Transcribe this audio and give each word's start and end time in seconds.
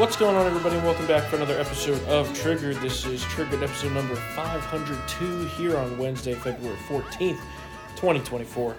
What's 0.00 0.16
going 0.16 0.34
on, 0.34 0.46
everybody? 0.46 0.76
Welcome 0.76 1.06
back 1.06 1.24
for 1.24 1.36
another 1.36 1.60
episode 1.60 2.02
of 2.08 2.26
Triggered. 2.32 2.76
This 2.76 3.04
is 3.04 3.22
Triggered 3.24 3.62
episode 3.62 3.92
number 3.92 4.16
502 4.16 5.44
here 5.58 5.76
on 5.76 5.98
Wednesday, 5.98 6.32
February 6.32 6.78
14th, 6.88 7.38
2024. 7.96 8.76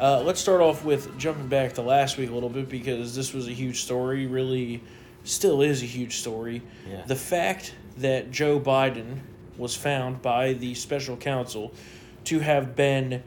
Uh, 0.00 0.22
let's 0.22 0.40
start 0.40 0.62
off 0.62 0.82
with 0.82 1.18
jumping 1.18 1.46
back 1.46 1.74
to 1.74 1.82
last 1.82 2.16
week 2.16 2.30
a 2.30 2.32
little 2.32 2.48
bit 2.48 2.70
because 2.70 3.14
this 3.14 3.34
was 3.34 3.48
a 3.48 3.52
huge 3.52 3.82
story, 3.82 4.26
really 4.26 4.82
still 5.24 5.60
is 5.60 5.82
a 5.82 5.86
huge 5.86 6.16
story. 6.16 6.62
Yeah. 6.88 7.04
The 7.04 7.16
fact 7.16 7.74
that 7.98 8.30
Joe 8.30 8.58
Biden 8.58 9.18
was 9.58 9.76
found 9.76 10.22
by 10.22 10.54
the 10.54 10.74
special 10.74 11.18
counsel 11.18 11.74
to 12.24 12.40
have 12.40 12.74
been 12.74 13.22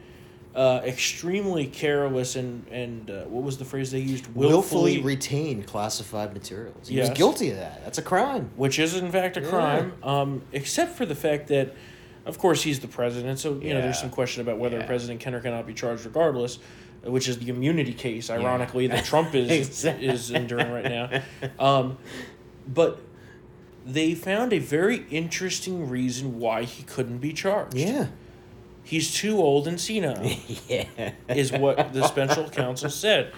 uh, 0.56 0.82
extremely 0.86 1.66
careless 1.68 2.36
and, 2.38 2.66
and 2.72 3.10
uh, 3.12 3.24
what 3.26 3.44
was 3.44 3.58
the 3.58 3.66
phrase 3.66 3.92
they 3.92 4.00
used? 4.00 4.26
willfully 4.36 5.02
retain 5.02 5.62
classified 5.64 6.34
materials. 6.34 6.88
He 6.88 6.96
Yes. 6.96 7.10
was 7.10 7.18
guilty 7.18 7.50
of 7.52 7.58
that. 7.58 7.84
That's 7.84 7.98
a 7.98 8.02
crime. 8.02 8.50
which 8.56 8.80
is 8.80 8.96
in 8.96 9.12
fact 9.12 9.36
a 9.38 9.42
Yeah. 9.42 9.50
crime, 9.50 9.94
um, 10.02 10.42
except 10.54 10.96
for 10.96 11.06
the 11.06 11.16
fact 11.16 11.48
that, 11.50 11.74
of 12.26 12.38
course, 12.40 12.62
he's 12.64 12.80
the 12.80 12.88
president. 12.88 13.40
So 13.40 13.60
you 13.62 13.74
know, 13.74 13.82
there's 13.82 14.00
some 14.00 14.10
question 14.10 14.42
about 14.42 14.58
whether 14.58 14.78
Yeah. 14.78 14.86
president 14.86 15.20
can 15.20 15.36
or 15.36 15.42
cannot 15.42 15.68
be 15.68 15.74
charged, 15.74 16.06
regardless. 16.06 16.60
Which 17.04 17.28
is 17.28 17.38
the 17.38 17.50
immunity 17.50 17.94
case, 17.94 18.32
ironically, 18.32 18.88
that 18.88 19.06
Trump 19.12 19.36
is 19.36 19.52
Exactly. 19.52 20.08
is 20.08 20.32
enduring 20.32 20.72
right 20.72 20.86
now. 20.86 21.22
Um, 21.60 21.98
but 22.68 23.00
they 23.86 24.16
found 24.16 24.54
a 24.54 24.58
very 24.58 25.06
interesting 25.12 25.88
reason 25.88 26.40
why 26.40 26.64
he 26.64 26.82
couldn't 26.82 27.20
be 27.20 27.32
charged. 27.32 27.76
Yeah. 27.78 28.08
He's 28.86 29.14
too 29.14 29.38
old 29.40 29.68
and 29.68 29.80
senile, 29.82 30.24
yeah. 30.70 31.12
is 31.28 31.52
what 31.52 31.92
the 31.92 32.08
special 32.08 32.48
counsel 32.50 32.90
said. 32.90 33.34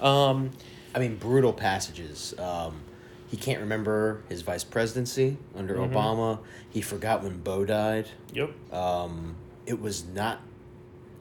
Um, 0.00 0.50
I 0.94 0.98
mean, 0.98 1.16
brutal 1.16 1.52
passages. 1.52 2.34
Um, 2.38 2.80
he 3.28 3.36
can't 3.36 3.60
remember 3.60 4.22
his 4.28 4.42
vice 4.42 4.64
presidency 4.64 5.36
under 5.54 5.74
Mm-hmm. 5.76 5.94
Obama. 5.94 6.38
He 6.70 6.80
forgot 6.80 7.22
when 7.22 7.38
Bo 7.38 7.64
died. 7.64 8.08
yep. 8.32 8.50
Um, 8.72 9.36
it 9.66 9.80
was 9.80 10.04
not 10.06 10.40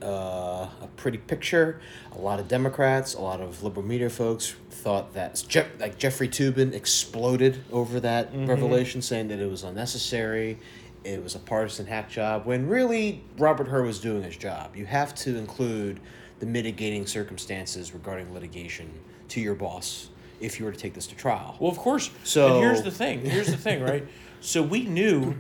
uh, 0.04 0.68
a 0.82 0.90
pretty 0.98 1.18
picture. 1.18 1.82
A 2.14 2.18
lot 2.20 2.40
of 2.40 2.48
Democrats, 2.48 3.14
a 3.16 3.22
lot 3.22 3.42
of 3.42 3.64
liberal 3.64 3.86
media 3.86 4.10
folks 4.10 4.56
thought 4.70 5.14
that 5.16 5.44
Jeff, 5.48 5.68
like 5.80 5.98
Jeffrey 5.98 6.28
Toobin 6.30 6.74
exploded 6.74 7.64
over 7.72 8.00
that 8.02 8.30
revelation, 8.34 9.02
saying 9.02 9.30
that 9.30 9.40
it 9.40 9.50
was 9.50 9.64
unnecessary. 9.64 10.60
It 11.06 11.22
was 11.24 11.36
a 11.36 11.40
partisan 11.40 11.86
hack 11.86 12.10
job. 12.10 12.46
When 12.46 12.68
really 12.68 13.24
Robert 13.38 13.68
Hur 13.68 13.84
was 13.84 14.00
doing 14.00 14.24
his 14.24 14.36
job. 14.36 14.76
You 14.76 14.86
have 14.88 15.14
to 15.16 15.38
include 15.38 16.00
the 16.40 16.48
mitigating 16.48 17.06
circumstances 17.06 17.94
regarding 17.94 18.34
litigation 18.34 18.92
to 19.30 19.40
your 19.40 19.54
boss 19.56 20.10
if 20.42 20.60
you 20.60 20.66
were 20.66 20.72
to 20.72 20.78
take 20.78 20.94
this 20.94 21.08
to 21.08 21.16
trial. 21.16 21.56
Well, 21.60 21.72
of 21.72 21.78
course. 21.78 22.10
So- 22.24 22.56
and 22.56 22.64
here's 22.64 22.82
the 22.82 22.92
thing. 22.92 23.22
Here's 23.22 23.48
the 23.48 23.58
thing, 23.58 23.82
right? 23.84 24.06
So 24.42 24.62
we 24.62 24.84
knew 24.84 25.34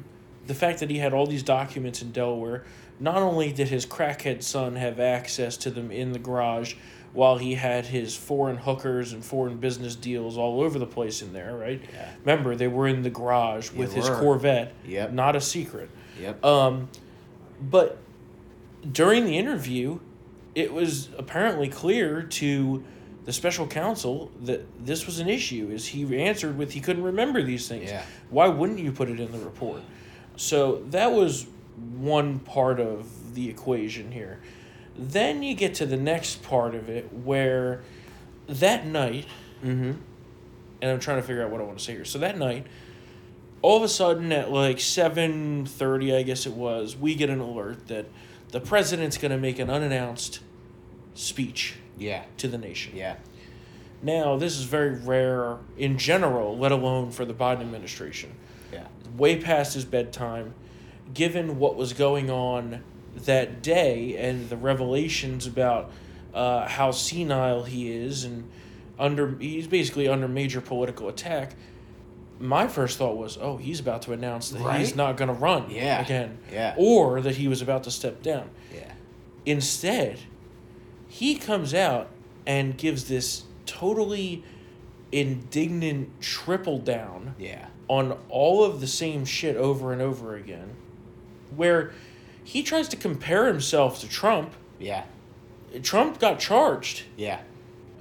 the 0.47 0.55
fact 0.55 0.80
that 0.80 0.89
he 0.89 0.97
had 0.97 1.13
all 1.13 1.27
these 1.27 1.43
documents 1.43 2.02
in 2.02 2.11
Delaware. 2.11 2.63
Not 2.99 3.17
only 3.17 3.52
did 3.52 3.67
his 3.67 3.86
crackhead 3.86 4.41
son 4.41 4.77
have 4.77 4.99
access 4.99 5.58
to 5.58 5.69
them 5.69 5.91
in 5.91 6.11
the 6.11 6.17
garage, 6.17 6.73
while 7.16 7.38
he 7.38 7.55
had 7.55 7.85
his 7.85 8.16
foreign 8.16 8.58
hookers 8.58 9.13
and 9.13 9.23
foreign 9.23 9.58
business 9.58 9.95
deals 9.95 10.38
all 10.38 10.61
over 10.61 10.77
the 10.77 10.85
place 10.85 11.21
in 11.21 11.31
there, 11.31 11.55
right? 11.55 11.81
Yeah. 11.94 12.11
Remember, 12.25 12.55
they 12.55 12.67
were 12.67 12.88
in 12.88 13.03
the 13.03 13.09
garage 13.09 13.71
with 13.71 13.94
his 13.94 14.09
were. 14.09 14.19
Corvette. 14.19 14.73
Yep. 14.85 15.13
Not 15.13 15.36
a 15.36 15.41
secret. 15.41 15.89
Yep. 16.19 16.43
Um, 16.43 16.89
but 17.61 17.97
during 18.91 19.25
the 19.25 19.38
interview, 19.38 19.99
it 20.53 20.73
was 20.73 21.09
apparently 21.17 21.69
clear 21.69 22.21
to 22.21 22.83
the 23.23 23.33
special 23.33 23.66
counsel 23.66 24.30
that 24.43 24.66
this 24.86 25.05
was 25.05 25.19
an 25.19 25.30
issue. 25.30 25.69
Is 25.71 25.88
he 25.88 26.21
answered 26.21 26.58
with 26.58 26.73
he 26.73 26.81
couldn't 26.81 27.03
remember 27.03 27.41
these 27.41 27.67
things? 27.67 27.89
Yeah. 27.89 28.03
Why 28.30 28.49
wouldn't 28.49 28.80
you 28.80 28.91
put 28.91 29.09
it 29.09 29.19
in 29.21 29.31
the 29.31 29.39
report? 29.39 29.81
So 30.36 30.83
that 30.89 31.11
was 31.14 31.47
one 31.97 32.39
part 32.39 32.80
of 32.80 33.33
the 33.36 33.49
equation 33.49 34.11
here. 34.11 34.39
Then 34.98 35.44
you 35.44 35.56
get 35.56 35.76
to 35.76 35.86
the 35.86 35.98
next 35.98 36.42
part 36.44 36.73
of 36.76 36.89
it 36.89 37.11
where 37.11 37.82
that 38.48 38.86
night, 38.86 39.26
mm-hmm. 39.64 39.94
and 40.82 40.92
I'm 40.92 41.00
trying 41.00 41.17
to 41.17 41.23
figure 41.23 41.44
out 41.44 41.52
what 41.52 41.61
I 41.61 41.64
want 41.64 41.80
to 41.80 41.83
say 41.83 41.94
here. 41.94 42.06
So 42.06 42.20
that 42.20 42.38
night, 42.38 42.67
all 43.61 43.78
of 43.78 43.83
a 43.83 43.89
sudden 43.89 44.32
at 44.32 44.52
like 44.52 44.80
seven 44.80 45.66
thirty, 45.66 46.16
I 46.16 46.23
guess 46.23 46.45
it 46.45 46.54
was, 46.54 46.95
we 46.95 47.16
get 47.16 47.30
an 47.30 47.39
alert 47.39 47.88
that 47.88 48.06
the 48.52 48.61
president's 48.61 49.17
going 49.17 49.32
to 49.32 49.38
make 49.38 49.60
an 49.60 49.70
unannounced 49.70 50.39
speech 51.14 51.76
Yeah. 51.98 52.23
to 52.38 52.48
the 52.48 52.58
nation. 52.58 52.94
Yeah. 52.95 53.16
Now, 54.02 54.38
this 54.38 54.58
is 54.58 54.66
very 54.66 54.95
rare 54.95 55.58
in 55.77 55.98
general, 55.98 56.58
let 56.58 56.72
alone 56.72 57.12
for 57.12 57.26
the 57.26 57.33
Biden 57.33 57.62
administration. 57.62 58.32
Yeah. 58.72 58.88
Way 59.17 59.42
past 59.42 59.73
his 59.73 59.83
bedtime, 59.83 60.54
given 61.14 61.58
what 61.58 61.76
was 61.76 61.94
going 61.94 62.30
on 62.30 62.83
that 63.15 63.61
day 63.61 64.17
and 64.17 64.49
the 64.49 64.58
revelations 64.58 65.48
about 65.48 65.92
uh, 66.33 66.67
how 66.67 66.92
senile 66.92 67.64
he 67.64 67.89
is 67.92 68.23
and 68.26 68.49
under 68.99 69.36
he's 69.37 69.67
basically 69.67 70.08
under 70.08 70.27
major 70.27 70.61
political 70.61 71.08
attack. 71.09 71.55
My 72.39 72.67
first 72.67 72.98
thought 72.98 73.15
was, 73.15 73.37
oh, 73.39 73.55
he's 73.58 73.80
about 73.80 74.02
to 74.03 74.11
announce 74.14 74.49
that 74.49 74.77
he's 74.77 74.93
not 74.95 75.15
going 75.15 75.30
to 75.30 75.33
run 75.33 75.70
Yeah. 75.70 76.02
again, 76.02 76.37
Yeah. 76.52 76.73
or 76.77 77.21
that 77.21 77.36
he 77.37 77.48
was 77.48 77.61
about 77.61 77.83
to 77.86 77.92
step 77.92 78.21
down. 78.21 78.49
Yeah. 78.73 78.92
Instead, 79.45 80.20
he 81.08 81.36
comes 81.36 81.73
out 81.73 82.09
and 82.45 82.77
gives 82.77 83.08
this 83.08 83.43
totally 83.65 84.43
indignant 85.14 86.09
triple 86.21 86.77
down 86.80 87.36
Yeah. 87.39 87.67
on 87.87 88.17
all 88.30 88.64
of 88.65 88.82
the 88.82 88.87
same 88.87 89.23
shit 89.23 89.55
over 89.55 89.93
and 89.93 90.02
over 90.02 90.36
again, 90.36 90.71
where 91.55 91.93
he 92.45 92.64
tries 92.64 92.88
to 92.89 92.95
compare 92.95 93.48
himself 93.48 94.00
to 94.00 94.08
Trump. 94.08 94.54
Yeah. 94.80 95.04
Trump 95.83 96.20
got 96.20 96.39
charged, 96.39 97.04
Yeah. 97.17 97.42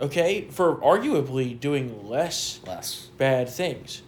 okay, 0.01 0.43
for 0.51 0.77
arguably 0.77 1.59
doing 1.59 2.09
less 2.09 2.61
Less. 2.65 3.09
bad 3.19 3.49
things. 3.49 4.03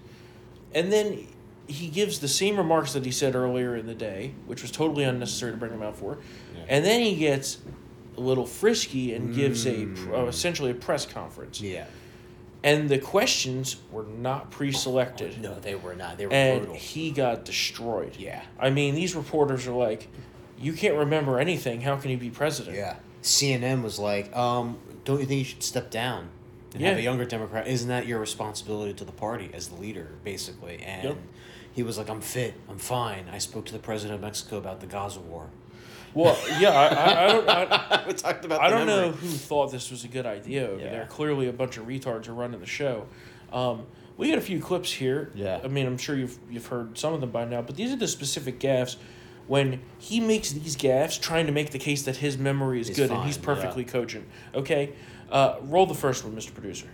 And 0.73 0.93
then 0.93 1.27
he 1.67 1.89
gives 1.89 2.21
the 2.21 2.29
same 2.29 2.57
remarks 2.59 2.93
that 2.93 3.05
he 3.05 3.11
said 3.11 3.35
earlier 3.35 3.75
in 3.75 3.87
the 3.87 3.95
day, 3.95 4.35
which 4.47 4.63
was 4.63 4.71
totally 4.71 5.03
unnecessary 5.03 5.51
to 5.51 5.59
bring 5.59 5.73
him 5.73 5.83
out 5.83 5.97
for. 5.97 6.19
Yeah. 6.55 6.63
And 6.69 6.85
then 6.85 7.01
he 7.01 7.17
gets 7.17 7.59
a 8.17 8.21
little 8.21 8.47
frisky 8.47 9.15
and 9.15 9.35
gives 9.35 9.67
a 9.67 9.89
uh, 10.15 10.27
essentially 10.27 10.71
a 10.71 10.75
press 10.75 11.05
conference. 11.07 11.61
Yeah. 11.61 11.87
And 12.67 12.89
the 12.89 12.99
questions 12.99 13.77
were 13.93 14.03
not 14.05 14.51
pre-selected. 14.51 15.41
No, 15.41 15.55
they 15.55 15.77
were 15.77 15.95
not. 15.95 16.19
They 16.19 16.27
were 16.27 16.33
and 16.33 16.59
brutal. 16.63 16.77
he 16.77 17.13
got 17.13 17.45
destroyed. 17.45 18.17
Yeah. 18.19 18.43
I 18.59 18.71
mean, 18.71 18.95
these 18.97 19.15
reporters 19.15 19.67
are 19.69 19.73
like, 19.73 20.09
"You 20.59 20.73
can't 20.73 20.97
remember 20.97 21.39
anything. 21.39 21.81
How 21.83 21.97
can 21.97 22.11
you 22.11 22.17
be 22.19 22.29
president?" 22.31 22.77
Yeah. 22.77 22.97
CNN 23.23 23.83
was 23.83 23.99
like, 23.99 24.35
um, 24.37 24.79
don't 25.05 25.21
you 25.21 25.27
think 25.27 25.39
you 25.39 25.45
should 25.45 25.63
step 25.63 25.91
down 25.91 26.29
and 26.75 26.83
have 26.83 26.95
Yeah. 26.97 27.01
a 27.01 27.05
younger 27.05 27.25
Democrat? 27.25 27.67
Isn't 27.69 27.89
that 27.89 28.07
your 28.07 28.19
responsibility 28.19 28.93
to 28.95 29.05
the 29.05 29.13
party 29.13 29.51
as 29.55 29.69
the 29.69 29.77
leader, 29.77 30.11
basically? 30.25 30.81
And 30.85 31.05
Yep. 31.05 31.17
he 31.73 31.83
was 31.85 31.99
like, 31.99 32.09
I'm 32.11 32.21
fit. 32.21 32.55
I'm 32.69 32.79
fine. 32.79 33.27
I 33.33 33.39
spoke 33.39 33.65
to 33.67 33.73
the 33.73 33.79
president 33.79 34.17
of 34.17 34.21
Mexico 34.23 34.59
about 34.59 34.81
the 34.81 34.87
Gaza 34.87 35.21
war. 35.21 35.51
Well, 36.17 36.39
yeah, 36.59 36.71
I, 36.71 36.87
I, 36.87 37.25
I 37.25 37.33
don't. 37.33 37.49
I, 37.49 38.05
we 38.09 38.13
talked 38.15 38.45
about 38.47 38.61
I 38.63 38.71
the 38.71 38.77
don't 38.77 38.87
know 38.87 39.11
who 39.13 39.29
thought 39.29 39.71
this 39.71 39.91
was 39.91 40.03
a 40.05 40.09
good 40.09 40.25
idea 40.25 40.67
over 40.69 40.81
Yeah. 40.83 40.91
there. 40.91 41.07
Clearly, 41.07 41.49
a 41.49 41.53
bunch 41.53 41.77
of 41.77 41.87
retards 41.87 42.27
are 42.29 42.33
running 42.35 42.59
the 42.59 42.65
show. 42.67 43.07
Um, 43.53 43.87
we 44.17 44.31
got 44.31 44.39
a 44.39 44.41
few 44.43 44.59
clips 44.61 44.91
here. 44.91 45.31
Yeah. 45.35 45.61
I 45.63 45.69
mean, 45.69 45.87
I'm 45.87 45.99
sure 45.99 46.17
you've 46.17 46.39
you've 46.51 46.67
heard 46.67 46.97
some 46.97 47.13
of 47.13 47.21
them 47.21 47.31
by 47.31 47.45
now, 47.45 47.61
but 47.61 47.77
these 47.77 47.93
are 47.93 47.97
the 47.97 48.09
specific 48.09 48.59
gaffes 48.59 48.97
when 49.47 49.81
he 49.99 50.19
makes 50.21 50.53
these 50.53 50.75
gaffes, 50.75 51.21
trying 51.21 51.47
to 51.47 51.53
make 51.53 51.71
the 51.71 51.79
case 51.79 52.05
that 52.05 52.17
his 52.17 52.39
memory 52.39 52.81
is 52.81 52.89
He's 52.89 52.97
good 52.97 53.11
and 53.11 53.23
he's 53.25 53.37
fine, 53.37 53.45
perfectly 53.57 53.85
cogent. 53.85 54.27
Okay, 54.55 54.95
uh, 55.31 55.57
roll 55.65 55.85
the 55.85 55.95
first 55.95 56.25
one, 56.25 56.35
Mr. 56.35 56.53
Producer. 56.55 56.89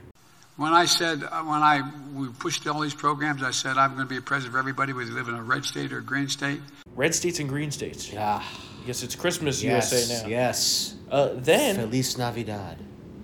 When 0.56 0.72
I 0.74 0.84
said, 0.84 1.22
uh, 1.22 1.42
when 1.44 1.62
I 1.62 1.88
we 2.12 2.26
pushed 2.28 2.66
all 2.66 2.80
these 2.80 2.92
programs, 2.92 3.42
I 3.44 3.52
said 3.52 3.78
I'm 3.78 3.90
going 3.94 4.02
to 4.02 4.10
be 4.10 4.18
a 4.18 4.20
president 4.20 4.52
for 4.52 4.58
everybody, 4.58 4.92
whether 4.92 5.08
you 5.08 5.14
live 5.14 5.28
in 5.28 5.34
a 5.36 5.42
red 5.42 5.64
state 5.64 5.92
or 5.92 5.98
a 5.98 6.02
green 6.02 6.28
state. 6.28 6.60
Red 6.96 7.14
states 7.14 7.38
and 7.38 7.48
green 7.48 7.70
states. 7.70 8.12
Yeah. 8.12 8.42
I 8.82 8.84
guess 8.84 9.04
it's 9.04 9.14
Christmas 9.14 9.62
Yes. 9.62 9.92
USA 9.92 10.22
now. 10.22 10.28
Yes. 10.28 10.96
Uh, 11.08 11.30
then 11.34 11.76
Feliz 11.76 12.18
Navidad. 12.18 12.78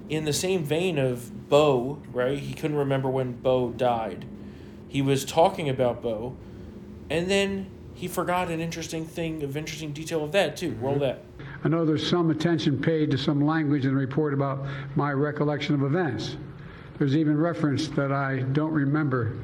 in 0.08 0.25
the 0.25 0.32
same 0.32 0.62
vein 0.62 0.99
of 0.99 1.49
Bo, 1.49 1.99
right? 2.12 2.38
He 2.38 2.55
couldn't 2.55 2.76
remember 2.76 3.10
when 3.10 3.32
Bo 3.32 3.70
died. 3.70 4.25
He 4.87 5.02
was 5.02 5.25
talking 5.25 5.69
about 5.69 6.00
Bo, 6.00 6.37
and 7.10 7.28
then 7.28 7.66
he 7.93 8.06
forgot 8.06 8.50
an 8.50 8.60
interesting 8.60 9.05
thing 9.05 9.43
of 9.43 9.56
interesting 9.56 9.93
detail 9.93 10.22
of 10.22 10.31
that 10.32 10.56
too. 10.56 10.76
Roll 10.81 11.00
that. 11.00 11.25
I 11.64 11.69
know 11.69 11.84
there's 11.84 12.08
some 12.08 12.31
attention 12.31 12.81
paid 12.81 13.11
to 13.11 13.19
some 13.19 13.44
language 13.44 13.84
in 13.84 13.90
the 13.90 13.96
report 14.00 14.32
about 14.34 14.64
my 14.94 15.12
recollection 15.12 15.75
of 15.75 15.82
events. 15.82 16.37
There's 16.99 17.16
even 17.16 17.37
reference 17.37 17.88
that 17.88 18.12
I 18.12 18.40
don't 18.52 18.72
remember 18.72 19.37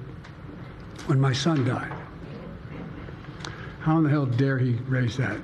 when 1.06 1.20
my 1.20 1.32
son 1.32 1.64
died. 1.64 1.92
How 3.80 3.98
in 3.98 4.04
the 4.04 4.10
hell 4.10 4.26
dare 4.26 4.58
he 4.58 4.74
raise 4.86 5.16
that? 5.16 5.38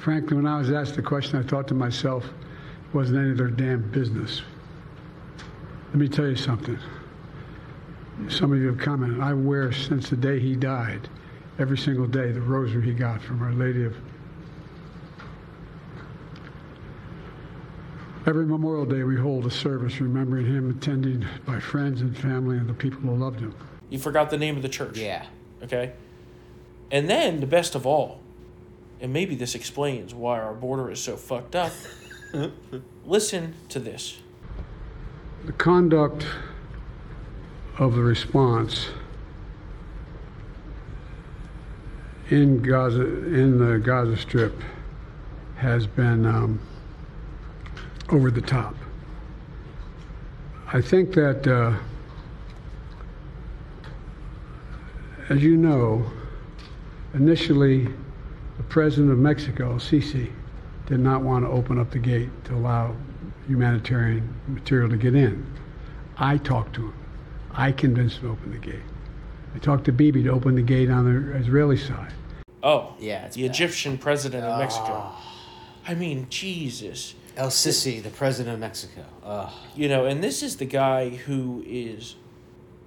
Frankly, 0.00 0.36
when 0.36 0.46
I 0.46 0.58
was 0.58 0.70
asked 0.70 0.94
the 0.94 1.02
question, 1.02 1.38
I 1.38 1.42
thought 1.42 1.66
to 1.68 1.74
myself, 1.74 2.24
it 2.24 2.94
wasn't 2.94 3.18
any 3.18 3.30
of 3.32 3.36
their 3.36 3.48
damn 3.48 3.90
business. 3.90 4.42
Let 5.88 5.96
me 5.96 6.08
tell 6.08 6.26
you 6.26 6.36
something. 6.36 6.78
some 8.28 8.52
of 8.52 8.58
you 8.58 8.66
have 8.68 8.78
commented, 8.78 9.20
I 9.20 9.32
wear 9.32 9.72
since 9.72 10.10
the 10.10 10.16
day 10.16 10.38
he 10.38 10.54
died, 10.54 11.08
every 11.58 11.78
single 11.78 12.06
day, 12.06 12.30
the 12.32 12.40
rosary 12.40 12.84
he 12.84 12.92
got 12.92 13.22
from 13.22 13.42
Our 13.42 13.52
Lady 13.52 13.84
of. 13.84 13.96
Every 18.26 18.44
Memorial 18.44 18.84
Day, 18.84 19.04
we 19.04 19.16
hold 19.16 19.46
a 19.46 19.50
service 19.50 20.00
remembering 20.00 20.46
him, 20.46 20.70
attended 20.70 21.26
by 21.46 21.58
friends 21.60 22.02
and 22.02 22.16
family 22.16 22.58
and 22.58 22.68
the 22.68 22.74
people 22.74 23.00
who 23.00 23.14
loved 23.14 23.40
him. 23.40 23.54
You 23.88 23.98
forgot 23.98 24.30
the 24.30 24.36
name 24.36 24.56
of 24.56 24.62
the 24.62 24.68
church. 24.68 24.98
Yeah. 24.98 25.24
Okay. 25.62 25.92
And 26.90 27.08
then 27.08 27.40
the 27.40 27.46
best 27.46 27.74
of 27.74 27.86
all, 27.86 28.20
and 29.00 29.12
maybe 29.12 29.34
this 29.34 29.54
explains 29.54 30.14
why 30.14 30.40
our 30.40 30.54
border 30.54 30.90
is 30.90 31.00
so 31.00 31.16
fucked 31.16 31.54
up. 31.54 31.72
Listen 33.04 33.54
to 33.68 33.78
this. 33.78 34.18
The 35.44 35.52
conduct 35.52 36.26
of 37.78 37.94
the 37.94 38.02
response 38.02 38.88
in 42.30 42.60
Gaza, 42.60 43.02
in 43.02 43.58
the 43.58 43.78
Gaza 43.78 44.16
Strip, 44.16 44.60
has 45.56 45.86
been 45.86 46.26
um, 46.26 46.60
over 48.10 48.30
the 48.30 48.42
top. 48.42 48.74
I 50.72 50.82
think 50.82 51.14
that, 51.14 51.46
uh, 51.46 51.74
as 55.30 55.42
you 55.42 55.56
know, 55.56 56.04
initially, 57.14 57.88
the 58.58 58.64
president 58.64 59.10
of 59.10 59.18
Mexico, 59.18 59.76
Sisi, 59.76 60.30
did 60.86 61.00
not 61.00 61.22
want 61.22 61.44
to 61.44 61.50
open 61.50 61.78
up 61.78 61.90
the 61.90 61.98
gate 61.98 62.28
to 62.44 62.54
allow 62.54 62.94
humanitarian 63.46 64.34
material 64.46 64.90
to 64.90 64.96
get 64.96 65.14
in. 65.14 65.46
I 66.18 66.36
talked 66.38 66.74
to 66.74 66.88
him. 66.88 66.94
I 67.52 67.72
convinced 67.72 68.18
him 68.18 68.22
to 68.24 68.28
open 68.32 68.52
the 68.52 68.58
gate. 68.58 68.82
I 69.54 69.58
talked 69.58 69.84
to 69.86 69.92
Bibi 69.92 70.22
to 70.24 70.30
open 70.30 70.54
the 70.54 70.62
gate 70.62 70.90
on 70.90 71.04
the 71.04 71.36
Israeli 71.36 71.76
side. 71.76 72.12
Oh, 72.62 72.94
Yeah, 72.98 73.24
it's 73.26 73.36
the 73.36 73.42
bad. 73.42 73.50
Egyptian 73.54 73.96
president 73.96 74.44
of 74.44 74.58
Mexico. 74.58 75.12
I 75.86 75.94
mean, 75.94 76.26
Jesus. 76.28 77.14
El 77.36 77.48
Sisi, 77.48 78.02
the 78.02 78.10
president 78.10 78.54
of 78.54 78.60
Mexico. 78.60 79.04
Ugh. 79.24 79.52
You 79.76 79.88
know, 79.88 80.04
and 80.04 80.22
this 80.22 80.42
is 80.42 80.56
the 80.56 80.64
guy 80.64 81.10
who 81.10 81.62
is 81.66 82.16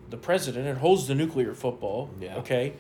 the 0.10 0.18
president 0.18 0.68
and 0.68 0.78
holds 0.80 1.08
the 1.08 1.16
nuclear 1.16 1.54
football. 1.54 2.10
Yeah. 2.20 2.38
Okay. 2.38 2.74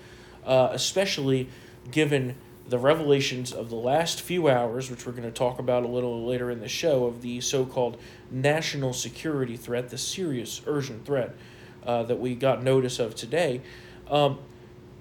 Uh, 0.45 0.69
especially 0.71 1.47
given 1.89 2.35
the 2.71 2.79
revelations 2.79 3.51
of 3.51 3.69
the 3.69 3.75
last 3.75 4.21
few 4.21 4.47
hours, 4.47 4.89
which 4.89 5.05
we're 5.05 5.11
going 5.11 5.25
to 5.25 5.29
talk 5.29 5.59
about 5.59 5.83
a 5.83 5.87
little 5.87 6.25
later 6.25 6.49
in 6.49 6.61
the 6.61 6.69
show, 6.69 7.03
of 7.03 7.21
the 7.21 7.41
so 7.41 7.65
called 7.65 7.97
national 8.31 8.93
security 8.93 9.57
threat, 9.57 9.89
the 9.89 9.97
serious, 9.97 10.61
urgent 10.65 11.05
threat 11.05 11.35
uh, 11.85 12.01
that 12.03 12.17
we 12.17 12.33
got 12.33 12.63
notice 12.63 12.97
of 12.97 13.13
today. 13.13 13.61
Um, 14.09 14.39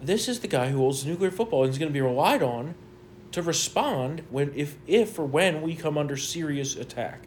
this 0.03 0.27
is 0.27 0.41
the 0.41 0.49
guy 0.49 0.71
who 0.71 0.79
holds 0.79 1.07
nuclear 1.07 1.31
football 1.31 1.63
and 1.63 1.71
is 1.71 1.79
going 1.79 1.91
to 1.91 1.93
be 1.93 2.01
relied 2.01 2.43
on 2.43 2.75
to 3.31 3.41
respond 3.41 4.23
when 4.31 4.53
if 4.57 4.77
if 4.89 5.17
or 5.17 5.25
when 5.25 5.63
we 5.63 5.77
come 5.77 5.97
under 5.97 6.17
serious 6.17 6.75
attack, 6.75 7.23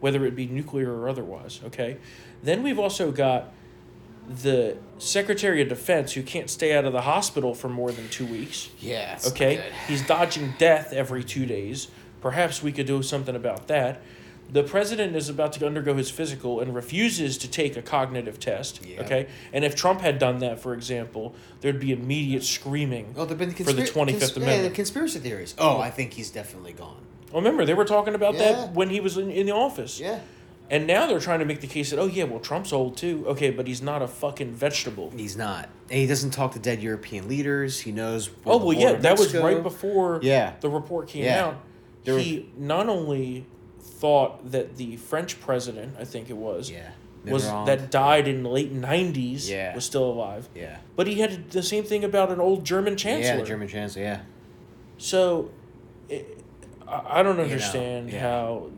whether 0.00 0.26
it 0.26 0.36
be 0.36 0.46
nuclear 0.46 0.92
or 0.92 1.08
otherwise. 1.08 1.62
Okay, 1.64 1.96
then 2.42 2.62
we've 2.62 2.78
also 2.78 3.10
got 3.10 3.50
the 4.28 4.76
Secretary 4.98 5.62
of 5.62 5.68
Defense 5.68 6.12
who 6.12 6.22
can't 6.22 6.50
stay 6.50 6.74
out 6.76 6.84
of 6.84 6.92
the 6.92 7.02
hospital 7.02 7.54
for 7.54 7.68
more 7.68 7.92
than 7.92 8.08
two 8.08 8.26
weeks. 8.26 8.70
Yeah. 8.80 9.18
Okay, 9.26 9.62
he's 9.86 10.06
dodging 10.06 10.54
death 10.58 10.92
every 10.92 11.22
two 11.24 11.46
days. 11.46 11.88
Perhaps 12.20 12.62
we 12.62 12.72
could 12.72 12.86
do 12.86 13.02
something 13.02 13.36
about 13.36 13.68
that. 13.68 14.00
The 14.50 14.62
president 14.62 15.16
is 15.16 15.28
about 15.28 15.52
to 15.54 15.66
undergo 15.66 15.96
his 15.96 16.08
physical 16.10 16.60
and 16.60 16.72
refuses 16.72 17.36
to 17.38 17.48
take 17.50 17.76
a 17.76 17.82
cognitive 17.82 18.38
test. 18.38 18.84
Yeah. 18.84 19.00
Okay, 19.02 19.26
and 19.52 19.64
if 19.64 19.74
Trump 19.74 20.00
had 20.00 20.18
done 20.18 20.38
that, 20.38 20.60
for 20.60 20.72
example, 20.72 21.34
there'd 21.60 21.80
be 21.80 21.90
immediate 21.92 22.44
screaming 22.44 23.12
Oh, 23.16 23.24
there've 23.24 23.38
been 23.38 23.50
for 23.52 23.72
the 23.72 23.86
Twenty 23.86 24.12
Fifth 24.12 24.34
cons- 24.34 24.46
yeah, 24.46 24.62
the 24.62 24.70
conspiracy 24.70 25.18
theories. 25.18 25.54
Oh, 25.58 25.78
I 25.80 25.90
think 25.90 26.12
he's 26.12 26.30
definitely 26.30 26.72
gone. 26.72 26.96
Well, 27.32 27.42
remember 27.42 27.64
they 27.64 27.74
were 27.74 27.84
talking 27.84 28.14
about 28.14 28.34
Yeah. 28.34 28.52
that 28.52 28.72
when 28.72 28.88
he 28.90 29.00
was 29.00 29.16
in, 29.18 29.30
in 29.30 29.46
the 29.46 29.52
office. 29.52 29.98
Yeah. 30.00 30.20
And 30.68 30.86
now 30.86 31.06
they're 31.06 31.20
trying 31.20 31.38
to 31.38 31.44
make 31.44 31.60
the 31.60 31.66
case 31.68 31.90
that 31.90 31.98
oh 31.98 32.06
yeah, 32.06 32.24
well 32.24 32.40
Trump's 32.40 32.72
old 32.72 32.96
too. 32.96 33.24
Okay, 33.28 33.50
but 33.50 33.66
he's 33.68 33.80
not 33.82 34.02
a 34.02 34.08
fucking 34.08 34.52
vegetable. 34.52 35.10
He's 35.16 35.36
not. 35.36 35.68
And 35.90 36.00
he 36.00 36.06
doesn't 36.06 36.30
talk 36.30 36.52
to 36.52 36.58
dead 36.58 36.82
European 36.82 37.28
leaders. 37.28 37.80
He 37.80 37.92
knows. 37.92 38.30
Oh 38.44 38.58
well, 38.64 38.72
yeah, 38.76 38.94
that 38.94 39.18
was 39.18 39.34
right 39.34 39.62
before 39.62 40.18
Yeah. 40.22 40.54
the 40.60 40.68
report 40.68 41.08
came 41.08 41.24
Yeah. 41.24 41.44
out. 41.46 41.56
There 42.04 42.14
were- 42.14 42.20
he 42.20 42.50
not 42.56 42.88
only 42.88 43.46
thought 43.80 44.50
that 44.50 44.76
the 44.76 44.96
French 44.96 45.40
president, 45.40 45.94
I 46.00 46.04
think 46.04 46.30
it 46.30 46.36
was, 46.36 46.70
Yeah. 46.70 46.90
was 47.24 47.44
that 47.44 47.90
died 47.90 48.26
in 48.28 48.42
the 48.42 48.48
late 48.48 48.72
nineties, 48.72 49.48
Yeah. 49.48 49.74
was 49.74 49.84
still 49.84 50.04
alive. 50.04 50.48
Yeah. 50.54 50.78
But 50.96 51.06
he 51.06 51.20
had 51.20 51.50
the 51.50 51.62
same 51.62 51.84
thing 51.84 52.02
about 52.04 52.30
an 52.32 52.40
old 52.40 52.64
German 52.64 52.96
chancellor. 52.96 53.34
Yeah, 53.34 53.40
the 53.40 53.46
German 53.46 53.68
chancellor. 53.68 54.02
Yeah. 54.02 54.20
So, 54.98 55.50
it, 56.08 56.38
I 56.88 57.20
I 57.20 57.22
don't 57.22 57.36
know, 57.36 57.42
understand 57.44 58.10
yeah. 58.10 58.20
how 58.20 58.70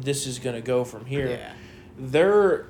this 0.00 0.26
is 0.26 0.38
going 0.38 0.56
to 0.56 0.62
go 0.62 0.84
from 0.84 1.04
here. 1.06 1.28
Yeah. 1.30 1.52
They're 1.98 2.66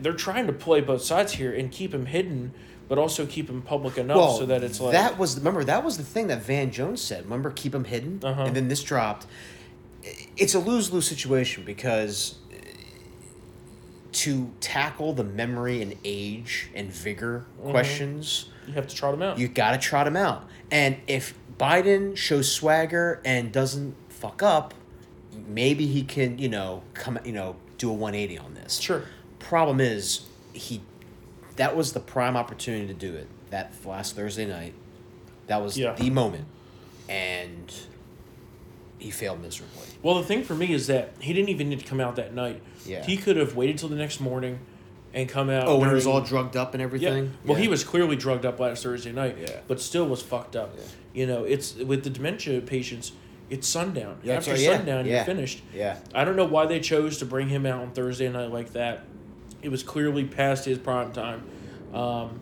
they're 0.00 0.12
trying 0.14 0.46
to 0.46 0.52
play 0.52 0.80
both 0.80 1.02
sides 1.02 1.32
here 1.32 1.52
and 1.54 1.70
keep 1.70 1.92
him 1.92 2.06
hidden, 2.06 2.52
but 2.88 2.96
also 2.98 3.26
keep 3.26 3.50
him 3.50 3.60
public 3.60 3.98
enough 3.98 4.16
Well, 4.16 4.36
so 4.38 4.46
that 4.46 4.64
it's 4.64 4.80
like 4.80 4.92
that 4.92 5.18
was 5.18 5.36
remember 5.36 5.62
that 5.64 5.84
was 5.84 5.96
the 5.98 6.02
thing 6.04 6.28
that 6.28 6.42
Van 6.42 6.70
Jones 6.70 7.02
said. 7.02 7.24
Remember, 7.24 7.50
keep 7.50 7.74
him 7.74 7.84
hidden, 7.84 8.20
Uh-huh. 8.24 8.42
and 8.44 8.56
then 8.56 8.68
this 8.68 8.82
dropped. 8.82 9.26
It's 10.36 10.54
a 10.54 10.58
lose 10.58 10.90
lose 10.92 11.06
situation 11.06 11.64
because 11.64 12.36
to 14.12 14.50
tackle 14.60 15.12
the 15.12 15.24
memory 15.24 15.82
and 15.82 15.94
age 16.04 16.70
and 16.74 16.90
vigor 16.90 17.44
Mm-hmm. 17.60 17.70
questions, 17.70 18.46
you 18.66 18.72
have 18.74 18.86
to 18.86 18.94
trot 18.96 19.12
him 19.14 19.22
out. 19.22 19.38
you 19.38 19.48
got 19.48 19.72
to 19.72 19.78
trot 19.78 20.06
him 20.06 20.16
out. 20.16 20.48
And 20.70 20.96
if 21.06 21.34
Biden 21.58 22.16
shows 22.16 22.50
swagger 22.50 23.20
and 23.24 23.52
doesn't 23.52 23.94
fuck 24.08 24.42
up, 24.42 24.74
maybe 25.46 25.86
he 25.86 26.02
can, 26.02 26.38
you 26.38 26.48
know, 26.48 26.82
come, 26.94 27.18
you 27.24 27.32
know, 27.32 27.56
do 27.78 27.90
a 27.90 27.92
180 27.92 28.38
on 28.38 28.54
this. 28.54 28.78
Sure. 28.78 29.04
Problem 29.38 29.80
is, 29.80 30.22
he 30.52 30.80
that 31.56 31.76
was 31.76 31.92
the 31.92 32.00
prime 32.00 32.36
opportunity 32.36 32.86
to 32.86 32.94
do 32.94 33.14
it. 33.14 33.26
That 33.50 33.72
last 33.84 34.14
Thursday 34.14 34.46
night, 34.46 34.74
that 35.46 35.62
was 35.62 35.76
Yeah. 35.78 35.94
the 35.94 36.10
moment, 36.10 36.44
and 37.08 37.72
he 38.98 39.10
failed 39.10 39.40
miserably. 39.40 39.86
Well, 40.02 40.16
the 40.16 40.24
thing 40.24 40.42
for 40.44 40.54
me 40.54 40.72
is 40.72 40.86
that 40.88 41.12
he 41.20 41.32
didn't 41.32 41.48
even 41.48 41.68
need 41.68 41.80
to 41.80 41.84
come 41.86 42.00
out 42.00 42.16
that 42.16 42.34
night. 42.34 42.60
Yeah. 42.84 43.04
He 43.04 43.16
could 43.16 43.36
have 43.36 43.54
waited 43.56 43.78
till 43.78 43.88
the 43.88 43.96
next 43.96 44.20
morning 44.20 44.58
and 45.14 45.28
come 45.28 45.50
out. 45.50 45.66
Oh, 45.66 45.78
when 45.78 45.88
he 45.88 45.94
was 45.94 46.06
all 46.06 46.20
drugged 46.20 46.56
up 46.56 46.74
and 46.74 46.82
everything. 46.82 47.24
Yeah. 47.24 47.30
Well, 47.44 47.58
he 47.58 47.68
was 47.68 47.84
clearly 47.84 48.16
drugged 48.16 48.44
up 48.44 48.60
last 48.60 48.82
Thursday 48.82 49.12
night. 49.12 49.36
Yeah. 49.40 49.60
But 49.66 49.80
still 49.80 50.06
was 50.06 50.20
fucked 50.22 50.56
up. 50.56 50.74
Yeah. 50.76 50.84
You 51.14 51.26
know, 51.26 51.44
it's 51.44 51.74
with 51.74 52.04
the 52.04 52.10
dementia 52.10 52.60
patients. 52.60 53.12
It's 53.50 53.66
sundown. 53.66 54.18
Yeah, 54.22 54.34
After 54.36 54.50
right, 54.52 54.60
yeah, 54.60 54.76
sundown, 54.76 55.06
yeah. 55.06 55.16
you're 55.16 55.24
finished. 55.24 55.62
Yeah. 55.74 55.98
I 56.14 56.24
don't 56.24 56.36
know 56.36 56.44
why 56.44 56.66
they 56.66 56.80
chose 56.80 57.18
to 57.18 57.26
bring 57.26 57.48
him 57.48 57.64
out 57.66 57.80
on 57.80 57.90
Thursday 57.92 58.28
night 58.28 58.50
like 58.50 58.72
that. 58.72 59.04
It 59.62 59.70
was 59.70 59.82
clearly 59.82 60.24
past 60.24 60.64
his 60.64 60.78
prime 60.78 61.12
time. 61.12 61.42
Um, 61.94 62.40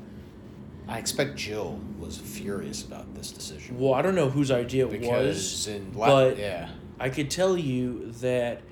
I 0.89 0.99
expect 0.99 1.37
Jill 1.37 1.81
was 1.99 2.19
furious 2.19 2.83
about 2.83 3.13
this 3.15 3.31
decision 3.33 3.79
well, 3.79 3.95
I 3.95 4.03
don't 4.03 4.15
know 4.15 4.29
whose 4.31 4.51
idea 4.51 4.87
it 4.87 5.01
was, 5.03 5.67
in 5.67 5.91
but 5.91 6.39
yeah, 6.39 6.69
I 7.01 7.11
could 7.11 7.31
tell 7.31 7.57
you 7.57 8.13
that 8.21 8.63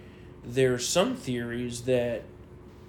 there 0.44 0.74
are 0.74 0.78
some 0.78 1.16
theories 1.16 1.82
that 1.82 2.22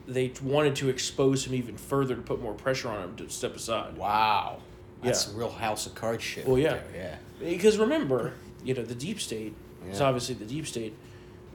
they 0.07 0.31
wanted 0.43 0.75
to 0.77 0.89
expose 0.89 1.47
him 1.47 1.55
even 1.55 1.77
further 1.77 2.15
to 2.15 2.21
put 2.21 2.39
more 2.41 2.53
pressure 2.53 2.89
on 2.89 3.01
him 3.03 3.15
to 3.15 3.29
step 3.29 3.55
aside. 3.55 3.97
wow, 3.97 4.59
that's 5.01 5.27
Yeah. 5.31 5.39
real 5.39 5.49
House 5.51 5.87
of 5.87 5.95
Cards 5.95 6.23
shit. 6.23 6.47
Well, 6.47 6.59
yeah. 6.59 6.77
there, 6.93 7.19
Because 7.39 7.77
remember, 7.79 8.33
you 8.65 8.73
know, 8.73 8.83
the 8.83 8.95
deep 8.95 9.19
state 9.19 9.53
is 9.89 9.99
Yeah. 9.99 10.07
obviously 10.07 10.35
the 10.35 10.45
deep 10.45 10.65
state. 10.67 10.93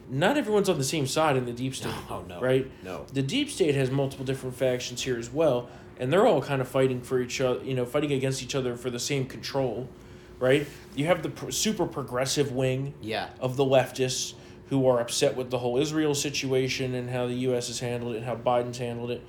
Not 0.08 0.36
everyone's 0.36 0.68
on 0.68 0.78
the 0.78 0.84
same 0.84 1.06
side 1.06 1.36
in 1.36 1.44
the 1.44 1.52
deep 1.52 1.74
state. 1.74 1.92
No, 2.08 2.22
no, 2.28 2.40
Right? 2.40 2.70
no. 2.84 3.04
The 3.12 3.22
deep 3.22 3.48
state 3.50 3.74
has 3.74 3.90
multiple 3.90 4.24
different 4.24 4.56
factions 4.56 5.02
here 5.02 5.18
as 5.18 5.32
well, 5.32 5.68
and 5.98 6.12
they're 6.12 6.26
all 6.26 6.40
kind 6.42 6.60
of 6.60 6.68
fighting 6.68 7.00
for 7.00 7.20
each 7.20 7.40
other, 7.40 7.60
you 7.64 7.74
know, 7.74 7.84
fighting 7.84 8.12
against 8.12 8.42
each 8.42 8.54
other 8.54 8.76
for 8.76 8.90
the 8.90 8.98
same 8.98 9.26
control, 9.26 9.88
right? 10.40 10.66
You 10.96 11.06
have 11.06 11.22
the 11.22 11.28
pr- 11.28 11.50
super 11.50 11.86
progressive 11.86 12.50
wing 12.52 12.94
Yeah. 13.00 13.28
of 13.40 13.56
the 13.56 13.64
leftists 13.64 14.34
who 14.68 14.86
are 14.86 15.00
upset 15.00 15.36
with 15.36 15.50
the 15.50 15.58
whole 15.58 15.78
Israel 15.78 16.14
situation 16.14 16.94
and 16.94 17.10
how 17.10 17.26
the 17.26 17.34
U.S. 17.48 17.66
has 17.68 17.80
handled 17.80 18.14
it 18.14 18.18
and 18.18 18.24
how 18.26 18.36
Biden's 18.36 18.78
handled 18.78 19.10
it. 19.10 19.20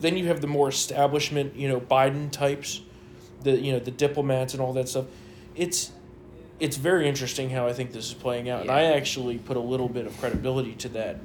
Then 0.00 0.16
you 0.16 0.26
have 0.28 0.40
the 0.40 0.46
more 0.46 0.68
establishment, 0.68 1.56
you 1.56 1.68
know, 1.68 1.80
Biden 1.80 2.30
types, 2.30 2.80
the 3.42 3.58
you 3.58 3.72
know 3.72 3.78
the 3.78 3.90
diplomats 3.90 4.52
and 4.54 4.62
all 4.62 4.72
that 4.74 4.88
stuff. 4.88 5.06
It's 5.56 5.92
it's 6.60 6.76
very 6.76 7.08
interesting 7.08 7.50
how 7.50 7.66
I 7.66 7.72
think 7.72 7.92
this 7.92 8.06
is 8.06 8.14
playing 8.14 8.48
out, 8.48 8.60
and 8.62 8.70
I 8.70 8.84
actually 8.84 9.38
put 9.38 9.56
a 9.56 9.60
little 9.60 9.88
bit 9.88 10.06
of 10.06 10.16
credibility 10.20 10.74
to 10.74 10.88
that. 10.90 11.16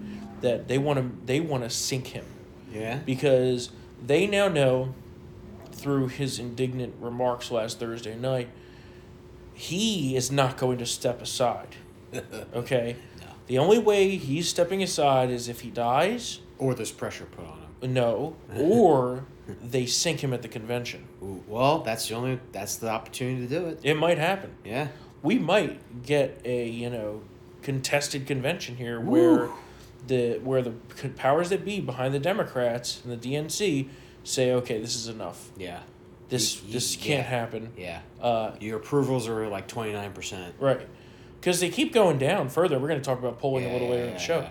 That 0.42 0.68
they 0.68 0.78
want 0.78 1.00
to 1.00 1.26
they 1.26 1.40
want 1.40 1.64
to 1.64 1.70
sink 1.70 2.08
him 2.08 2.26
yeah, 2.72 3.00
because 3.06 3.70
they 4.06 4.28
now 4.28 4.48
know 4.48 4.94
through 5.72 6.08
his 6.10 6.40
indignant 6.40 6.94
remarks 7.00 7.52
last 7.52 7.80
Thursday 7.80 8.16
night, 8.16 8.50
he 9.54 10.16
is 10.16 10.32
not 10.32 10.58
going 10.58 10.78
to 10.80 10.86
step 10.86 11.22
aside. 11.22 11.76
Okay? 12.54 12.96
No. 13.20 13.28
The 13.48 13.58
only 13.58 13.78
way 13.78 14.16
he's 14.16 14.48
stepping 14.48 14.82
aside 14.82 15.30
is 15.30 15.50
if 15.50 15.62
he 15.62 15.70
dies. 15.70 16.40
or 16.58 16.74
there's 16.74 16.92
pressure 16.92 17.26
put 17.26 17.46
on 17.46 17.60
him. 17.82 17.94
No, 17.94 18.36
or 18.58 19.26
they 19.62 19.86
sink 19.86 20.22
him 20.24 20.34
at 20.34 20.42
the 20.42 20.48
convention. 20.48 21.08
Ooh, 21.22 21.44
well, 21.48 21.80
that's 21.80 22.08
the 22.08 22.16
only 22.16 22.40
that's 22.52 22.78
the 22.78 22.90
opportunity 22.90 23.48
to 23.48 23.60
do 23.60 23.66
it. 23.68 23.80
It 23.84 23.96
might 23.96 24.18
happen. 24.18 24.52
Yeah. 24.64 24.88
We 25.24 25.40
might 25.40 26.04
get 26.04 26.42
a 26.46 26.68
you 26.68 26.90
know 26.90 27.22
contested 27.62 28.28
convention 28.28 28.76
here 28.76 29.00
where 29.00 29.50
the 30.08 30.40
where 30.44 30.62
the 30.62 30.72
powers 31.18 31.50
that 31.50 31.66
be 31.66 31.80
behind 31.80 32.14
the 32.14 32.20
Democrats 32.20 33.02
and 33.04 33.20
the 33.20 33.30
DNC 33.34 33.90
say, 34.24 34.52
okay, 34.54 34.80
this 34.80 34.96
is 34.96 35.08
enough. 35.08 35.50
Yeah. 35.58 35.80
This 36.30 36.58
Y- 36.62 36.68
y- 36.68 36.74
this 36.74 36.96
can't 36.96 37.08
yeah. 37.08 37.22
happen. 37.24 37.72
Yeah. 37.78 38.02
Uh, 38.22 38.52
Your 38.60 38.78
approvals 38.78 39.28
are 39.28 39.48
like 39.48 39.68
twenty 39.68 39.94
nine 39.94 40.14
percent. 40.14 40.56
Right. 40.60 40.88
Because 41.40 41.60
they 41.60 41.70
keep 41.70 41.94
going 41.94 42.18
down 42.18 42.50
further. 42.50 42.80
We're 42.80 42.88
going 42.88 43.00
to 43.02 43.06
talk 43.06 43.20
about 43.20 43.38
polling 43.40 43.66
a 43.66 43.68
Yeah, 43.68 43.74
little 43.74 43.90
later 43.90 44.04
yeah, 44.04 44.08
in 44.10 44.14
the 44.16 44.20
show. 44.20 44.50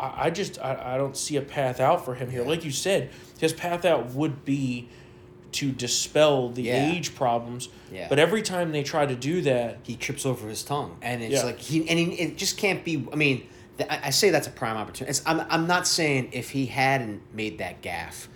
I, 0.00 0.26
I 0.26 0.30
just 0.30 0.58
I, 0.60 0.94
I 0.94 0.96
don't 0.96 1.16
see 1.16 1.36
a 1.36 1.42
path 1.42 1.78
out 1.80 2.04
for 2.04 2.14
him 2.16 2.30
here. 2.30 2.42
Like 2.44 2.64
you 2.64 2.72
said, 2.72 3.10
his 3.38 3.52
path 3.52 3.84
out 3.84 4.06
would 4.10 4.44
be 4.44 4.88
to 5.54 5.70
dispel 5.70 6.50
the 6.50 6.62
Yeah. 6.62 6.92
age 6.92 7.14
problems. 7.14 7.68
Yeah. 7.92 8.06
But 8.08 8.18
every 8.18 8.42
time 8.42 8.72
they 8.72 8.82
try 8.82 9.06
to 9.06 9.14
do 9.14 9.40
that, 9.42 9.78
He 9.82 9.96
trips 9.96 10.26
over 10.26 10.48
his 10.48 10.62
tongue, 10.62 10.96
and 11.02 11.22
it's 11.22 11.34
Yeah. 11.34 11.44
like 11.44 11.60
he 11.60 11.88
and 11.88 11.98
he, 11.98 12.04
it 12.14 12.36
just 12.36 12.56
can't 12.56 12.84
be. 12.84 13.06
I 13.12 13.16
mean, 13.16 13.46
th- 13.78 13.88
I, 13.90 14.00
I 14.04 14.10
say 14.10 14.30
that's 14.30 14.46
a 14.46 14.50
prime 14.50 14.76
opportunity. 14.76 15.10
It's, 15.10 15.22
I'm 15.26 15.40
I'm 15.48 15.66
not 15.66 15.86
saying 15.86 16.30
if 16.32 16.50
he 16.50 16.66
hadn't 16.66 17.22
made 17.32 17.58
that 17.58 17.82
gaff, 17.82 18.28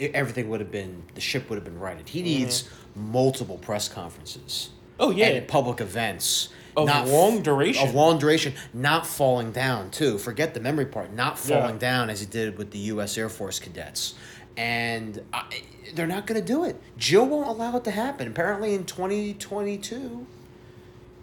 i 0.00 0.04
everything 0.14 0.48
would 0.48 0.60
have 0.60 0.70
been 0.72 1.02
the 1.14 1.20
ship 1.20 1.48
would 1.48 1.56
have 1.56 1.64
been 1.64 1.78
righted. 1.78 2.08
He 2.08 2.20
mm-hmm. 2.20 2.28
needs 2.28 2.68
multiple 2.94 3.58
press 3.58 3.88
conferences. 3.88 4.70
Oh, 5.00 5.10
yeah. 5.10 5.26
and 5.28 5.48
public 5.48 5.80
events 5.80 6.48
Of 6.76 6.86
not 6.86 7.08
long 7.08 7.42
duration. 7.42 7.88
Of 7.88 7.94
long 7.94 8.18
duration, 8.18 8.54
not 8.72 9.06
falling 9.06 9.50
down 9.52 9.90
too. 9.90 10.16
Forget 10.18 10.54
the 10.54 10.60
memory 10.60 10.86
part. 10.86 11.12
Not 11.12 11.32
Yeah. 11.44 11.60
falling 11.60 11.78
down 11.78 12.08
as 12.08 12.20
he 12.20 12.26
did 12.26 12.56
with 12.56 12.70
the 12.70 12.78
U.S. 12.94 13.18
Air 13.18 13.28
Force 13.28 13.58
cadets, 13.58 14.14
and 14.56 15.22
I, 15.32 15.44
they're 15.94 16.06
not 16.06 16.26
going 16.26 16.40
to 16.40 16.46
do 16.46 16.64
it. 16.64 16.80
Jill 16.96 17.26
won't 17.26 17.48
allow 17.48 17.76
it 17.76 17.84
to 17.84 17.90
happen. 17.90 18.28
Apparently, 18.28 18.74
in 18.74 18.84
twenty 18.84 19.34
twenty 19.34 19.78
two. 19.78 20.26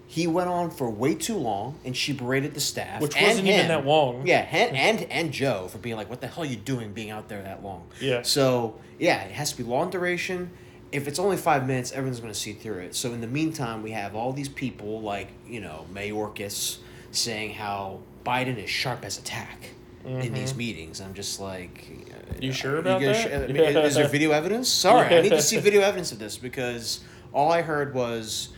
He 0.07 0.25
went 0.25 0.49
on 0.49 0.71
for 0.71 0.89
way 0.89 1.13
too 1.13 1.37
long, 1.37 1.77
and 1.85 1.95
she 1.95 2.13
berated 2.13 2.55
the 2.55 2.59
staff, 2.59 2.99
Which 2.99 3.13
wasn't 3.15 3.47
even 3.47 3.67
that 3.67 3.85
long. 3.85 4.25
Yeah, 4.25 4.39
and, 4.49 4.75
and 4.75 5.03
and 5.11 5.31
Joe 5.31 5.67
for 5.67 5.77
being 5.77 5.97
like, 5.97 6.09
"What 6.09 6.19
the 6.19 6.25
hell 6.25 6.43
are 6.43 6.47
you 6.47 6.55
doing, 6.55 6.93
being 6.93 7.11
out 7.11 7.29
there 7.29 7.43
that 7.43 7.63
long?" 7.63 7.87
Yeah. 8.01 8.23
So 8.23 8.79
yeah, 8.97 9.21
it 9.21 9.31
has 9.33 9.51
to 9.51 9.57
be 9.57 9.63
long 9.63 9.91
duration. 9.91 10.49
If 10.91 11.07
it's 11.07 11.19
only 11.19 11.37
five 11.37 11.67
minutes, 11.67 11.91
everyone's 11.91 12.19
going 12.19 12.33
to 12.33 12.39
see 12.39 12.53
through 12.53 12.79
it. 12.79 12.95
So 12.95 13.13
in 13.13 13.21
the 13.21 13.27
meantime, 13.27 13.83
we 13.83 13.91
have 13.91 14.15
all 14.15 14.33
these 14.33 14.49
people 14.49 14.99
like 15.01 15.27
you 15.47 15.61
know 15.61 15.85
Mayorkas 15.93 16.79
saying 17.11 17.53
how 17.53 17.99
Biden 18.25 18.57
is 18.57 18.69
sharp 18.69 19.05
as 19.05 19.19
a 19.19 19.21
tack 19.21 19.69
in 20.05 20.33
these 20.33 20.49
mm-hmm. 20.49 20.57
meetings. 20.57 21.01
I'm 21.01 21.13
just 21.13 21.39
like, 21.39 21.98
You 22.39 22.51
sure 22.51 22.77
about 22.77 23.01
gonna 23.01 23.13
that? 23.13 23.47
sh- 23.49 23.51
mean, 23.53 23.57
Is 23.85 23.95
there 23.95 24.07
video 24.07 24.31
evidence? 24.31 24.69
Sorry, 24.69 25.15
I 25.17 25.21
need 25.21 25.29
to 25.29 25.41
see 25.41 25.57
video 25.59 25.81
evidence 25.81 26.11
of 26.11 26.19
this 26.19 26.37
because 26.37 27.01
all 27.33 27.51
I 27.51 27.61
heard 27.61 27.93
was, 27.93 28.49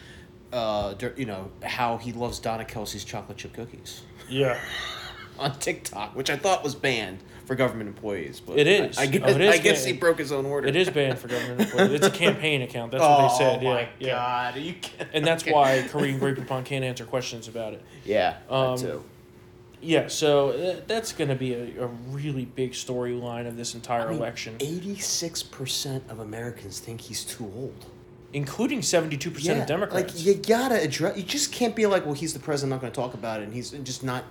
uh, 0.54 0.94
you 1.16 1.26
know, 1.26 1.50
how 1.64 1.98
he 1.98 2.12
loves 2.14 2.40
Donna 2.40 2.66
Kelsey's 2.66 3.04
chocolate 3.04 3.38
chip 3.38 3.54
cookies 3.54 4.02
yeah, 4.30 4.60
on 5.40 5.58
TikTok, 5.60 6.16
which 6.16 6.30
I 6.30 6.38
thought 6.38 6.64
was 6.64 6.76
banned 6.76 7.20
for 7.46 7.56
government 7.56 7.88
employees. 7.90 8.40
But 8.40 8.60
It 8.60 8.68
is. 8.68 8.98
I, 8.98 9.04
I 9.04 9.06
guess, 9.08 9.22
Oh, 9.26 9.40
is 9.40 9.56
I 9.56 9.58
guess 9.58 9.84
he 9.84 9.94
broke 9.94 10.20
his 10.20 10.32
own 10.32 10.46
order. 10.46 10.68
it 10.68 10.76
is 10.76 10.90
banned 10.90 11.18
for 11.20 11.28
government 11.28 11.62
employees. 11.62 11.92
It's 11.94 12.08
a 12.08 12.12
campaign 12.12 12.62
account. 12.62 12.92
That's 12.92 13.04
oh 13.04 13.10
what 13.10 13.30
they 13.32 13.38
said. 13.46 13.64
my 13.64 13.80
yeah, 13.82 13.88
yeah. 14.00 14.12
god! 14.54 14.56
You 14.62 14.74
kidding? 14.74 15.08
And 15.14 15.26
that's 15.26 15.44
Okay. 15.44 15.52
why 15.52 15.84
Kareem 15.90 16.20
Grapevine 16.20 16.64
can't 16.64 16.86
answer 16.86 17.04
questions 17.06 17.48
about 17.48 17.74
it. 17.74 17.82
Yeah. 18.06 18.38
Um, 18.50 18.78
too. 18.78 19.04
Yeah, 19.82 20.08
so 20.10 20.50
uh, 20.50 20.82
that's 20.88 21.12
going 21.12 21.30
to 21.30 21.36
be 21.36 21.54
a, 21.54 21.86
a 21.86 21.88
really 22.10 22.46
big 22.46 22.74
storyline 22.74 23.48
of 23.48 23.58
this 23.58 23.74
entire 23.74 24.12
election, 24.12 24.56
Eighty-six 24.60 25.42
percent 25.44 26.04
of 26.10 26.20
Americans 26.20 26.80
think 26.80 27.02
he's 27.02 27.24
too 27.26 27.46
old. 27.56 27.86
including 28.34 28.80
72% 28.82 29.62
of 29.62 29.68
Democrats. 29.68 30.14
Like 30.16 30.26
you 30.26 30.36
gotta 30.36 30.82
address. 30.82 31.18
You 31.18 31.24
just 31.24 31.52
can't 31.52 31.76
be 31.76 31.86
like, 31.88 32.06
well, 32.06 32.14
he's 32.14 32.34
the 32.34 32.40
president. 32.40 32.72
I'm 32.74 32.76
not 32.78 32.82
going 32.82 32.94
to 32.94 32.96
talk 33.02 33.14
about 33.16 33.42
it, 33.42 33.46
and 33.46 33.54
he's 33.54 33.72
just 33.72 34.04
not 34.04 34.24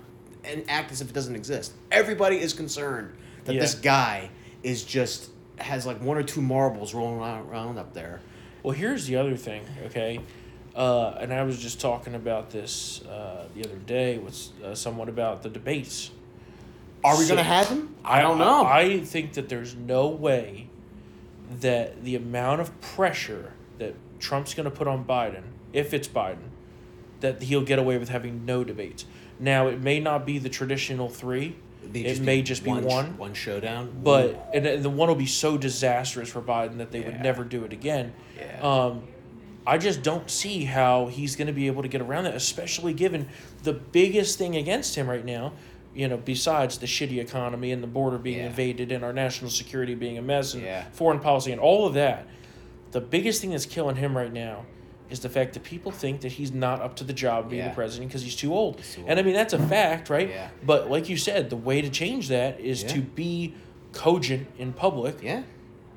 and 0.43 0.63
act 0.69 0.91
as 0.91 1.01
if 1.01 1.09
it 1.09 1.13
doesn't 1.13 1.35
exist. 1.35 1.73
Everybody 1.91 2.37
is 2.39 2.53
concerned 2.53 3.13
that 3.45 3.53
Yeah. 3.53 3.61
this 3.61 3.75
guy 3.75 4.29
is 4.63 4.83
just 4.83 5.29
has 5.57 5.85
like 5.85 6.01
one 6.01 6.17
or 6.17 6.23
two 6.23 6.41
marbles 6.41 6.93
rolling 6.95 7.19
around 7.19 7.77
up 7.77 7.93
there. 7.93 8.21
Well, 8.63 8.73
here's 8.73 9.05
the 9.05 9.17
other 9.17 9.35
thing, 9.35 9.63
okay? 9.87 10.19
Uh, 10.75 11.17
and 11.19 11.33
I 11.33 11.43
was 11.43 11.59
just 11.59 11.81
talking 11.81 12.15
about 12.15 12.49
this 12.49 13.01
uh, 13.03 13.45
the 13.55 13.65
other 13.65 13.75
day 13.75 14.17
with 14.17 14.49
uh, 14.63 14.73
someone 14.73 15.09
about 15.09 15.43
the 15.43 15.49
debates. 15.49 16.11
Are 17.03 17.17
we 17.17 17.23
So- 17.23 17.35
going 17.35 17.45
to 17.45 17.51
have 17.51 17.69
them? 17.69 17.95
I 18.05 18.21
don't 18.21 18.37
know. 18.37 18.65
I, 18.65 18.99
think 19.01 19.33
that 19.33 19.49
there's 19.49 19.75
no 19.75 20.07
way 20.07 20.67
that 21.59 22.03
the 22.03 22.15
amount 22.15 22.61
of 22.61 22.79
pressure 22.81 23.51
that 23.79 23.95
Trump's 24.19 24.53
going 24.53 24.65
to 24.69 24.75
put 24.75 24.87
on 24.87 25.03
Biden, 25.03 25.43
if 25.73 25.93
it's 25.93 26.07
Biden, 26.07 26.49
that 27.19 27.41
he'll 27.43 27.63
get 27.63 27.77
away 27.77 27.97
with 27.97 28.09
having 28.09 28.45
no 28.45 28.63
debates. 28.63 29.05
Now, 29.39 29.67
it 29.67 29.81
may 29.81 29.99
not 29.99 30.25
be 30.25 30.37
the 30.37 30.49
traditional 30.49 31.09
three. 31.09 31.55
It 31.93 32.21
may 32.21 32.41
just 32.41 32.63
be 32.63 32.71
one. 32.71 33.17
one 33.17 33.33
showdown. 33.33 33.91
But 34.03 34.49
and, 34.53 34.65
and 34.65 34.83
the 34.83 34.89
one 34.89 35.09
will 35.09 35.15
be 35.15 35.25
so 35.25 35.57
disastrous 35.57 36.29
for 36.29 36.41
Biden 36.41 36.77
that 36.77 36.91
they 36.91 37.01
would 37.01 37.19
never 37.21 37.43
do 37.43 37.65
it 37.65 37.73
again. 37.73 38.13
Yeah. 38.37 38.61
Um, 38.61 39.03
I 39.65 39.77
just 39.77 40.01
don't 40.01 40.29
see 40.29 40.65
how 40.65 41.07
he's 41.07 41.35
going 41.35 41.47
to 41.47 41.53
be 41.53 41.67
able 41.67 41.83
to 41.83 41.87
get 41.87 42.01
around 42.01 42.23
that, 42.23 42.35
especially 42.35 42.93
given 42.93 43.27
the 43.63 43.73
biggest 43.73 44.37
thing 44.37 44.55
against 44.55 44.95
him 44.95 45.09
right 45.09 45.23
now. 45.25 45.53
You 45.93 46.07
know, 46.07 46.17
besides 46.17 46.77
the 46.77 46.85
shitty 46.87 47.19
economy 47.19 47.71
and 47.71 47.83
the 47.83 47.87
border 47.87 48.17
being 48.17 48.39
Yeah. 48.39 48.45
invaded 48.47 48.91
and 48.91 49.03
our 49.03 49.11
national 49.13 49.51
security 49.51 49.93
being 49.93 50.17
a 50.17 50.21
mess 50.21 50.53
and 50.53 50.63
Yeah. 50.63 50.85
foreign 50.93 51.19
policy 51.19 51.51
and 51.51 51.59
all 51.59 51.85
of 51.85 51.93
that, 51.95 52.25
the 52.91 53.01
biggest 53.01 53.41
thing 53.41 53.51
that's 53.51 53.65
killing 53.65 53.97
him 53.97 54.15
right 54.17 54.31
now 54.31 54.65
is 55.09 55.19
the 55.19 55.27
fact 55.29 55.53
that 55.53 55.63
people 55.63 55.91
think 55.91 56.21
that 56.21 56.31
he's 56.33 56.53
not 56.53 56.81
up 56.81 56.95
to 56.95 57.03
the 57.03 57.11
job 57.13 57.43
of 57.45 57.49
being 57.51 57.61
Yeah. 57.63 57.69
the 57.69 57.75
president 57.75 58.09
because 58.09 58.23
he's 58.23 58.35
too 58.37 58.53
old. 58.53 58.81
too 58.81 59.03
And 59.05 59.19
I 59.19 59.21
mean 59.23 59.33
that's 59.33 59.51
a 59.53 59.59
fact, 59.59 60.09
right? 60.09 60.29
Yeah. 60.29 60.47
But 60.65 60.89
like 60.89 61.09
you 61.09 61.17
said, 61.17 61.49
the 61.49 61.57
way 61.57 61.81
to 61.81 61.89
change 61.89 62.29
that 62.29 62.59
is 62.61 62.83
to 62.85 63.01
be 63.01 63.53
cogent 63.91 64.47
in 64.57 64.71
public 64.71 65.17
yeah. 65.21 65.43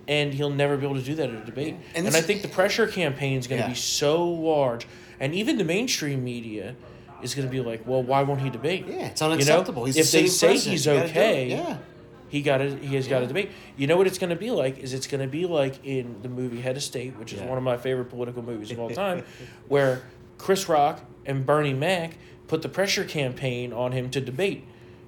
And 0.09 0.35
he'll 0.35 0.51
never 0.51 0.77
be 0.77 0.85
able 0.85 0.97
to 0.97 1.03
do 1.03 1.15
that 1.17 1.31
at 1.31 1.35
a 1.43 1.45
debate. 1.45 1.77
And 1.95 2.07
And, 2.07 2.15
I 2.17 2.21
think 2.21 2.43
the 2.43 2.49
pressure 2.49 2.87
campaign 2.87 3.39
is 3.39 3.47
going 3.47 3.61
to 3.61 3.67
Yeah. 3.69 3.73
be 3.73 3.79
so 3.79 4.25
large, 4.29 4.87
and 5.21 5.35
even 5.35 5.57
the 5.59 5.65
mainstream 5.65 6.23
media 6.25 6.75
is 7.23 7.35
going 7.35 7.47
to 7.49 7.51
be 7.53 7.61
like, 7.61 7.87
"Well, 7.87 8.03
why 8.03 8.23
won't 8.23 8.41
he 8.43 8.51
debate?" 8.51 8.85
Yeah, 8.89 9.07
it's 9.07 9.23
unacceptable. 9.23 9.85
He's 9.87 9.97
if 9.97 10.11
they 10.13 10.27
say 10.27 10.49
president. 10.49 10.73
he's 10.73 10.87
You 10.87 10.93
it. 10.93 11.05
okay, 11.11 11.49
Yeah. 11.49 11.77
he 12.29 12.43
got 12.43 12.59
to 12.59 12.77
he 12.77 12.95
has 12.97 13.09
got 13.09 13.21
to 13.21 13.27
debate. 13.27 13.51
You 13.77 13.87
know 13.87 13.97
what 13.97 14.07
it's 14.07 14.19
going 14.19 14.31
to 14.31 14.37
be 14.37 14.51
like? 14.51 14.79
Is 14.79 14.93
it's 14.93 15.07
going 15.07 15.21
to 15.23 15.27
be 15.29 15.47
like 15.47 15.85
in 15.85 16.17
the 16.23 16.29
movie 16.29 16.61
Head 16.61 16.77
of 16.77 16.83
State, 16.83 17.17
which 17.19 17.33
is 17.33 17.41
Yeah. 17.41 17.47
one 17.49 17.57
of 17.59 17.65
my 17.65 17.77
favorite 17.79 18.07
political 18.11 18.43
movies 18.43 18.71
of 18.73 18.79
all 18.81 18.91
time, 18.91 19.25
where 19.69 20.03
Chris 20.39 20.69
Rock 20.69 21.01
and 21.25 21.47
Bernie 21.47 21.73
Mac 21.73 22.19
put 22.49 22.61
the 22.61 22.69
pressure 22.69 23.05
campaign 23.05 23.73
on 23.73 23.93
him 23.93 24.11
to 24.11 24.21
debate. 24.21 24.65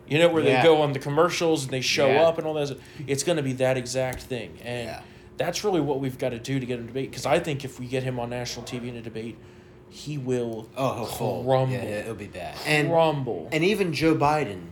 You 0.09 0.19
know 0.19 0.29
where 0.29 0.43
Yeah. 0.43 0.61
they 0.63 0.69
go 0.69 0.83
on 0.83 0.93
the 0.93 0.99
commercials 0.99 1.65
and 1.65 1.73
they 1.73 1.81
show 1.81 2.07
Yeah. 2.09 2.23
up 2.23 2.39
and 2.39 2.47
all 2.47 2.55
that. 2.55 2.77
It's 3.07 3.23
going 3.23 3.37
to 3.37 3.43
be 3.43 3.53
that 3.55 3.77
exact 3.77 4.23
thing, 4.23 4.59
and 4.65 4.89
Yeah. 4.89 5.01
that's 5.37 5.65
really 5.65 5.81
what 5.81 6.01
we've 6.01 6.19
got 6.19 6.31
to 6.31 6.39
do 6.39 6.61
to 6.61 6.67
get 6.67 6.79
him 6.79 6.87
to 6.87 6.93
debate. 6.93 7.11
Because 7.11 7.27
I 7.27 7.39
think 7.39 7.65
if 7.65 7.79
we 7.81 7.87
get 7.87 8.03
him 8.03 8.19
on 8.21 8.31
national 8.31 8.65
TV 8.67 8.89
in 8.89 8.97
a 8.97 9.03
debate, 9.03 9.37
he 9.89 10.19
will 10.19 10.69
Oh, 10.77 10.95
he'll 10.95 11.07
crumble. 11.07 11.69
Yeah, 11.73 11.83
yeah, 11.83 11.89
it'll 12.01 12.15
be 12.15 12.27
bad. 12.27 12.55
And 12.67 12.89
crumble. 12.89 13.49
and 13.53 13.65
even 13.65 13.93
Joe 13.93 14.15
Biden 14.15 14.67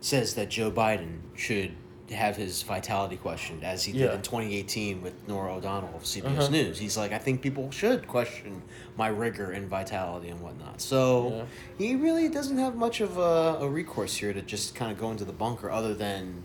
says 0.00 0.34
that 0.34 0.48
Joe 0.50 0.70
Biden 0.70 1.18
should 1.34 1.72
have 2.10 2.36
his 2.36 2.62
vitality 2.62 3.16
questioned, 3.16 3.64
as 3.64 3.84
he 3.84 3.92
did 3.92 4.02
Yeah. 4.02 4.14
in 4.14 4.22
2018 4.22 5.00
with 5.02 5.14
Norah 5.26 5.54
O'Donnell 5.56 5.94
of 5.96 6.04
CBS 6.04 6.38
Uh-huh. 6.44 6.48
News. 6.50 6.78
He's 6.78 6.96
like, 6.98 7.12
I 7.12 7.18
think 7.18 7.40
people 7.40 7.70
should 7.70 8.06
question 8.06 8.62
my 8.96 9.08
rigor 9.08 9.50
and 9.50 9.68
vitality 9.68 10.28
and 10.28 10.40
whatnot. 10.40 10.80
So 10.80 11.46
he 11.78 11.96
really 11.96 12.28
doesn't 12.28 12.58
have 12.58 12.76
much 12.76 13.00
of 13.00 13.18
a, 13.18 13.58
a 13.60 13.68
recourse 13.68 14.14
here 14.16 14.32
to 14.32 14.40
just 14.42 14.74
kind 14.74 14.92
of 14.92 14.98
go 14.98 15.10
into 15.10 15.24
the 15.24 15.32
bunker, 15.32 15.70
other 15.70 15.94
than 15.94 16.42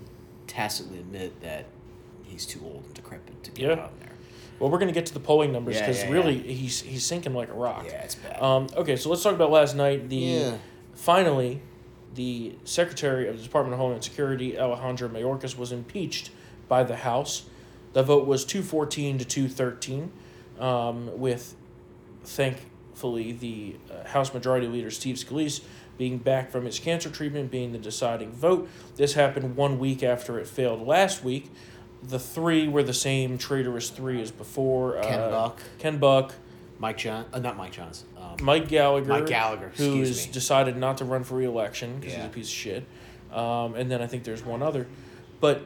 tacitly 0.48 0.98
admit 1.00 1.40
that 1.42 1.66
he's 2.24 2.46
too 2.46 2.60
old 2.64 2.84
and 2.86 2.94
decrepit 2.96 3.44
to 3.44 3.52
get 3.52 3.70
Yeah. 3.78 3.84
out 3.84 4.00
there. 4.00 4.10
Well, 4.60 4.70
we're 4.70 4.80
going 4.80 4.90
to 4.90 4.94
get 4.94 5.06
to 5.06 5.14
the 5.14 5.20
polling 5.20 5.52
numbers 5.54 5.80
because 5.80 6.04
yeah, 6.04 6.10
really 6.12 6.38
he's 6.38 6.82
he's 6.82 7.06
sinking 7.06 7.34
like 7.34 7.50
a 7.50 7.54
rock. 7.54 7.86
Yeah, 7.86 8.02
it's 8.02 8.16
bad. 8.16 8.42
Um, 8.42 8.68
okay, 8.76 8.96
so 8.98 9.10
let's 9.10 9.24
talk 9.24 9.34
about 9.34 9.52
last 9.52 9.76
night. 9.76 10.10
The 10.10 10.16
Yeah. 10.18 10.58
finally, 10.96 11.62
the 12.16 12.56
Secretary 12.66 13.30
of 13.30 13.38
the 13.38 13.44
Department 13.44 13.74
of 13.76 13.80
Homeland 13.80 14.04
Security, 14.04 14.60
Alejandro 14.60 15.08
Mayorkas, 15.08 15.58
was 15.58 15.72
impeached 15.72 16.32
by 16.68 16.84
the 16.84 16.98
House. 16.98 17.44
The 17.94 18.04
vote 18.04 18.28
was 18.28 18.44
two 18.44 18.62
fourteen 18.62 19.18
to 19.18 19.24
two 19.24 19.48
thirteen, 19.48 20.12
um, 20.60 21.18
with 21.18 21.56
thankfully 22.30 23.32
the 23.32 23.76
uh, 23.92 24.08
House 24.08 24.34
Majority 24.34 24.68
Leader 24.68 24.92
Steve 24.92 25.16
Scalise 25.16 25.62
being 25.98 26.18
back 26.18 26.50
from 26.52 26.66
his 26.66 26.80
cancer 26.80 27.10
treatment 27.10 27.52
being 27.52 27.72
the 27.72 27.78
deciding 27.78 28.32
vote. 28.32 28.70
This 28.96 29.14
happened 29.14 29.56
one 29.56 29.80
week 29.80 30.02
after 30.04 30.40
it 30.40 30.48
failed 30.48 30.86
last 30.86 31.24
week. 31.24 31.52
The 32.02 32.20
three 32.20 32.68
were 32.68 32.84
the 32.84 32.94
same 32.94 33.38
traitorous 33.38 33.90
three 33.90 34.22
as 34.22 34.32
before. 34.32 35.02
Ken 35.02 35.20
uh, 35.20 35.30
Buck. 35.30 35.60
Ken 35.80 35.98
Buck. 35.98 36.34
Mike 36.78 36.98
John, 36.98 37.26
uh, 37.34 37.40
not 37.40 37.58
Mike 37.58 37.74
Johns. 37.74 38.06
Um, 38.18 38.38
Mike 38.42 38.70
Gallagher. 38.70 39.10
Mike 39.10 39.26
Gallagher, 39.26 39.74
who 39.76 40.00
has 40.00 40.26
decided 40.28 40.78
not 40.78 41.00
to 41.00 41.06
run 41.06 41.26
for 41.26 41.36
reelection 41.36 42.00
because 42.00 42.14
Yeah. 42.14 42.20
he's 42.20 42.28
a 42.28 42.34
piece 42.34 42.48
of 42.48 42.54
shit. 42.54 42.86
Um, 43.34 43.76
and 43.76 43.92
then 43.92 44.02
I 44.02 44.08
think 44.08 44.24
there's 44.24 44.46
one 44.46 44.64
other, 44.64 44.88
but 45.42 45.62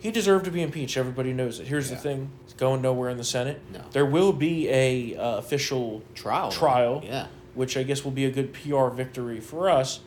he 0.00 0.10
deserved 0.10 0.44
to 0.46 0.50
be 0.50 0.62
impeached. 0.62 0.96
Everybody 0.96 1.32
knows 1.32 1.60
it. 1.60 1.68
Here's 1.68 1.88
Yeah. 1.90 1.96
the 1.96 2.02
thing: 2.02 2.30
it's 2.44 2.54
going 2.54 2.82
nowhere 2.82 3.08
in 3.10 3.16
the 3.18 3.24
Senate. 3.24 3.60
No. 3.72 3.80
There 3.92 4.06
will 4.06 4.32
be 4.32 4.68
a 4.68 5.16
uh, 5.16 5.36
official 5.38 6.02
Trial. 6.14 6.50
trial, 6.50 7.02
Yeah. 7.04 7.26
which 7.54 7.76
I 7.76 7.82
guess 7.84 8.02
will 8.04 8.10
be 8.10 8.24
a 8.24 8.30
good 8.30 8.52
PR 8.52 8.88
victory 8.88 9.40
for 9.40 9.70
us. 9.70 10.00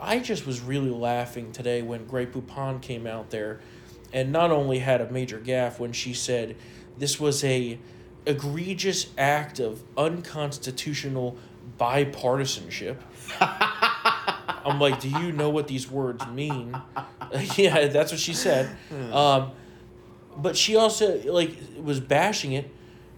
I 0.00 0.18
just 0.18 0.46
was 0.46 0.60
really 0.60 0.90
laughing 0.90 1.52
today 1.52 1.82
when 1.82 2.06
Grey 2.06 2.26
Poupon 2.26 2.80
came 2.80 3.06
out 3.06 3.30
there, 3.30 3.60
and 4.12 4.32
not 4.32 4.50
only 4.50 4.78
had 4.80 5.00
a 5.00 5.10
major 5.12 5.38
gaffe 5.38 5.78
when 5.78 5.92
she 5.92 6.12
said 6.14 6.56
this 6.98 7.20
was 7.20 7.42
a 7.44 7.78
egregious 8.26 9.06
act 9.18 9.58
of 9.58 9.82
unconstitutional 9.96 11.36
bipartisanship. 11.78 12.96
I'm 14.64 14.78
like, 14.80 15.00
do 15.00 15.08
you 15.08 15.32
know 15.32 15.50
what 15.50 15.66
these 15.68 15.90
words 15.90 16.26
mean? 16.28 16.76
yeah, 17.56 17.86
that's 17.88 18.12
what 18.12 18.20
she 18.20 18.34
said. 18.34 18.74
Um, 19.12 19.52
but 20.36 20.56
she 20.56 20.76
also 20.76 21.20
like 21.30 21.56
was 21.80 22.00
bashing 22.00 22.52
it 22.52 22.70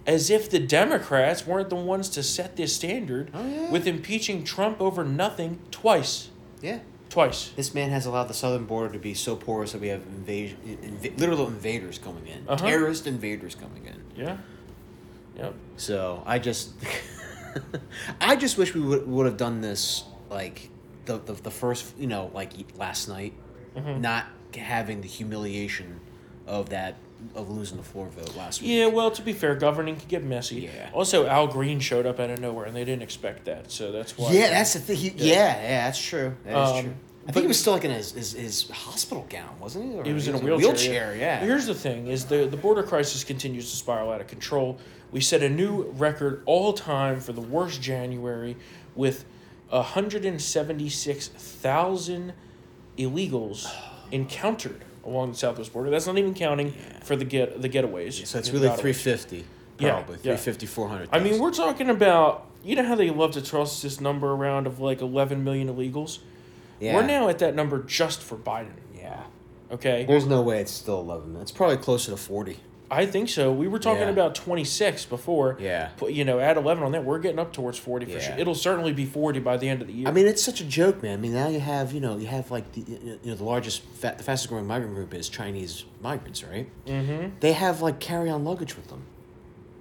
as 0.07 0.29
if 0.29 0.49
the 0.49 0.59
Democrats 0.59 1.47
weren't 1.47 1.69
the 1.69 1.75
ones 1.75 2.09
to 2.09 2.21
set 2.23 2.55
this 2.57 2.75
standard 2.75 3.31
Oh, 3.33 3.47
yeah. 3.47 3.71
with 3.71 3.87
impeaching 3.87 4.43
Trump 4.43 4.79
over 4.81 5.03
nothing 5.03 5.59
twice. 5.71 6.29
Yeah. 6.61 6.79
Twice. 7.09 7.49
This 7.55 7.73
man 7.73 7.89
has 7.91 8.05
allowed 8.05 8.25
the 8.25 8.33
southern 8.33 8.65
border 8.65 8.91
to 8.93 8.99
be 8.99 9.13
so 9.13 9.35
porous 9.35 9.71
that 9.71 9.81
we 9.81 9.87
have 9.87 10.01
invasion, 10.01 10.57
inv- 11.01 11.19
literal 11.19 11.47
invaders 11.47 11.97
coming 11.97 12.27
in, 12.27 12.47
Uh-huh. 12.47 12.57
terrorist 12.67 13.07
invaders 13.07 13.55
coming 13.55 13.85
in. 13.85 14.03
Yeah. 14.15 14.37
Yep. 15.37 15.53
So 15.77 16.21
I 16.25 16.39
just, 16.39 16.73
I 18.21 18.35
just 18.35 18.57
wish 18.57 18.73
we 18.73 18.81
would 18.81 19.07
would 19.07 19.25
have 19.25 19.37
done 19.37 19.61
this 19.61 20.03
like 20.29 20.69
the, 21.05 21.17
the 21.17 21.33
the 21.33 21.51
first 21.51 21.97
you 21.97 22.07
know 22.07 22.31
like 22.33 22.51
last 22.77 23.07
night, 23.07 23.33
Mm-hmm. 23.75 23.99
not 23.99 24.25
having 24.55 25.01
the 25.01 25.07
humiliation 25.07 25.99
of 26.47 26.69
that 26.69 26.95
of 27.35 27.49
losing 27.49 27.75
the 27.77 27.83
floor 27.83 28.07
vote 28.07 28.33
last 28.37 28.61
week. 28.61 28.71
Yeah, 28.71 28.85
well, 28.87 29.11
to 29.11 29.21
be 29.21 29.33
fair, 29.33 29.53
governing 29.55 29.97
can 29.97 30.07
get 30.07 30.23
messy. 30.23 30.61
Yeah. 30.73 30.89
Also, 30.93 31.25
Al 31.27 31.47
Green 31.47 31.79
showed 31.81 32.05
up 32.05 32.19
out 32.19 32.29
of 32.29 32.39
nowhere, 32.39 32.65
and 32.65 32.73
they 32.75 32.85
didn't 32.85 33.01
expect 33.03 33.45
that, 33.45 33.71
so 33.71 33.91
that's 33.91 34.17
why. 34.17 34.31
Yeah, 34.31 34.49
that's 34.51 34.73
the 34.73 34.79
thing. 34.79 34.95
He, 34.97 35.09
yeah. 35.09 35.35
yeah, 35.61 35.85
that's 35.87 36.01
true. 36.01 36.35
That 36.45 36.51
is 36.63 36.69
Um, 36.69 36.83
true. 36.85 36.93
I 37.27 37.31
think 37.31 37.43
he 37.43 37.47
was 37.47 37.59
still 37.59 37.73
like 37.73 37.83
in 37.83 37.91
his, 37.91 38.11
his, 38.11 38.33
his 38.33 38.69
hospital 38.69 39.25
gown, 39.29 39.59
wasn't 39.59 39.91
he? 39.91 39.97
Or 39.99 40.03
He 40.05 40.13
was 40.13 40.27
in 40.27 40.35
a 40.35 40.37
wheelchair. 40.37 40.69
wheelchair 40.69 41.15
yeah. 41.17 41.39
Here's 41.39 41.65
the 41.65 41.73
thing: 41.73 42.07
is 42.07 42.25
the 42.25 42.45
the 42.45 42.57
border 42.57 42.83
crisis 42.83 43.23
continues 43.23 43.69
to 43.71 43.75
spiral 43.75 44.11
out 44.11 44.21
of 44.21 44.27
control. 44.27 44.77
We 45.11 45.21
set 45.21 45.41
a 45.41 45.49
new 45.49 45.91
record 45.97 46.43
all 46.45 46.71
time 46.73 47.19
for 47.19 47.33
the 47.33 47.41
worst 47.41 47.81
January, 47.81 48.55
with 48.95 49.25
hundred 49.71 50.25
and 50.25 50.41
seventy 50.41 50.89
six 50.89 51.27
thousand 51.27 52.33
illegals 52.97 53.71
encountered 54.11 54.83
along 55.05 55.31
the 55.31 55.37
southwest 55.37 55.73
border. 55.73 55.89
That's 55.89 56.07
not 56.07 56.17
even 56.17 56.33
counting 56.33 56.73
for 57.03 57.15
the 57.15 57.25
get 57.25 57.61
the 57.61 57.69
getaways. 57.69 58.25
so 58.25 58.39
it's 58.39 58.49
really. 58.51 58.67
350, 58.67 59.45
Yeah, 59.79 59.91
probably. 59.91 60.15
yeah. 60.17 60.35
350, 60.35 60.65
400. 60.65 61.09
I 61.11 61.19
mean, 61.19 61.39
we're 61.39 61.51
talking 61.51 61.89
about 61.89 62.45
you 62.63 62.75
know 62.75 62.83
how 62.83 62.95
they 62.95 63.09
love 63.11 63.31
to 63.31 63.41
toss 63.41 63.81
this 63.81 64.01
number 64.01 64.31
around 64.31 64.65
of 64.67 64.79
like 64.79 65.01
eleven 65.01 65.43
million 65.43 65.67
illegals. 65.67 66.19
yeah. 66.79 66.95
We're 66.95 67.05
now 67.05 67.27
at 67.29 67.39
that 67.39 67.55
number 67.55 67.83
just 67.83 68.21
for 68.21 68.35
Biden. 68.37 68.71
Yeah. 68.97 69.23
Okay. 69.71 70.05
There's 70.05 70.25
no 70.25 70.41
way 70.41 70.59
it's 70.61 70.71
still 70.71 70.99
11. 70.99 71.35
It's 71.37 71.51
probably 71.51 71.77
closer 71.77 72.11
to 72.11 72.17
40. 72.17 72.59
I 72.91 73.05
think 73.05 73.29
so. 73.29 73.51
We 73.51 73.67
were 73.67 73.79
talking 73.79 74.03
Yeah. 74.03 74.09
about 74.09 74.35
26 74.35 75.05
before. 75.05 75.57
Yeah. 75.59 75.89
You 76.07 76.23
know, 76.23 76.39
add 76.39 76.57
11 76.57 76.83
on 76.83 76.91
that. 76.91 77.03
We're 77.03 77.19
getting 77.19 77.39
up 77.39 77.51
towards 77.51 77.77
40 77.79 78.05
for 78.05 78.11
Yeah. 78.13 78.19
sure. 78.19 78.35
It'll 78.37 78.53
certainly 78.55 78.93
be 78.93 79.05
40 79.05 79.39
by 79.39 79.57
the 79.57 79.67
end 79.67 79.81
of 79.81 79.87
the 79.87 79.93
year. 79.93 80.07
I 80.07 80.11
mean, 80.11 80.27
it's 80.27 80.43
such 80.43 80.61
a 80.61 80.65
joke, 80.65 81.01
man. 81.01 81.13
I 81.17 81.21
mean, 81.21 81.33
now 81.33 81.47
you 81.47 81.59
have, 81.59 81.93
you 81.93 81.99
know, 81.99 82.17
you 82.17 82.27
have 82.27 82.51
like 82.51 82.71
the, 82.73 82.81
you 82.87 83.19
know, 83.23 83.35
the 83.35 83.43
largest, 83.43 83.81
fa- 83.81 84.13
the 84.17 84.23
fastest 84.23 84.49
growing 84.49 84.67
migrant 84.67 84.93
group 84.95 85.13
is 85.13 85.29
Chinese 85.29 85.85
migrants, 86.01 86.43
right? 86.43 86.67
mm-hmm. 86.85 87.29
They 87.39 87.53
have 87.53 87.81
like 87.81 87.99
carry 87.99 88.29
on 88.29 88.43
luggage 88.45 88.75
with 88.75 88.87
them. 88.89 89.03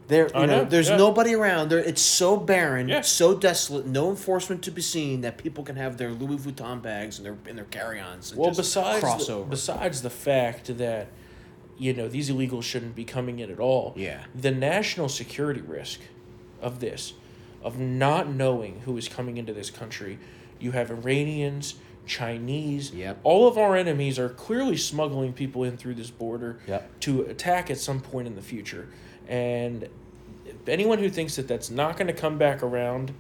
There, 0.07 0.27
you 0.27 0.33
know, 0.35 0.47
know, 0.47 0.65
there's 0.65 0.91
yeah. 0.91 0.97
nobody 0.99 1.35
around. 1.35 1.71
There, 1.71 1.79
it's 1.79 2.03
so 2.03 2.37
barren, 2.37 2.89
Yeah. 2.89 3.01
so 3.01 3.35
desolate, 3.35 3.87
no 3.87 4.11
enforcement 4.11 4.63
to 4.65 4.71
be 4.71 4.83
seen 4.83 5.23
that 5.23 5.39
people 5.39 5.65
can 5.65 5.77
have 5.77 5.97
their 5.97 6.11
Louis 6.11 6.37
Vuitton 6.37 6.83
bags 6.83 7.17
and 7.19 7.25
their 7.25 7.37
and 7.49 7.57
their 7.57 7.65
carry-ons. 7.65 8.31
And 8.33 8.39
well, 8.39 8.51
just 8.51 8.59
besides 8.61 9.01
cross 9.01 9.27
the, 9.29 9.39
besides 9.49 10.03
the 10.03 10.11
fact 10.11 10.77
that, 10.77 11.07
you 11.79 11.93
know, 11.93 12.09
these 12.09 12.31
illegals 12.31 12.63
shouldn't 12.63 12.95
be 12.95 13.05
coming 13.05 13.39
in 13.41 13.51
at 13.51 13.59
all. 13.61 13.93
Yeah. 13.97 14.25
The 14.35 14.51
national 14.51 15.09
security 15.09 15.61
risk 15.61 16.01
of 16.61 16.81
this, 16.81 17.15
of 17.63 17.79
not 17.79 18.29
knowing 18.29 18.81
who 18.85 18.97
is 18.97 19.09
coming 19.09 19.37
into 19.37 19.53
this 19.53 19.71
country, 19.71 20.19
you 20.61 20.71
have 20.73 20.91
Iranians, 20.91 21.75
Chinese. 22.07 22.93
Yep. 22.93 23.19
All 23.25 23.49
of 23.49 23.59
our 23.59 23.75
enemies 23.77 24.19
are 24.19 24.29
clearly 24.29 24.77
smuggling 24.77 25.33
people 25.33 25.65
in 25.65 25.77
through 25.77 25.95
this 25.95 26.11
border 26.11 26.59
Yep. 26.69 27.01
to 27.01 27.23
attack 27.23 27.71
at 27.71 27.79
some 27.79 28.01
point 28.01 28.27
in 28.29 28.35
the 28.37 28.43
future. 28.43 28.89
And 29.27 29.89
anyone 30.67 30.99
who 30.99 31.09
thinks 31.09 31.37
that 31.37 31.49
that's 31.49 31.71
not 31.71 31.97
going 31.97 32.07
to 32.09 32.13
come 32.13 32.39
back 32.39 32.63
around 32.63 33.13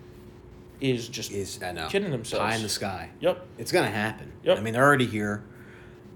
is 0.80 1.08
just 1.08 1.30
is 1.32 1.62
I 1.62 1.72
know 1.72 1.88
kidding 1.88 2.10
themselves. 2.10 2.42
pie 2.44 2.56
in 2.56 2.62
the 2.62 2.68
sky. 2.68 3.08
Yep. 3.20 3.46
It's 3.58 3.72
gonna 3.72 3.90
happen. 3.90 4.30
Yep. 4.42 4.58
I 4.58 4.60
mean, 4.60 4.74
they're 4.74 4.84
already 4.84 5.06
here. 5.06 5.42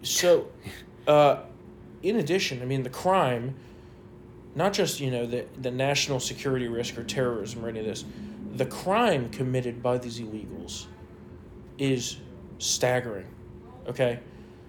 So, 0.03 0.48
uh, 1.07 1.42
in 2.03 2.17
addition, 2.17 2.63
I 2.63 2.65
mean, 2.65 2.83
the 2.83 2.91
crime, 2.91 3.55
not 4.55 4.73
just, 4.73 5.01
you 5.01 5.11
know, 5.11 5.27
the, 5.27 5.47
the 5.61 5.71
national 5.71 6.21
security 6.21 6.69
risk 6.69 6.97
or 6.99 7.05
terrorism 7.05 7.65
or 7.65 7.69
any 7.69 7.81
of 7.81 7.87
this, 7.87 8.05
the 8.55 8.67
crime 8.67 9.29
committed 9.31 9.83
by 9.83 9.99
these 9.99 10.21
illegals 10.21 10.87
is 11.79 12.19
staggering. 12.59 13.27
Okay? 13.89 14.21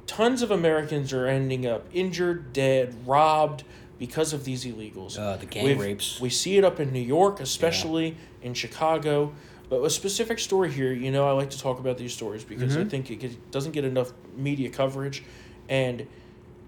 Tons 0.08 0.42
of 0.42 0.52
Americans 0.52 1.14
are 1.14 1.28
ending 1.28 1.66
up 1.66 1.86
injured, 1.94 2.52
dead, 2.54 2.96
robbed 3.06 3.64
because 4.00 4.34
of 4.34 4.44
these 4.46 4.66
illegals. 4.66 5.20
Uh, 5.20 5.38
the 5.38 5.46
gang 5.46 5.66
We've- 5.66 5.80
rapes. 5.82 6.20
We 6.20 6.30
see 6.30 6.58
it 6.58 6.64
up 6.64 6.80
in 6.80 6.92
New 6.92 7.00
York, 7.02 7.40
especially 7.40 8.16
in 8.42 8.54
Chicago. 8.54 9.34
But 9.70 9.84
a 9.84 9.90
specific 9.90 10.40
story 10.40 10.72
here, 10.72 10.92
you 10.94 11.12
know, 11.12 11.28
I 11.28 11.32
like 11.34 11.52
to 11.52 11.60
talk 11.60 11.80
about 11.80 11.98
these 12.00 12.12
stories 12.14 12.44
because 12.44 12.74
Mm-hmm. 12.74 12.82
I 12.82 12.90
think 12.90 13.12
it 13.24 13.52
doesn't 13.52 13.72
get 13.74 13.86
enough 13.86 14.14
media 14.36 14.70
coverage. 14.70 15.24
And, 15.68 16.08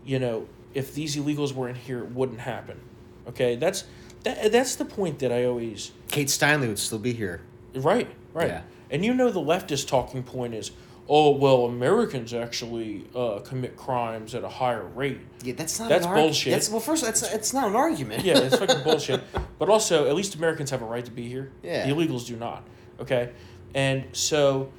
you 0.06 0.20
know, 0.20 0.48
if 0.74 0.94
these 0.94 1.16
illegals 1.16 1.54
weren't 1.54 1.78
here, 1.78 2.00
it 2.00 2.12
wouldn't 2.12 2.40
happen. 2.40 2.80
Okay? 3.28 3.56
That's 3.56 3.86
that, 4.24 4.52
that's 4.52 4.76
the 4.76 4.86
point 4.86 5.20
that 5.20 5.32
I 5.32 5.46
always. 5.46 5.92
Kate 6.10 6.28
Steinle 6.28 6.68
would 6.68 6.80
still 6.80 7.00
be 7.00 7.14
here. 7.14 7.42
Right, 7.76 8.08
right. 8.34 8.48
Yeah. 8.48 8.62
And 8.90 9.04
you 9.06 9.14
know, 9.14 9.32
the 9.32 9.40
leftist 9.40 9.88
talking 9.88 10.22
point 10.22 10.54
is, 10.54 10.72
oh, 11.08 11.32
well, 11.32 11.66
Americans 11.66 12.34
actually 12.34 13.06
uh, 13.16 13.40
commit 13.40 13.76
crimes 13.78 14.36
at 14.36 14.44
a 14.44 14.50
higher 14.50 14.84
rate. 14.84 15.22
Yeah, 15.44 15.54
that's 15.54 15.80
not. 15.80 15.90
That's 15.90 16.06
an 16.06 16.12
argu- 16.12 16.16
bullshit. 16.16 16.54
That's 16.54 16.70
well, 16.70 16.80
first, 16.80 17.04
that's 17.04 17.24
it's 17.34 17.54
not 17.54 17.70
an 17.70 17.76
argument. 17.76 18.24
Yeah, 18.24 18.40
it's 18.40 18.58
fucking 18.58 18.84
bullshit. 18.84 19.22
But 19.58 19.70
also, 19.70 20.08
at 20.08 20.16
least 20.16 20.36
Americans 20.36 20.70
have 20.70 20.82
a 20.82 20.86
right 20.86 21.06
to 21.06 21.12
be 21.12 21.28
here. 21.28 21.52
Yeah. 21.64 21.88
The 21.88 21.94
illegals 21.94 22.28
do 22.28 22.36
not. 22.36 22.64
Okay? 23.00 23.32
And 23.74 24.06
so 24.12 24.72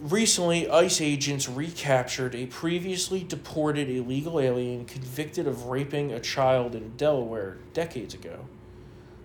recently 0.00 0.68
ICE 0.68 1.00
agents 1.00 1.48
recaptured 1.48 2.34
a 2.34 2.46
previously 2.46 3.22
deported 3.22 3.90
illegal 3.90 4.40
alien 4.40 4.86
convicted 4.86 5.46
of 5.46 5.66
raping 5.66 6.12
a 6.12 6.20
child 6.20 6.74
in 6.74 6.96
Delaware 6.96 7.58
decades 7.74 8.14
ago. 8.14 8.46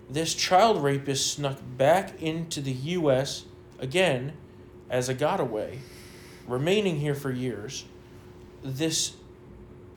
This 0.09 0.33
child 0.35 0.83
rapist 0.83 1.33
snuck 1.33 1.57
back 1.77 2.21
into 2.21 2.61
the 2.61 2.71
US 2.71 3.45
again 3.79 4.33
as 4.89 5.09
a 5.09 5.15
gotaway, 5.15 5.79
remaining 6.47 6.99
here 6.99 7.15
for 7.15 7.31
years. 7.31 7.85
This 8.63 9.15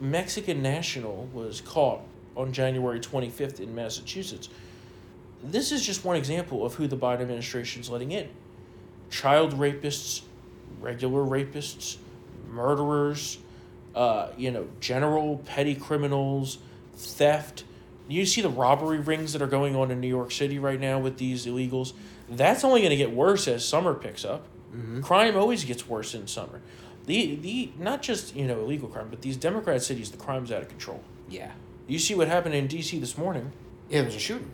Mexican 0.00 0.62
national 0.62 1.28
was 1.32 1.60
caught 1.60 2.00
on 2.36 2.52
January 2.52 3.00
25th 3.00 3.58
in 3.58 3.74
Massachusetts. 3.74 4.48
This 5.42 5.72
is 5.72 5.84
just 5.84 6.04
one 6.04 6.16
example 6.16 6.64
of 6.64 6.74
who 6.74 6.86
the 6.86 6.96
Biden 6.96 7.20
administration 7.20 7.80
is 7.80 7.90
letting 7.90 8.12
in 8.12 8.28
child 9.10 9.54
rapists, 9.54 10.22
regular 10.80 11.22
rapists, 11.22 11.96
murderers, 12.50 13.38
uh, 13.94 14.28
you 14.36 14.50
know, 14.50 14.68
general 14.80 15.38
petty 15.44 15.74
criminals, 15.74 16.58
theft. 16.96 17.64
You 18.08 18.24
see 18.24 18.40
the 18.40 18.48
robbery 18.48 18.98
rings 19.00 19.32
that 19.34 19.42
are 19.42 19.46
going 19.48 19.76
on 19.76 19.90
in 19.90 20.00
New 20.00 20.08
York 20.08 20.30
City 20.32 20.58
right 20.58 20.80
now 20.80 20.98
with 20.98 21.18
these 21.18 21.46
illegals. 21.46 21.92
That's 22.28 22.64
only 22.64 22.80
going 22.80 22.90
to 22.90 22.96
get 22.96 23.12
worse 23.12 23.46
as 23.48 23.66
summer 23.66 23.94
picks 23.94 24.24
up. 24.24 24.46
Crime 25.02 25.36
always 25.36 25.64
gets 25.64 25.88
worse 25.88 26.14
in 26.14 26.26
summer. 26.26 26.60
The 27.06 27.36
the 27.36 27.70
not 27.78 28.02
just 28.02 28.36
you 28.36 28.46
know 28.46 28.60
illegal 28.60 28.88
crime, 28.88 29.06
but 29.08 29.22
these 29.22 29.36
Democrat 29.38 29.82
cities, 29.82 30.10
the 30.10 30.18
crime's 30.18 30.52
out 30.52 30.60
of 30.60 30.68
control. 30.68 31.02
Yeah. 31.28 31.52
You 31.86 31.98
see 31.98 32.14
what 32.14 32.28
happened 32.28 32.54
in 32.54 32.66
D.C. 32.66 32.98
this 32.98 33.16
morning. 33.16 33.50
Yeah, 33.88 34.00
there 34.00 34.04
was 34.06 34.14
a 34.16 34.18
shooting. 34.18 34.50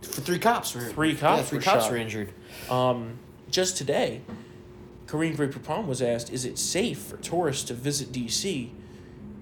For 0.00 0.22
three 0.22 0.38
cops 0.38 0.74
were 0.74 0.80
Three 0.86 1.12
yeah, 1.12 1.20
cops 1.20 1.48
three 1.50 1.58
were 1.58 1.62
cops 1.64 1.84
shot. 1.84 1.92
were 1.92 1.98
injured. 1.98 2.32
Um, 2.70 3.18
just 3.50 3.76
today, 3.76 4.22
Karine 5.08 5.34
Gray-Poupon 5.34 5.86
was 5.86 6.02
asked, 6.02 6.30
"Is 6.30 6.44
it 6.44 6.58
safe 6.58 6.98
for 6.98 7.16
tourists 7.16 7.64
to 7.64 7.74
visit 7.74 8.12
D.C.?" 8.12 8.72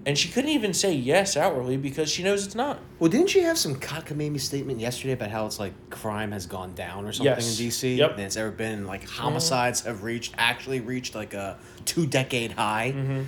And 0.05 0.17
she 0.17 0.29
couldn't 0.29 0.51
even 0.51 0.73
say 0.73 0.93
yes 0.93 1.35
outwardly 1.35 1.75
because 1.75 2.09
she 2.09 2.23
knows 2.23 2.45
it's 2.45 2.55
not. 2.55 2.79
Well, 2.97 3.09
didn't 3.09 3.29
she 3.29 3.41
have 3.41 3.57
some 3.57 3.75
cockamamie 3.75 4.39
statement 4.39 4.79
yesterday 4.79 5.11
about 5.11 5.31
how 5.31 5.45
it's 5.45 5.59
like 5.59 5.73
crime 5.89 6.31
has 6.31 6.45
gone 6.45 6.73
down 6.73 7.05
or 7.05 7.11
something 7.11 7.35
Yes. 7.35 7.59
in 7.59 7.67
DC? 7.67 7.97
Yep. 7.97 8.15
Than 8.15 8.25
it's 8.25 8.37
ever 8.37 8.51
been. 8.51 8.87
Like 8.87 9.01
mm-hmm. 9.01 9.21
homicides 9.21 9.81
have 9.81 10.03
reached 10.03 10.33
actually 10.37 10.79
reached 10.79 11.13
like 11.13 11.33
a 11.33 11.59
two 11.83 12.07
decade 12.07 12.53
high. 12.53 12.93
Mm-hmm. 12.95 13.23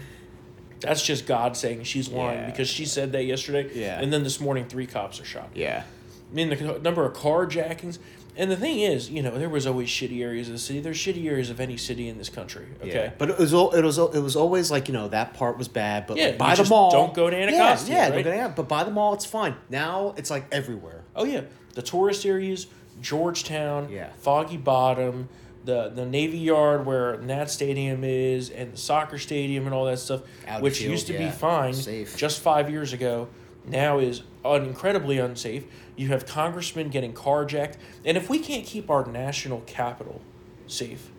That's 0.79 1.05
just 1.05 1.25
God 1.25 1.57
saying 1.57 1.83
she's 1.83 2.07
lying 2.07 2.39
Yeah. 2.39 2.45
because 2.45 2.69
she 2.69 2.85
said 2.85 3.11
that 3.11 3.25
yesterday. 3.25 3.69
Yeah. 3.73 3.99
And 3.99 4.13
then 4.13 4.23
this 4.23 4.39
morning, 4.39 4.65
three 4.65 4.87
cops 4.87 5.19
are 5.19 5.25
shot. 5.25 5.49
Yeah. 5.53 5.83
I 6.31 6.33
mean, 6.33 6.49
the 6.49 6.79
number 6.79 7.05
of 7.05 7.13
carjackings. 7.13 7.97
And 8.39 8.49
the 8.49 8.55
thing 8.55 8.79
is, 8.79 9.09
you 9.09 9.21
know, 9.21 9.37
there 9.37 9.49
was 9.49 9.67
always 9.67 9.89
shitty 9.89 10.21
areas 10.23 10.47
of 10.47 10.53
the 10.53 10.59
city. 10.59 10.79
There's 10.79 10.97
shitty 10.97 11.27
areas 11.27 11.49
of 11.49 11.59
any 11.59 11.75
city 11.75 12.07
in 12.07 12.17
this 12.17 12.29
country. 12.29 12.67
Okay. 12.81 12.91
Yeah. 12.93 13.11
But 13.17 13.31
it 13.31 13.37
was 13.37 13.53
al- 13.53 13.71
it 13.71 13.83
was 13.83 13.97
it 13.97 14.21
was 14.21 14.35
always 14.37 14.71
like 14.71 14.87
you 14.87 14.93
know 14.93 15.09
that 15.09 15.33
part 15.33 15.57
was 15.57 15.67
bad, 15.67 16.07
but 16.07 16.15
Yeah, 16.17 16.27
like, 16.27 16.37
by 16.37 16.55
the 16.55 16.63
mall, 16.63 16.89
don't 16.89 17.13
go 17.13 17.29
to 17.29 17.35
Yeah, 17.35 17.43
Anacostia, 17.43 17.93
yeah, 17.93 18.01
right? 18.09 18.23
don't 18.23 18.37
go 18.37 18.47
to 18.47 18.53
but 18.55 18.67
by 18.69 18.83
the 18.85 18.91
mall 18.91 19.13
it's 19.13 19.25
fine. 19.25 19.55
Now 19.69 20.13
it's 20.17 20.29
like 20.31 20.45
everywhere. 20.51 21.03
Oh 21.15 21.25
yeah, 21.25 21.41
the 21.75 21.81
tourist 21.81 22.25
areas, 22.25 22.67
Georgetown, 23.01 23.89
Yeah. 23.91 24.09
Foggy 24.19 24.57
Bottom, 24.57 25.27
the 25.65 25.89
the 25.89 26.05
Navy 26.05 26.37
Yard 26.37 26.85
where 26.85 27.17
Nat 27.17 27.49
Stadium 27.51 28.03
is, 28.03 28.49
and 28.49 28.71
the 28.73 28.77
soccer 28.77 29.17
stadium 29.17 29.65
and 29.65 29.73
all 29.73 29.85
that 29.85 29.99
stuff, 29.99 30.21
Audi 30.47 30.63
which 30.63 30.77
Field, 30.79 30.91
used 30.91 31.07
to 31.07 31.17
be 31.17 31.29
fine 31.29 31.73
Safe. 31.73 32.15
just 32.15 32.39
five 32.39 32.69
years 32.69 32.93
ago, 32.93 33.27
now 33.65 33.99
is 33.99 34.23
incredibly 34.45 35.17
unsafe. 35.19 35.65
You 35.95 36.07
have 36.09 36.25
congressmen 36.25 36.89
getting 36.89 37.13
carjacked, 37.13 37.75
and 38.05 38.15
if 38.17 38.29
we 38.29 38.39
can't 38.39 38.65
keep 38.65 38.89
our 38.89 39.05
national 39.05 39.61
capital 39.61 40.21
safe, 40.67 41.09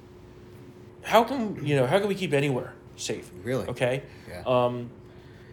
how 1.03 1.25
can 1.25 1.65
you 1.65 1.77
know 1.77 1.87
how 1.87 1.99
can 1.99 2.09
we 2.09 2.15
keep 2.15 2.33
anywhere 2.33 2.73
safe? 2.97 3.31
Really? 3.43 3.67
Okay. 3.67 4.03
Yeah. 4.29 4.43
Um, 4.47 4.91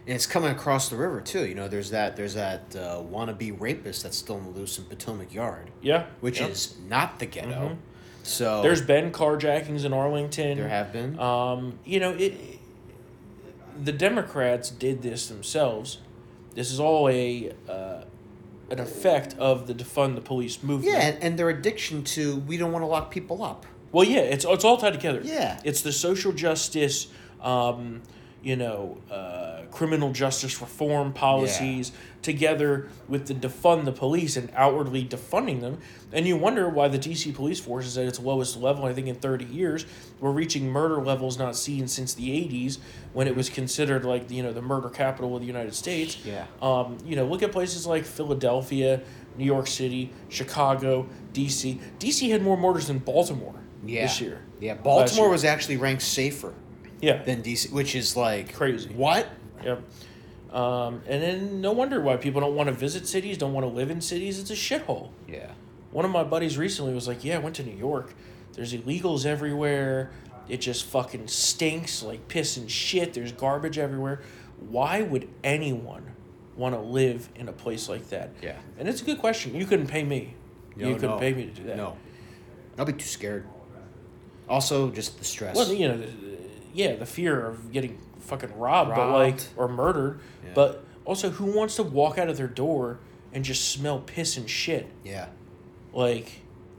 And 0.06 0.14
it's 0.14 0.26
coming 0.26 0.50
across 0.50 0.88
the 0.88 0.96
river 0.96 1.20
too. 1.20 1.46
You 1.46 1.54
know, 1.54 1.68
there's 1.68 1.90
that 1.90 2.16
there's 2.16 2.34
that 2.34 2.74
uh, 2.74 3.02
wannabe 3.02 3.58
rapist 3.60 4.02
that's 4.02 4.16
still 4.16 4.36
on 4.36 4.44
the 4.44 4.58
loose 4.58 4.78
in 4.78 4.84
Potomac 4.84 5.34
Yard, 5.34 5.70
yeah. 5.82 6.06
which 6.20 6.40
yeah. 6.40 6.46
is 6.46 6.76
not 6.88 7.18
the 7.18 7.26
ghetto. 7.26 7.70
Mhm. 7.70 7.76
So 8.22 8.62
There's 8.62 8.82
been 8.82 9.10
carjackings 9.10 9.84
in 9.84 9.92
Arlington. 9.94 10.58
there 10.58 10.68
have 10.68 10.92
been. 10.92 11.18
Um, 11.18 11.78
you 11.84 11.98
know, 12.00 12.10
it, 12.12 12.58
the 13.82 13.92
Democrats 13.92 14.70
did 14.70 15.02
this 15.02 15.28
themselves. 15.28 15.98
This 16.54 16.70
is 16.72 16.80
all 16.80 17.08
a 17.08 17.52
uh, 17.68 18.02
an 18.70 18.80
effect 18.80 19.34
of 19.38 19.66
the 19.66 19.74
defund 19.74 20.14
the 20.14 20.20
police 20.20 20.62
movement. 20.62 20.92
yeah, 20.92 21.00
and, 21.00 21.22
and 21.22 21.38
their 21.38 21.48
addiction 21.48 22.04
to 22.04 22.36
we 22.40 22.56
don't 22.56 22.72
want 22.72 22.82
to 22.82 22.86
lock 22.86 23.10
people 23.10 23.42
up. 23.42 23.66
Well, 23.92 24.04
yeah, 24.04 24.20
it's 24.20 24.44
it's 24.44 24.64
all 24.64 24.76
tied 24.76 24.92
together. 24.92 25.20
Yeah. 25.24 25.58
It's 25.64 25.80
the 25.80 25.92
social 25.92 26.32
justice, 26.32 27.08
um, 27.40 28.02
you 28.42 28.56
know, 28.56 28.98
uh, 29.10 29.62
criminal 29.70 30.12
justice 30.12 30.60
reform 30.60 31.12
policies 31.12 31.92
together 32.22 32.88
with 33.08 33.26
the 33.26 33.34
defund 33.34 33.84
the 33.84 33.92
police 33.92 34.36
and 34.36 34.50
outwardly 34.54 35.04
defunding 35.04 35.60
them. 35.60 35.78
And 36.12 36.26
you 36.26 36.36
wonder 36.36 36.68
why 36.68 36.88
the 36.88 36.98
DC 36.98 37.34
police 37.34 37.60
force 37.60 37.86
is 37.86 37.98
at 37.98 38.06
its 38.06 38.18
lowest 38.18 38.56
level, 38.56 38.84
I 38.86 38.92
think, 38.92 39.06
in 39.08 39.14
30 39.16 39.44
years. 39.44 39.86
We're 40.20 40.30
reaching 40.32 40.68
murder 40.68 41.00
levels 41.02 41.38
not 41.38 41.54
seen 41.56 41.86
since 41.88 42.14
the 42.14 42.28
80s 42.30 42.78
when 43.12 43.26
it 43.28 43.36
was 43.36 43.48
considered 43.48 44.04
like, 44.04 44.30
you 44.30 44.42
know, 44.42 44.52
the 44.52 44.62
murder 44.62 44.88
capital 44.88 45.34
of 45.36 45.42
the 45.42 45.46
United 45.46 45.74
States. 45.74 46.18
Yeah. 46.24 46.46
Um, 46.62 46.98
you 47.04 47.14
know, 47.16 47.24
look 47.26 47.42
at 47.42 47.52
places 47.52 47.86
like 47.86 48.04
Philadelphia, 48.04 49.00
New 49.36 49.44
York 49.44 49.66
City, 49.66 50.10
Chicago, 50.28 51.06
DC. 51.32 51.78
DC 51.98 52.30
had 52.30 52.42
more 52.42 52.56
murders 52.56 52.86
than 52.88 52.98
Baltimore 52.98 53.54
Yeah. 53.84 54.02
this 54.02 54.20
year. 54.20 54.40
Yeah, 54.60 54.74
Baltimore 54.74 55.26
year. 55.26 55.32
was 55.32 55.44
actually 55.44 55.76
ranked 55.76 56.02
safer 56.02 56.52
Yeah. 57.00 57.22
than 57.22 57.42
DC, 57.42 57.72
which 57.72 57.94
is 57.94 58.16
like 58.16 58.54
Crazy. 58.54 58.90
What? 58.90 59.28
Yep. 59.64 59.82
Um, 60.52 61.02
and 61.06 61.22
then 61.22 61.60
no 61.60 61.72
wonder 61.72 62.00
why 62.00 62.16
people 62.16 62.40
don't 62.40 62.54
want 62.54 62.68
to 62.68 62.72
visit 62.74 63.06
cities, 63.06 63.36
don't 63.36 63.52
want 63.52 63.64
to 63.64 63.72
live 63.72 63.90
in 63.90 64.00
cities. 64.00 64.38
It's 64.38 64.50
a 64.50 64.54
shithole. 64.54 65.10
Yeah. 65.26 65.50
One 65.90 66.04
of 66.04 66.10
my 66.10 66.24
buddies 66.24 66.56
recently 66.56 66.94
was 66.94 67.06
like, 67.06 67.24
"Yeah, 67.24 67.36
I 67.36 67.38
went 67.38 67.56
to 67.56 67.62
New 67.62 67.76
York. 67.76 68.14
There's 68.54 68.72
illegals 68.72 69.26
everywhere. 69.26 70.10
It 70.48 70.58
just 70.58 70.86
fucking 70.86 71.28
stinks 71.28 72.02
like 72.02 72.28
piss 72.28 72.56
and 72.56 72.70
shit. 72.70 73.12
There's 73.12 73.32
garbage 73.32 73.78
everywhere. 73.78 74.22
Why 74.58 75.02
would 75.02 75.28
anyone 75.44 76.14
want 76.56 76.74
to 76.74 76.80
live 76.80 77.28
in 77.34 77.48
a 77.48 77.52
place 77.52 77.88
like 77.88 78.08
that?" 78.10 78.30
Yeah. 78.42 78.56
And 78.78 78.88
it's 78.88 79.02
a 79.02 79.04
good 79.04 79.18
question. 79.18 79.54
You 79.54 79.66
couldn't 79.66 79.88
pay 79.88 80.04
me. 80.04 80.34
No, 80.76 80.88
you 80.88 80.94
couldn't 80.94 81.10
no. 81.10 81.18
pay 81.18 81.32
me 81.34 81.44
to 81.46 81.50
do 81.50 81.62
that. 81.64 81.76
No. 81.76 81.96
I'll 82.78 82.84
be 82.84 82.92
too 82.92 83.00
scared. 83.00 83.44
Also, 84.48 84.90
just 84.90 85.18
the 85.18 85.24
stress. 85.24 85.56
Well, 85.56 85.72
you 85.72 85.88
know, 85.88 85.98
the, 85.98 86.06
yeah, 86.78 86.94
the 86.94 87.06
fear 87.06 87.44
of 87.44 87.72
getting 87.72 87.98
fucking 88.20 88.56
robbed, 88.56 88.94
but 88.94 89.10
like 89.10 89.40
or 89.56 89.66
murdered. 89.68 90.20
Yeah. 90.44 90.50
But 90.54 90.84
also, 91.04 91.30
who 91.30 91.46
wants 91.46 91.74
to 91.76 91.82
walk 91.82 92.18
out 92.18 92.28
of 92.28 92.36
their 92.36 92.46
door 92.46 93.00
and 93.32 93.44
just 93.44 93.72
smell 93.72 93.98
piss 93.98 94.36
and 94.36 94.48
shit? 94.48 94.88
yeah. 95.04 95.26
Like, 95.92 96.30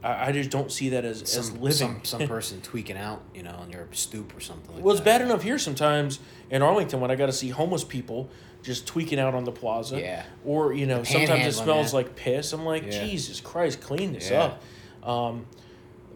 I, 0.02 0.28
I 0.28 0.32
just 0.32 0.48
don't 0.50 0.72
see 0.72 0.90
that 0.90 1.04
as, 1.04 1.36
as 1.36 1.52
living. 1.52 1.70
some 1.72 2.00
some 2.04 2.26
person 2.26 2.62
tweaking 2.62 2.96
out, 2.96 3.20
you 3.34 3.42
know, 3.42 3.50
on 3.50 3.70
your 3.70 3.88
stoop 3.92 4.34
or 4.34 4.40
something 4.40 4.74
like 4.74 4.82
well, 4.84 4.94
it's 4.94 5.00
that. 5.04 5.18
bad 5.18 5.22
enough 5.22 5.42
here 5.42 5.58
sometimes 5.58 6.18
in 6.48 6.62
Arlington 6.62 7.00
when 7.00 7.10
I 7.10 7.16
got 7.16 7.26
to 7.26 7.32
see 7.32 7.50
homeless 7.50 7.84
people 7.84 8.30
just 8.62 8.86
tweaking 8.86 9.18
out 9.18 9.34
on 9.34 9.44
the 9.44 9.52
plaza. 9.52 10.00
Yeah. 10.00 10.24
Or 10.46 10.72
you 10.72 10.86
know, 10.86 11.02
sometimes 11.02 11.44
it 11.44 11.52
smells 11.52 11.92
man. 11.92 12.04
like 12.04 12.16
piss. 12.16 12.54
I'm 12.54 12.64
like, 12.64 12.86
Yeah. 12.86 13.04
Jesus 13.04 13.40
Christ, 13.40 13.82
clean 13.82 14.14
this 14.14 14.30
Yeah. 14.30 14.56
up. 15.02 15.06
Um, 15.06 15.44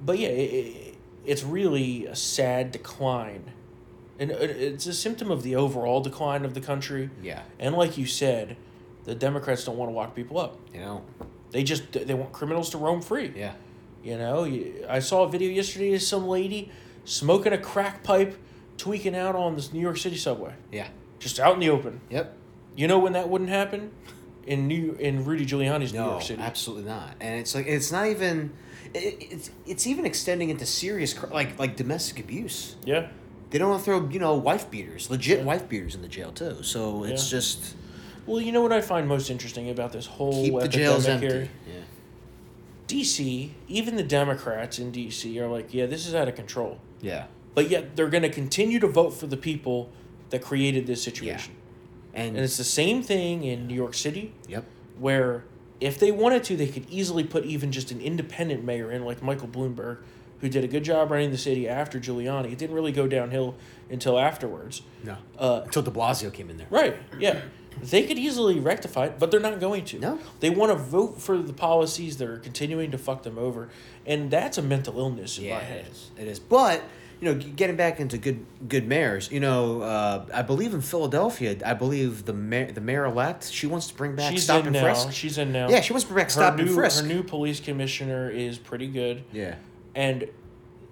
but 0.00 0.18
yeah, 0.18 0.28
it, 0.28 0.52
it, 0.52 0.94
it's 1.26 1.42
really 1.42 2.06
a 2.06 2.14
sad 2.16 2.70
decline, 2.72 3.50
and 4.18 4.30
it's 4.30 4.86
a 4.86 4.92
symptom 4.94 5.30
of 5.30 5.42
the 5.42 5.56
overall 5.56 6.00
decline 6.00 6.44
of 6.44 6.54
the 6.54 6.60
country. 6.60 7.10
Yeah. 7.22 7.42
And 7.58 7.74
like 7.74 7.98
you 7.98 8.06
said, 8.06 8.56
the 9.04 9.14
Democrats 9.14 9.64
don't 9.64 9.76
want 9.76 9.90
to 9.90 9.94
lock 9.94 10.14
people 10.14 10.38
up. 10.38 10.58
You 10.72 10.80
know. 10.80 11.02
They 11.50 11.62
just 11.62 11.92
they 11.92 12.14
want 12.14 12.32
criminals 12.32 12.70
to 12.70 12.78
roam 12.78 13.00
free. 13.02 13.32
Yeah. 13.36 13.54
You 14.02 14.18
know, 14.18 14.44
I 14.88 14.98
saw 14.98 15.22
a 15.24 15.28
video 15.28 15.50
yesterday 15.50 15.94
of 15.94 16.02
some 16.02 16.26
lady 16.26 16.70
smoking 17.04 17.52
a 17.52 17.58
crack 17.58 18.02
pipe, 18.02 18.36
tweaking 18.76 19.14
out 19.16 19.34
on 19.36 19.54
this 19.56 19.72
New 19.72 19.80
York 19.80 19.96
City 19.96 20.16
subway, 20.16 20.52
Yeah. 20.72 20.88
just 21.18 21.38
out 21.40 21.54
in 21.54 21.60
the 21.60 21.70
open. 21.70 22.00
Yep. 22.10 22.36
You 22.76 22.86
know 22.88 22.98
when 22.98 23.12
that 23.14 23.28
wouldn't 23.28 23.50
happen? 23.50 23.92
In 24.46 24.66
New 24.68 24.94
in 25.00 25.24
Rudy 25.24 25.46
Giuliani's 25.46 25.92
New 25.94 26.00
York 26.04 26.22
City. 26.22 26.42
absolutely 26.42 26.84
not. 26.84 27.14
And 27.20 27.40
it's 27.40 27.54
like 27.54 27.66
it's 27.66 27.90
not 27.90 28.08
even. 28.08 28.52
It, 28.92 29.16
it's 29.20 29.50
it's 29.66 29.86
even 29.86 30.04
extending 30.04 30.50
into 30.50 30.66
serious 30.66 31.18
like 31.30 31.58
like 31.58 31.76
domestic 31.76 32.20
abuse. 32.20 32.76
Yeah. 32.84 33.08
They 33.54 33.60
don't 33.60 33.70
want 33.70 33.82
to 33.82 33.84
throw 33.84 34.08
you 34.08 34.18
know 34.18 34.34
wife 34.34 34.68
beaters, 34.68 35.08
legit 35.10 35.44
wife 35.44 35.68
beaters 35.68 35.94
in 35.94 36.02
the 36.02 36.08
jail 36.08 36.32
too. 36.32 36.64
So 36.64 37.04
it's 37.04 37.30
Yeah. 37.30 37.38
just 37.38 37.76
Well, 38.26 38.40
you 38.40 38.50
know 38.50 38.60
what 38.62 38.72
I 38.72 38.80
find 38.80 39.06
most 39.06 39.30
interesting 39.30 39.70
about 39.70 39.92
this 39.92 40.06
whole 40.06 40.42
keep 40.42 40.58
the 40.58 40.66
jails 40.66 41.06
empty. 41.06 41.28
here? 41.28 41.48
Yeah. 41.68 41.74
DC, 42.88 43.50
even 43.68 43.94
the 43.94 44.02
Democrats 44.02 44.80
in 44.80 44.90
DC 44.90 45.38
are 45.38 45.46
like, 45.46 45.72
yeah, 45.72 45.86
this 45.86 46.04
is 46.08 46.16
out 46.16 46.26
of 46.26 46.34
control. 46.34 46.78
Yeah. 47.00 47.26
But 47.54 47.70
yet 47.70 47.94
they're 47.94 48.08
going 48.08 48.24
to 48.24 48.28
continue 48.28 48.80
to 48.80 48.88
vote 48.88 49.10
for 49.10 49.28
the 49.28 49.36
people 49.36 49.88
that 50.30 50.42
created 50.42 50.88
this 50.88 51.00
situation. 51.00 51.54
And, 52.12 52.34
And 52.34 52.44
it's 52.44 52.56
the 52.56 52.64
same 52.64 53.04
thing 53.04 53.44
in 53.44 53.68
New 53.68 53.74
York 53.74 53.94
City. 53.94 54.34
yep. 54.48 54.64
where 54.98 55.44
if 55.80 55.96
they 56.00 56.10
wanted 56.10 56.42
to, 56.44 56.56
they 56.56 56.66
could 56.66 56.90
easily 56.90 57.22
put 57.22 57.44
even 57.44 57.70
just 57.70 57.92
an 57.92 58.00
independent 58.00 58.64
mayor 58.64 58.90
in, 58.90 59.04
like 59.04 59.22
Michael 59.22 59.48
Bloomberg, 59.48 59.98
who 60.40 60.48
did 60.48 60.64
a 60.64 60.68
good 60.68 60.84
job 60.84 61.10
running 61.10 61.30
the 61.30 61.38
city 61.38 61.68
after 61.68 61.98
Giuliani. 61.98 62.52
It 62.52 62.58
didn't 62.58 62.74
really 62.74 62.92
go 62.92 63.06
downhill 63.08 63.54
until 63.90 64.18
afterwards. 64.18 64.82
No. 65.02 65.16
Uh, 65.38 65.62
Until 65.64 65.82
De 65.82 65.90
Blasio 65.90 66.32
came 66.32 66.50
in 66.50 66.56
there. 66.56 66.66
right, 66.70 66.96
yeah. 67.18 67.40
They 67.82 68.04
could 68.06 68.18
easily 68.18 68.60
rectify 68.60 69.06
it, 69.06 69.18
but 69.18 69.30
they're 69.32 69.40
not 69.40 69.58
going 69.58 69.84
to. 69.86 69.98
No. 69.98 70.18
They 70.38 70.48
want 70.48 70.70
to 70.70 70.76
vote 70.78 71.20
for 71.20 71.36
the 71.38 71.52
policies 71.52 72.18
that 72.18 72.28
are 72.28 72.38
continuing 72.38 72.92
to 72.92 72.98
fuck 72.98 73.24
them 73.24 73.36
over. 73.36 73.68
And 74.06 74.30
that's 74.30 74.58
a 74.58 74.62
mental 74.62 74.96
illness 74.98 75.38
in 75.38 75.44
Yeah, 75.46 75.56
my 75.58 75.64
head. 75.64 75.86
it 75.86 75.90
is. 75.90 76.10
It 76.16 76.28
is. 76.28 76.38
But 76.38 76.82
you 77.20 77.32
know, 77.32 77.40
getting 77.40 77.74
back 77.76 77.98
into 78.00 78.16
good 78.16 78.44
good 78.68 78.86
mayors, 78.86 79.30
you 79.32 79.40
know, 79.40 79.82
uh, 79.82 80.24
I 80.32 80.42
believe 80.42 80.72
in 80.72 80.82
Philadelphia, 80.82 81.56
I 81.66 81.74
believe 81.74 82.26
the 82.26 82.32
mayor, 82.32 82.70
the 82.70 82.80
mayor 82.80 83.06
elect, 83.06 83.50
she 83.50 83.66
wants 83.66 83.88
to 83.88 83.94
bring 83.94 84.14
back 84.14 84.30
She's 84.32 84.44
stop 84.44 84.60
in 84.60 84.66
and 84.68 84.74
now. 84.74 84.82
frisk. 84.82 85.12
She's 85.12 85.36
in 85.38 85.50
now. 85.52 85.68
Yeah, 85.68 85.80
she 85.80 85.92
wants 85.92 86.04
to 86.04 86.12
bring 86.12 86.22
back 86.24 86.26
her 86.32 86.40
stop 86.40 86.56
new, 86.56 86.66
and 86.66 86.74
frisk. 86.74 87.02
Her 87.02 87.08
new 87.08 87.22
police 87.24 87.58
commissioner 87.60 88.30
is 88.30 88.56
pretty 88.56 88.86
good. 88.86 89.24
yeah. 89.32 89.56
And 89.94 90.28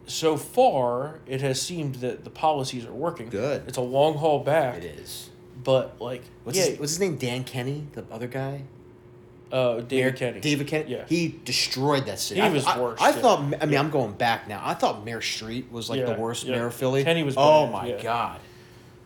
so 0.07 0.37
far, 0.37 1.21
it 1.27 1.41
has 1.41 1.61
seemed 1.61 1.97
that 1.97 2.25
the 2.25 2.31
policies 2.31 2.85
are 2.85 2.93
working. 2.93 3.29
Good. 3.29 3.65
It's 3.67 3.79
a 3.79 3.83
long 3.83 4.15
haul 4.15 4.41
back. 4.41 4.77
It 4.79 4.85
is. 4.85 5.31
But 5.65 6.01
like, 6.01 6.23
What's 6.45 6.59
yeah, 6.59 6.65
his, 6.67 6.79
what's 6.81 6.93
his 6.93 7.01
name? 7.01 7.17
Dan 7.17 7.45
Kenny, 7.45 7.87
the 7.93 8.05
other 8.11 8.27
guy. 8.27 8.63
uh, 9.53 9.77
David 9.81 9.91
Mayor- 9.91 10.13
Kenny. 10.13 10.41
David 10.41 10.67
Kenny. 10.67 10.91
Yeah. 10.91 11.05
He 11.09 11.39
destroyed 11.45 12.07
that 12.07 12.19
city. 12.19 12.41
He 12.41 12.47
I- 12.47 12.51
was 12.51 12.67
I, 12.67 12.81
worse, 12.81 13.01
I 13.01 13.11
yeah. 13.11 13.17
thought. 13.17 13.55
I 13.61 13.67
mean, 13.67 13.79
I'm 13.79 13.91
going 13.91 14.13
back 14.13 14.49
now. 14.49 14.61
I 14.65 14.75
thought 14.75 15.05
Mayor 15.05 15.21
Street 15.21 15.71
was 15.71 15.89
like 15.91 16.01
Yeah, 16.01 16.07
the 16.07 16.21
worst 16.21 16.45
yeah. 16.45 16.57
mayor 16.57 16.67
of 16.67 16.75
Philly. 16.75 17.05
Kenny 17.05 17.23
was 17.23 17.35
Oh 17.37 17.65
bad, 17.67 17.73
my 17.73 17.87
yeah. 17.89 18.03
god. 18.03 18.41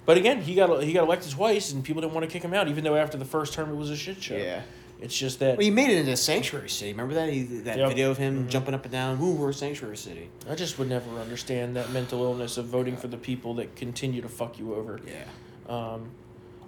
But 0.07 0.17
again, 0.19 0.41
he 0.41 0.55
got 0.55 0.83
he 0.85 0.93
got 0.93 1.03
elected 1.05 1.33
twice, 1.33 1.73
and 1.73 1.83
people 1.85 2.01
didn't 2.01 2.15
want 2.15 2.25
to 2.25 2.31
kick 2.33 2.43
him 2.45 2.55
out, 2.55 2.69
even 2.69 2.85
though 2.85 2.95
after 2.97 3.19
the 3.19 3.25
first 3.25 3.53
term 3.55 3.69
it 3.71 3.75
was 3.75 3.91
a 3.91 3.97
shit 3.97 4.23
show. 4.23 4.37
Yeah. 4.37 4.63
It's 5.01 5.17
just 5.17 5.41
that 5.41 5.59
Well, 5.59 5.65
he 5.65 5.71
made 5.71 5.91
it 5.91 5.99
into 5.99 6.13
a 6.13 6.17
sanctuary 6.17 6.71
city. 6.71 6.93
Remember 6.93 7.15
that? 7.15 7.29
He, 7.31 7.43
that 7.43 7.77
Yep. 7.79 7.89
video 7.89 8.11
of 8.11 8.17
him 8.19 8.45
Mhm. 8.47 8.49
jumping 8.49 8.75
up 8.75 8.85
and 8.85 8.93
down. 8.93 9.21
Ooh, 9.21 9.33
we're 9.35 9.51
a 9.51 9.55
sanctuary 9.55 9.97
city. 9.97 10.31
I 10.49 10.55
just 10.55 10.79
would 10.79 10.89
never 10.89 11.21
understand 11.21 11.77
that 11.77 11.91
mental 11.93 12.23
illness 12.25 12.57
of 12.57 12.67
voting 12.67 12.97
for 12.97 13.07
the 13.09 13.19
people 13.19 13.55
that 13.55 13.77
continue 13.77 14.23
to 14.23 14.29
fuck 14.29 14.59
you 14.59 14.75
over. 14.75 14.99
Yeah. 15.07 15.25
Um, 15.73 16.11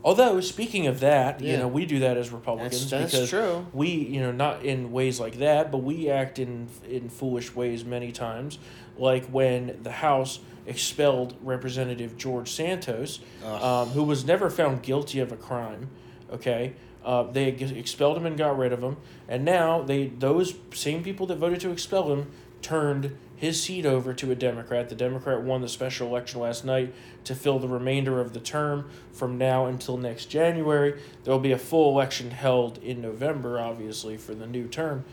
although 0.05 0.41
speaking 0.41 0.87
of 0.87 1.01
that, 1.01 1.41
you 1.41 1.57
know, 1.57 1.69
we 1.69 1.87
do 1.87 2.01
that 2.01 2.19
as 2.19 2.31
Republicans 2.31 2.91
That's- 2.91 3.13
that's 3.13 3.15
because 3.15 3.31
true. 3.31 3.67
we, 3.73 3.89
you 3.89 4.21
know, 4.21 4.33
not 4.33 4.63
in 4.63 4.93
ways 4.93 5.19
like 5.19 5.39
that, 5.39 5.73
but 5.73 5.79
we 5.79 6.11
act 6.11 6.39
in 6.39 6.69
in 6.89 7.09
foolish 7.09 7.55
ways 7.57 7.85
many 7.85 8.13
times, 8.13 8.59
like 8.99 9.25
when 9.29 9.79
the 9.83 9.93
House 9.93 10.41
expelled 10.67 11.35
Representative 11.43 12.19
George 12.19 12.51
Santos, 12.51 13.21
um, 13.43 13.89
who 13.91 14.03
was 14.03 14.27
never 14.27 14.51
found 14.51 14.83
guilty 14.83 15.19
of 15.19 15.33
a 15.33 15.37
crime. 15.37 15.89
Okay, 16.31 16.75
uh, 17.05 17.25
they 17.25 17.49
expelled 17.49 18.17
him 18.17 18.27
and 18.27 18.37
got 18.37 18.59
rid 18.59 18.73
of 18.73 18.83
him, 18.83 18.97
and 19.29 19.45
now 19.45 19.83
they 19.83 20.09
those 20.09 20.55
same 20.73 21.03
people 21.03 21.27
that 21.27 21.39
voted 21.39 21.61
to 21.61 21.71
expel 21.71 22.13
him 22.13 22.31
turned 22.61 23.17
his 23.37 23.63
seat 23.63 23.87
over 23.87 24.13
to 24.13 24.33
a 24.33 24.35
Democrat. 24.35 24.89
The 24.89 24.97
Democrat 24.97 25.43
won 25.43 25.61
the 25.61 25.69
special 25.69 26.09
election 26.09 26.41
last 26.41 26.65
night 26.65 26.93
to 27.25 27.35
fill 27.35 27.61
the 27.61 27.69
remainder 27.69 28.21
of 28.21 28.33
the 28.33 28.41
term 28.41 28.91
from 29.13 29.39
now 29.39 29.67
until 29.67 29.97
next 29.97 30.27
January. 30.27 31.01
There 31.23 31.33
will 31.33 31.41
be 31.41 31.53
a 31.53 31.59
full 31.59 31.93
election 31.93 32.33
held 32.33 32.79
in 32.79 33.01
November, 33.01 33.61
obviously, 33.61 34.17
for 34.17 34.35
the 34.35 34.47
new 34.47 34.67
term. 34.67 35.05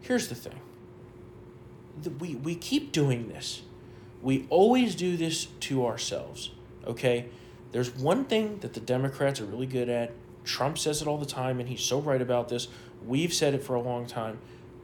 Here's 0.00 0.28
the 0.28 0.34
thing 0.34 0.58
we, 2.18 2.34
we 2.34 2.54
keep 2.54 2.92
doing 2.92 3.28
this. 3.28 3.62
We 4.22 4.46
always 4.50 4.94
do 4.94 5.16
this 5.16 5.46
to 5.60 5.86
ourselves, 5.86 6.50
okay? 6.86 7.26
There's 7.72 7.94
one 7.94 8.24
thing 8.24 8.58
that 8.58 8.74
the 8.74 8.80
Democrats 8.80 9.40
are 9.40 9.44
really 9.44 9.66
good 9.66 9.88
at. 9.88 10.12
Trump 10.44 10.78
says 10.78 11.02
it 11.02 11.08
all 11.08 11.18
the 11.18 11.26
time, 11.26 11.60
and 11.60 11.68
he's 11.68 11.80
so 11.80 12.00
right 12.00 12.20
about 12.20 12.48
this. 12.48 12.68
We've 13.06 13.32
said 13.32 13.54
it 13.54 13.62
for 13.62 13.74
a 13.74 13.80
long 13.80 14.06
time. 14.06 14.38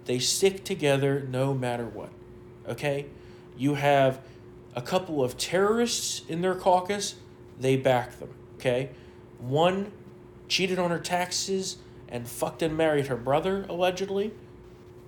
They 0.04 0.18
stick 0.18 0.64
together 0.64 1.26
no 1.28 1.54
matter 1.54 1.84
what, 1.84 2.10
okay? 2.68 3.06
You 3.56 3.74
have 3.74 4.20
a 4.74 4.82
couple 4.82 5.22
of 5.22 5.36
terrorists 5.36 6.22
in 6.28 6.40
their 6.40 6.54
caucus, 6.54 7.16
they 7.58 7.76
back 7.76 8.18
them, 8.18 8.30
okay? 8.56 8.90
One 9.38 9.92
cheated 10.48 10.78
on 10.78 10.90
her 10.90 10.98
taxes 10.98 11.76
and 12.08 12.26
fucked 12.26 12.62
and 12.62 12.76
married 12.76 13.08
her 13.08 13.16
brother, 13.16 13.66
allegedly. 13.68 14.32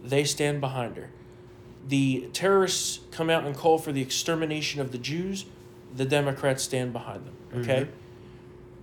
They 0.03 0.25
stand 0.25 0.61
behind 0.61 0.97
her 0.97 1.11
the 1.87 2.29
terrorists 2.33 3.01
come 3.11 3.31
out 3.31 3.45
and 3.45 3.57
call 3.57 3.79
for 3.79 3.93
the 3.93 4.03
extermination 4.03 4.81
of 4.81 4.93
the 4.93 4.99
Jews, 4.99 5.45
the 5.95 6.05
Democrats 6.05 6.63
stand 6.63 6.93
behind 6.93 7.27
them. 7.27 7.35
Okay? 7.61 7.83
Mm-hmm. 7.83 7.93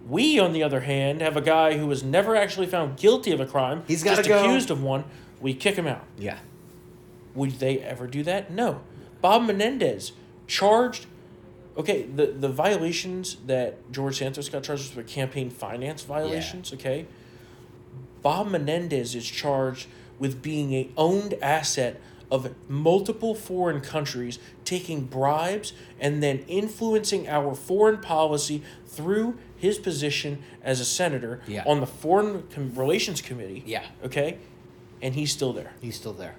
We, 0.07 0.39
on 0.39 0.53
the 0.53 0.63
other 0.63 0.81
hand, 0.81 1.21
have 1.21 1.35
a 1.35 1.41
guy 1.41 1.77
who 1.77 1.87
was 1.87 2.03
never 2.03 2.35
actually 2.35 2.67
found 2.67 2.97
guilty 2.97 3.31
of 3.31 3.39
a 3.39 3.45
crime. 3.45 3.83
He's 3.87 4.03
gotta 4.03 4.17
just 4.17 4.29
go. 4.29 4.39
accused 4.39 4.71
of 4.71 4.81
one. 4.81 5.03
We 5.41 5.53
kick 5.53 5.75
him 5.75 5.87
out. 5.87 6.03
Yeah. 6.17 6.39
Would 7.35 7.59
they 7.59 7.79
ever 7.79 8.07
do 8.07 8.23
that? 8.23 8.49
No. 8.51 8.81
Bob 9.21 9.43
Menendez 9.45 10.13
charged. 10.47 11.05
Okay, 11.77 12.03
the, 12.03 12.27
the 12.27 12.49
violations 12.49 13.37
that 13.45 13.91
George 13.91 14.17
Santos 14.17 14.49
got 14.49 14.63
charged 14.63 14.89
with 14.89 14.97
were 14.97 15.03
campaign 15.03 15.49
finance 15.49 16.03
violations. 16.03 16.73
Okay, 16.73 17.05
Bob 18.21 18.49
Menendez 18.49 19.13
is 19.13 19.29
charged 19.29 19.87
with 20.17 20.41
being 20.41 20.73
a 20.73 20.89
owned 20.97 21.35
asset 21.41 22.01
of 22.29 22.53
multiple 22.69 23.33
foreign 23.33 23.79
countries, 23.81 24.39
taking 24.65 25.01
bribes 25.05 25.73
and 25.99 26.21
then 26.21 26.39
influencing 26.47 27.27
our 27.27 27.55
foreign 27.55 27.97
policy 27.99 28.61
through 28.85 29.37
his 29.55 29.77
position 29.77 30.43
as 30.61 30.79
a 30.79 30.85
senator 30.85 31.41
Yeah. 31.47 31.63
on 31.65 31.79
the 31.79 31.85
Foreign 31.87 32.43
Com- 32.53 32.73
Relations 32.75 33.21
Committee. 33.21 33.63
Yeah. 33.65 33.85
Okay, 34.03 34.37
and 35.01 35.15
he's 35.15 35.31
still 35.31 35.53
there. 35.53 35.71
He's 35.81 35.95
still 35.95 36.13
there. 36.13 36.35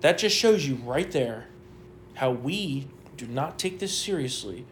That 0.00 0.18
just 0.18 0.36
shows 0.36 0.66
you 0.66 0.76
right 0.76 1.10
there 1.10 1.46
how 2.14 2.30
we 2.30 2.86
do 3.16 3.26
not 3.26 3.58
take 3.58 3.80
this 3.80 3.96
seriously. 3.96 4.64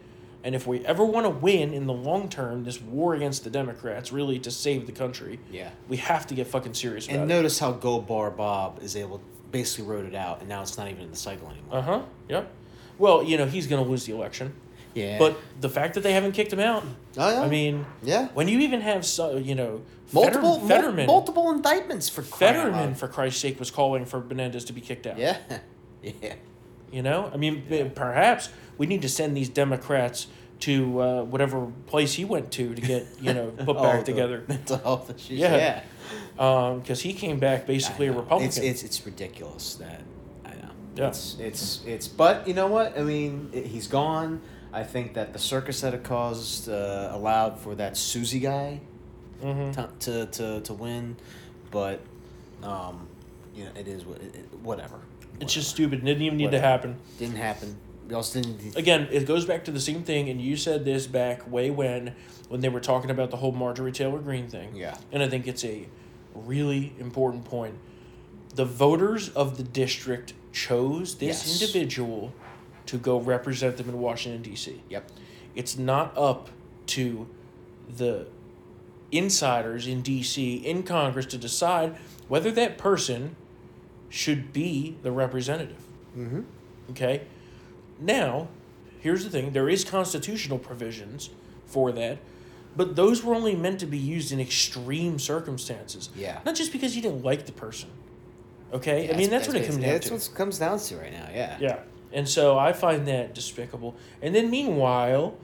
And 0.43 0.55
if 0.55 0.65
we 0.65 0.85
ever 0.85 1.03
want 1.03 1.25
to 1.25 1.29
win 1.29 1.73
in 1.73 1.85
the 1.87 1.93
long 1.93 2.29
term, 2.29 2.63
this 2.63 2.81
war 2.81 3.13
against 3.13 3.43
the 3.43 3.49
Democrats, 3.49 4.13
really 4.13 4.39
to 4.39 4.51
save 4.51 4.85
the 4.85 4.93
country, 4.93 5.39
Yeah. 5.51 5.71
we 5.89 5.97
have 5.97 6.25
to 6.27 6.33
get 6.35 6.47
fucking 6.47 6.75
serious 6.75 7.05
about 7.07 7.15
And 7.19 7.23
it. 7.29 7.33
notice 7.33 7.59
how 7.59 7.73
Gold 7.73 8.07
Bar 8.07 8.31
Bob 8.31 8.79
is 8.81 8.95
able 8.95 9.19
basically 9.51 9.85
wrote 9.85 10.05
it 10.05 10.15
out, 10.15 10.39
and 10.39 10.49
now 10.49 10.61
it's 10.61 10.77
not 10.77 10.89
even 10.89 11.03
in 11.03 11.11
the 11.11 11.17
cycle 11.17 11.49
anymore. 11.49 11.77
Uh 11.77 11.81
huh. 11.81 12.01
Yep. 12.29 12.51
Well, 12.97 13.23
you 13.23 13.37
know 13.37 13.45
he's 13.45 13.67
going 13.67 13.83
to 13.83 13.89
lose 13.89 14.05
the 14.05 14.13
election, 14.13 14.53
yeah. 14.93 15.19
but 15.19 15.37
the 15.61 15.69
fact 15.69 15.93
that 15.95 16.01
they 16.01 16.13
haven't 16.13 16.31
kicked 16.31 16.51
him 16.51 16.59
out, 16.59 16.83
oh, 17.17 17.31
yeah. 17.31 17.41
I 17.41 17.47
mean, 17.47 17.85
yeah. 18.01 18.29
when 18.33 18.47
you 18.47 18.59
even 18.59 18.81
have 18.81 19.05
so, 19.05 19.37
you 19.37 19.53
know 19.55 19.81
multiple 20.11 20.55
Fetterman, 20.55 20.67
mul- 20.67 20.67
Fetterman, 20.67 21.07
multiple 21.07 21.51
indictments 21.51 22.09
for 22.09 22.23
crying 22.23 22.55
Fetterman, 22.55 22.95
for 22.95 23.07
Christ's 23.07 23.41
sake, 23.41 23.59
was 23.59 23.69
calling 23.69 24.05
for 24.05 24.19
Menendez 24.21 24.65
to 24.65 24.73
be 24.73 24.81
kicked 24.81 25.07
out. 25.07 25.17
Yeah. 25.17 25.37
Yeah. 26.21 26.35
You 26.91 27.01
know, 27.01 27.29
I 27.33 27.37
mean, 27.37 27.91
perhaps 27.95 28.49
we 28.77 28.85
need 28.85 29.01
to 29.01 29.09
send 29.09 29.35
these 29.35 29.49
Democrats 29.49 30.27
to 30.61 31.01
uh, 31.01 31.23
whatever 31.23 31.67
place 31.87 32.13
he 32.13 32.23
went 32.25 32.51
to 32.53 32.73
to 32.73 32.81
get 32.81 33.05
you 33.19 33.33
know 33.33 33.51
put 33.51 33.67
Oh, 33.77 33.83
back 33.83 34.05
the 34.05 34.11
together. 34.11 34.43
Mental 34.47 34.77
health 34.77 35.13
issues. 35.13 35.37
Yeah. 35.39 35.55
Yeah. 35.55 35.83
Because 36.35 37.01
he 37.01 37.13
came 37.13 37.39
back 37.39 37.65
basically 37.65 38.07
a. 38.07 38.11
Republican. 38.13 38.47
It's, 38.47 38.57
it's 38.57 38.83
it's 38.83 39.05
ridiculous 39.05 39.75
that 39.75 40.01
I 40.45 40.49
know. 40.51 40.69
Yeah. 40.95 41.07
It's 41.07 41.37
it's 41.39 41.81
it's. 41.85 42.07
But 42.07 42.47
you 42.47 42.53
know 42.53 42.67
what? 42.67 42.97
I 42.97 43.03
mean, 43.03 43.49
it, 43.53 43.65
he's 43.67 43.87
gone. 43.87 44.41
I 44.73 44.83
think 44.83 45.13
that 45.15 45.33
the 45.33 45.39
circus 45.39 45.81
that 45.81 45.93
it 45.93 46.03
caused 46.03 46.69
uh, 46.69 47.09
allowed 47.11 47.57
for 47.59 47.73
that 47.75 47.93
Suozzi 47.93 48.41
guy 48.41 48.81
Mhm. 49.43 49.73
to, 49.73 49.89
to 50.11 50.25
to 50.37 50.61
to 50.61 50.73
win, 50.73 51.15
but 51.71 51.99
um, 52.63 53.07
you 53.55 53.63
know, 53.65 53.71
it 53.75 53.87
is 53.87 54.05
what 54.05 54.17
it, 54.21 54.35
it- 54.35 54.59
whatever. 54.61 54.99
It's 55.39 55.53
just 55.53 55.69
stupid. 55.69 55.99
It 55.99 56.05
didn't 56.05 56.23
even 56.23 56.37
need 56.37 56.45
Whatever. 56.45 56.61
to 56.63 56.67
happen. 56.67 56.95
didn't 57.19 57.35
happen. 57.35 57.77
We 58.07 58.15
also 58.15 58.41
didn't. 58.41 58.75
Again, 58.75 59.07
it 59.11 59.25
goes 59.27 59.45
back 59.45 59.65
to 59.65 59.71
the 59.71 59.79
same 59.79 60.01
thing, 60.03 60.29
and 60.29 60.41
you 60.41 60.55
said 60.57 60.83
this 60.83 61.05
back 61.07 61.49
way 61.49 61.69
when 61.69 62.15
when 62.49 62.61
they 62.61 62.69
were 62.69 62.79
talking 62.79 63.11
about 63.11 63.29
the 63.29 63.37
whole 63.37 63.51
Marjorie 63.51 63.91
Taylor 63.91 64.17
Greene 64.19 64.47
thing. 64.47 64.75
Yeah. 64.75 64.97
And 65.11 65.21
I 65.21 65.27
think 65.29 65.47
it's 65.47 65.63
a 65.63 65.85
really 66.45 66.93
important 66.99 67.45
point. 67.45 67.75
The 68.55 68.65
voters 68.65 69.29
of 69.29 69.57
the 69.57 69.63
district 69.63 70.33
chose 70.51 71.15
this 71.15 71.45
Yes. 71.45 71.61
individual 71.61 72.33
to 72.87 72.97
go 72.97 73.19
represent 73.19 73.77
them 73.77 73.89
in 73.89 73.99
Washington 73.99 74.41
D.C. 74.41 74.81
Yep. 74.89 75.11
It's 75.55 75.77
not 75.77 76.17
up 76.17 76.49
to 76.87 77.27
the 77.89 78.27
insiders 79.11 79.87
in 79.87 80.01
DC, 80.03 80.63
in 80.63 80.83
Congress, 80.83 81.25
to 81.27 81.37
decide 81.37 81.95
whether 82.27 82.51
that 82.51 82.77
person 82.77 83.35
should 84.09 84.53
be 84.53 84.97
the 85.03 85.11
representative. 85.11 85.81
Mm-hmm. 86.17 86.41
Okay? 86.91 87.21
Now, 87.99 88.47
here's 88.99 89.23
the 89.23 89.29
thing 89.29 89.51
there 89.51 89.69
is 89.69 89.83
constitutional 89.83 90.59
provisions 90.59 91.29
for 91.65 91.91
that, 91.91 92.19
but 92.77 92.95
those 92.95 93.23
were 93.23 93.33
only 93.33 93.55
meant 93.55 93.79
to 93.79 93.87
be 93.87 93.97
used 93.97 94.31
in 94.31 94.39
extreme 94.39 95.17
circumstances. 95.17 96.09
Yeah. 96.15 96.39
Not 96.45 96.55
just 96.55 96.71
because 96.71 96.95
you 96.95 97.01
didn't 97.01 97.23
like 97.23 97.47
the 97.47 97.51
person. 97.51 97.89
Okay? 98.71 99.11
I 99.11 99.17
mean, 99.17 99.31
that's 99.31 99.47
what 99.47 99.57
it 99.57 99.65
comes 99.65 99.77
down 99.77 99.81
That's 99.81 100.05
to. 100.05 100.13
That's 100.13 100.27
what 100.27 100.33
it 100.33 100.37
comes 100.37 100.59
down 100.59 100.79
to 100.79 100.97
right 100.97 101.11
now. 101.11 101.27
Yeah. 101.33 101.57
Yeah. 101.59 101.79
And 102.13 102.29
so 102.29 102.57
I 102.57 102.73
find 102.73 103.07
that 103.07 103.33
despicable. 103.33 103.95
And 104.21 104.33
then 104.33 104.49
meanwhile, 104.49 105.37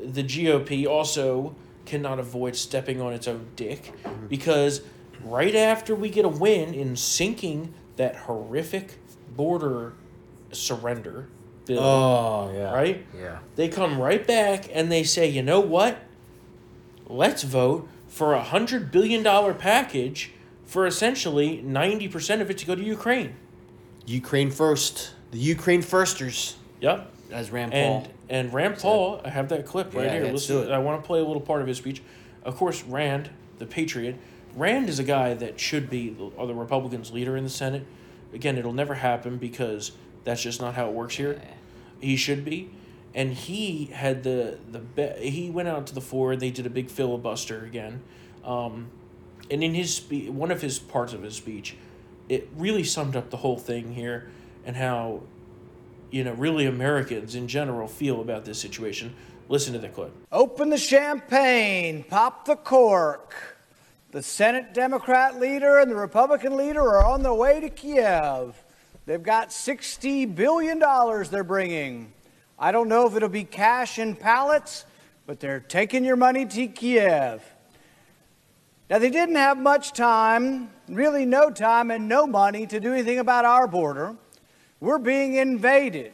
the 0.00 0.22
GOP 0.22 0.86
also 0.86 1.56
cannot 1.86 2.18
avoid 2.18 2.54
stepping 2.56 3.00
on 3.00 3.12
its 3.12 3.26
own 3.26 3.46
dick 3.56 3.92
mm-hmm. 4.02 4.26
because 4.26 4.82
right 5.22 5.54
after 5.54 5.94
we 5.94 6.10
get 6.10 6.24
a 6.24 6.28
win 6.28 6.74
in 6.74 6.94
sinking 6.96 7.72
that 7.96 8.16
horrific 8.16 8.98
border 9.34 9.94
surrender 10.52 11.28
bill, 11.64 11.80
Oh 11.80 12.52
yeah. 12.54 12.72
right? 12.72 13.06
Yeah. 13.16 13.38
They 13.56 13.68
come 13.68 13.98
right 14.00 14.24
back 14.26 14.68
and 14.72 14.92
they 14.92 15.04
say, 15.04 15.28
you 15.28 15.42
know 15.42 15.60
what? 15.60 15.98
Let's 17.08 17.42
vote 17.42 17.88
for 18.08 18.34
a 18.34 18.42
hundred 18.42 18.90
billion 18.90 19.22
dollar 19.22 19.54
package 19.54 20.32
for 20.64 20.86
essentially 20.86 21.60
ninety 21.62 22.08
percent 22.08 22.42
of 22.42 22.50
it 22.50 22.58
to 22.58 22.66
go 22.66 22.74
to 22.74 22.82
Ukraine. 22.82 23.34
Ukraine 24.06 24.50
first. 24.50 25.12
The 25.32 25.38
Ukraine 25.38 25.82
firsters, 25.82 26.56
Yep. 26.80 27.10
as 27.32 27.50
Rand 27.50 27.72
Paul. 27.72 28.06
and 28.28 28.52
Rand 28.52 28.76
Paul, 28.78 29.20
I 29.24 29.30
have 29.30 29.48
that 29.48 29.66
clip 29.66 29.92
right 29.94 30.04
Yeah, 30.04 30.12
here. 30.12 30.22
let's 30.24 30.48
Listen, 30.48 30.56
do 30.56 30.62
it. 30.62 30.70
I 30.70 30.78
want 30.78 31.02
to 31.02 31.06
play 31.06 31.18
a 31.18 31.24
little 31.24 31.40
part 31.42 31.60
of 31.62 31.66
his 31.66 31.78
speech. 31.78 32.00
Of 32.44 32.56
course, 32.56 32.84
Rand, 32.84 33.30
the 33.58 33.66
patriot, 33.66 34.16
Rand 34.54 34.88
is 34.88 34.98
a 35.00 35.04
guy 35.04 35.34
that 35.34 35.58
should 35.58 35.90
be 35.90 36.10
the, 36.10 36.30
the 36.46 36.54
Republicans' 36.54 37.10
leader 37.10 37.36
in 37.36 37.42
the 37.42 37.50
Senate. 37.50 37.84
Again, 38.32 38.56
it'll 38.56 38.72
never 38.72 38.94
happen 38.94 39.36
because 39.36 39.92
that's 40.22 40.42
just 40.42 40.60
not 40.60 40.74
how 40.74 40.86
it 40.88 40.92
works 40.92 41.16
here. 41.16 41.40
He 42.00 42.16
should 42.16 42.44
be, 42.44 42.70
and 43.16 43.32
he 43.32 43.86
had 43.86 44.22
the 44.22 44.58
the 44.70 44.78
be- 44.78 45.28
he 45.28 45.50
went 45.50 45.66
out 45.66 45.88
to 45.88 45.94
the 45.94 46.00
floor. 46.00 46.36
They 46.36 46.50
did 46.50 46.66
a 46.66 46.70
big 46.70 46.90
filibuster 46.90 47.64
again, 47.64 48.02
um, 48.44 48.90
and 49.50 49.64
in 49.64 49.74
his 49.74 49.96
spe- 49.96 50.28
one 50.28 50.52
of 50.52 50.62
his 50.62 50.78
parts 50.78 51.12
of 51.12 51.22
his 51.22 51.34
speech, 51.34 51.76
it 52.28 52.48
really 52.56 52.84
summed 52.84 53.16
up 53.16 53.30
the 53.30 53.38
whole 53.38 53.58
thing 53.58 53.94
here 53.94 54.28
and 54.64 54.76
how 54.76 55.22
you 56.10 56.24
know, 56.24 56.32
really 56.34 56.66
Americans 56.66 57.34
in 57.34 57.48
general 57.48 57.88
feel 57.88 58.20
about 58.20 58.44
this 58.44 58.58
situation. 58.58 59.14
Listen 59.48 59.72
to 59.72 59.78
the 59.78 59.88
clip. 59.88 60.12
Open 60.32 60.70
the 60.70 60.78
champagne, 60.78 62.04
pop 62.04 62.44
the 62.46 62.56
cork. 62.56 63.34
The 64.12 64.22
Senate 64.22 64.72
Democrat 64.72 65.38
leader 65.38 65.78
and 65.78 65.90
the 65.90 65.96
Republican 65.96 66.56
leader 66.56 66.80
are 66.80 67.04
on 67.04 67.22
their 67.22 67.34
way 67.34 67.60
to 67.60 67.68
Kiev. 67.68 68.64
They've 69.04 69.22
got 69.22 69.50
$60 69.50 70.34
billion 70.34 70.78
they're 71.30 71.44
bringing. 71.44 72.12
I 72.58 72.72
don't 72.72 72.88
know 72.88 73.06
if 73.06 73.14
it'll 73.14 73.28
be 73.28 73.44
cash 73.44 73.98
in 73.98 74.16
pallets, 74.16 74.86
but 75.26 75.40
they're 75.40 75.60
taking 75.60 76.04
your 76.04 76.16
money 76.16 76.46
to 76.46 76.66
Kiev. 76.68 77.42
Now, 78.88 78.98
they 78.98 79.10
didn't 79.10 79.34
have 79.34 79.58
much 79.58 79.92
time, 79.92 80.70
really 80.88 81.26
no 81.26 81.50
time 81.50 81.90
and 81.90 82.08
no 82.08 82.26
money 82.26 82.66
to 82.68 82.80
do 82.80 82.92
anything 82.92 83.18
about 83.18 83.44
our 83.44 83.66
border. 83.66 84.16
We're 84.80 84.98
being 84.98 85.34
invaded. 85.34 86.12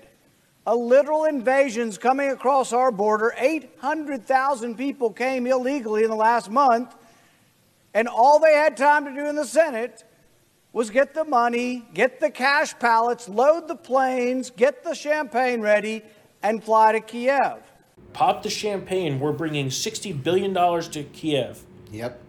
a 0.66 0.76
literal 0.76 1.24
invasion's 1.24 1.98
coming 1.98 2.30
across 2.30 2.72
our 2.72 2.92
border. 2.92 3.34
800,000 3.36 4.76
people 4.76 5.10
came 5.10 5.46
illegally 5.46 6.04
in 6.04 6.10
the 6.10 6.16
last 6.16 6.50
month, 6.50 6.94
and 7.94 8.06
all 8.08 8.38
they 8.38 8.54
had 8.54 8.76
time 8.76 9.04
to 9.04 9.12
do 9.12 9.28
in 9.28 9.34
the 9.34 9.44
Senate 9.44 10.04
was 10.72 10.88
get 10.88 11.14
the 11.14 11.24
money, 11.24 11.84
get 11.92 12.20
the 12.20 12.30
cash 12.30 12.78
pallets, 12.78 13.28
load 13.28 13.68
the 13.68 13.74
planes, 13.74 14.50
get 14.50 14.84
the 14.84 14.94
champagne 14.94 15.60
ready, 15.60 16.02
and 16.42 16.62
fly 16.62 16.92
to 16.92 17.00
Kiev. 17.00 17.62
Pop 18.12 18.42
the 18.42 18.50
champagne. 18.50 19.20
We're 19.20 19.32
bringing 19.32 19.68
$60 19.68 20.22
billion 20.22 20.54
to 20.54 21.02
Kiev. 21.04 21.64
Yep. 21.90 22.20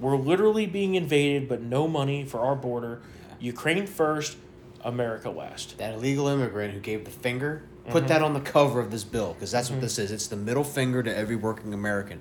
We're 0.00 0.16
literally 0.16 0.66
being 0.66 0.94
invaded, 0.94 1.48
but 1.48 1.62
no 1.62 1.88
money 1.88 2.24
for 2.24 2.40
our 2.40 2.54
border. 2.54 3.00
Ukraine 3.40 3.86
first, 3.86 4.36
America 4.82 5.30
last. 5.30 5.78
That 5.78 5.94
illegal 5.94 6.28
immigrant 6.28 6.74
who 6.74 6.80
gave 6.80 7.04
the 7.04 7.10
finger, 7.10 7.62
put 7.88 8.04
mm-hmm. 8.04 8.08
that 8.08 8.22
on 8.22 8.34
the 8.34 8.40
cover 8.40 8.80
of 8.80 8.90
this 8.90 9.04
bill 9.04 9.34
because 9.34 9.50
that's 9.50 9.70
what 9.70 9.76
mm-hmm. 9.76 9.82
this 9.82 9.98
is. 9.98 10.10
It's 10.10 10.26
the 10.26 10.36
middle 10.36 10.64
finger 10.64 11.02
to 11.02 11.14
every 11.14 11.36
working 11.36 11.72
American. 11.72 12.20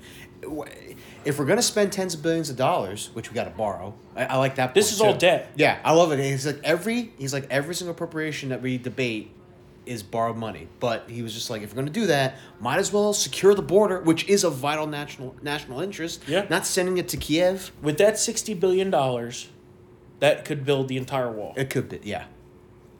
If 1.23 1.39
we're 1.39 1.45
gonna 1.45 1.61
spend 1.61 1.91
tens 1.91 2.13
of 2.13 2.21
billions 2.21 2.49
of 2.49 2.55
dollars, 2.55 3.09
which 3.13 3.29
we 3.29 3.35
got 3.35 3.45
to 3.45 3.49
borrow, 3.51 3.93
I, 4.15 4.25
I 4.25 4.37
like 4.37 4.55
that. 4.55 4.73
This 4.73 4.87
point, 4.87 4.93
is 4.93 5.01
all 5.01 5.17
debt. 5.17 5.51
Yeah, 5.55 5.79
I 5.83 5.93
love 5.93 6.11
it. 6.11 6.19
He's 6.19 6.45
like 6.45 6.59
every 6.63 7.13
he's 7.17 7.33
like 7.33 7.47
every 7.49 7.75
single 7.75 7.93
appropriation 7.93 8.49
that 8.49 8.61
we 8.61 8.77
debate 8.77 9.31
is 9.85 10.03
borrowed 10.03 10.37
money. 10.37 10.67
But 10.79 11.09
he 11.09 11.21
was 11.21 11.33
just 11.33 11.49
like, 11.49 11.61
if 11.61 11.71
we're 11.73 11.81
gonna 11.81 11.91
do 11.91 12.07
that, 12.07 12.35
might 12.59 12.77
as 12.79 12.91
well 12.91 13.13
secure 13.13 13.53
the 13.53 13.61
border, 13.61 14.01
which 14.01 14.27
is 14.27 14.43
a 14.43 14.49
vital 14.49 14.87
national 14.87 15.35
national 15.41 15.81
interest. 15.81 16.23
Yeah. 16.27 16.45
Not 16.49 16.65
sending 16.65 16.97
it 16.97 17.07
to 17.09 17.17
Kiev. 17.17 17.71
With 17.81 17.97
that 17.99 18.15
$60 18.15 18.59
billion, 18.59 18.89
that 20.19 20.45
could 20.45 20.65
build 20.65 20.87
the 20.87 20.97
entire 20.97 21.31
wall. 21.31 21.53
It 21.57 21.69
could 21.69 21.89
be. 21.89 21.99
Yeah. 22.03 22.25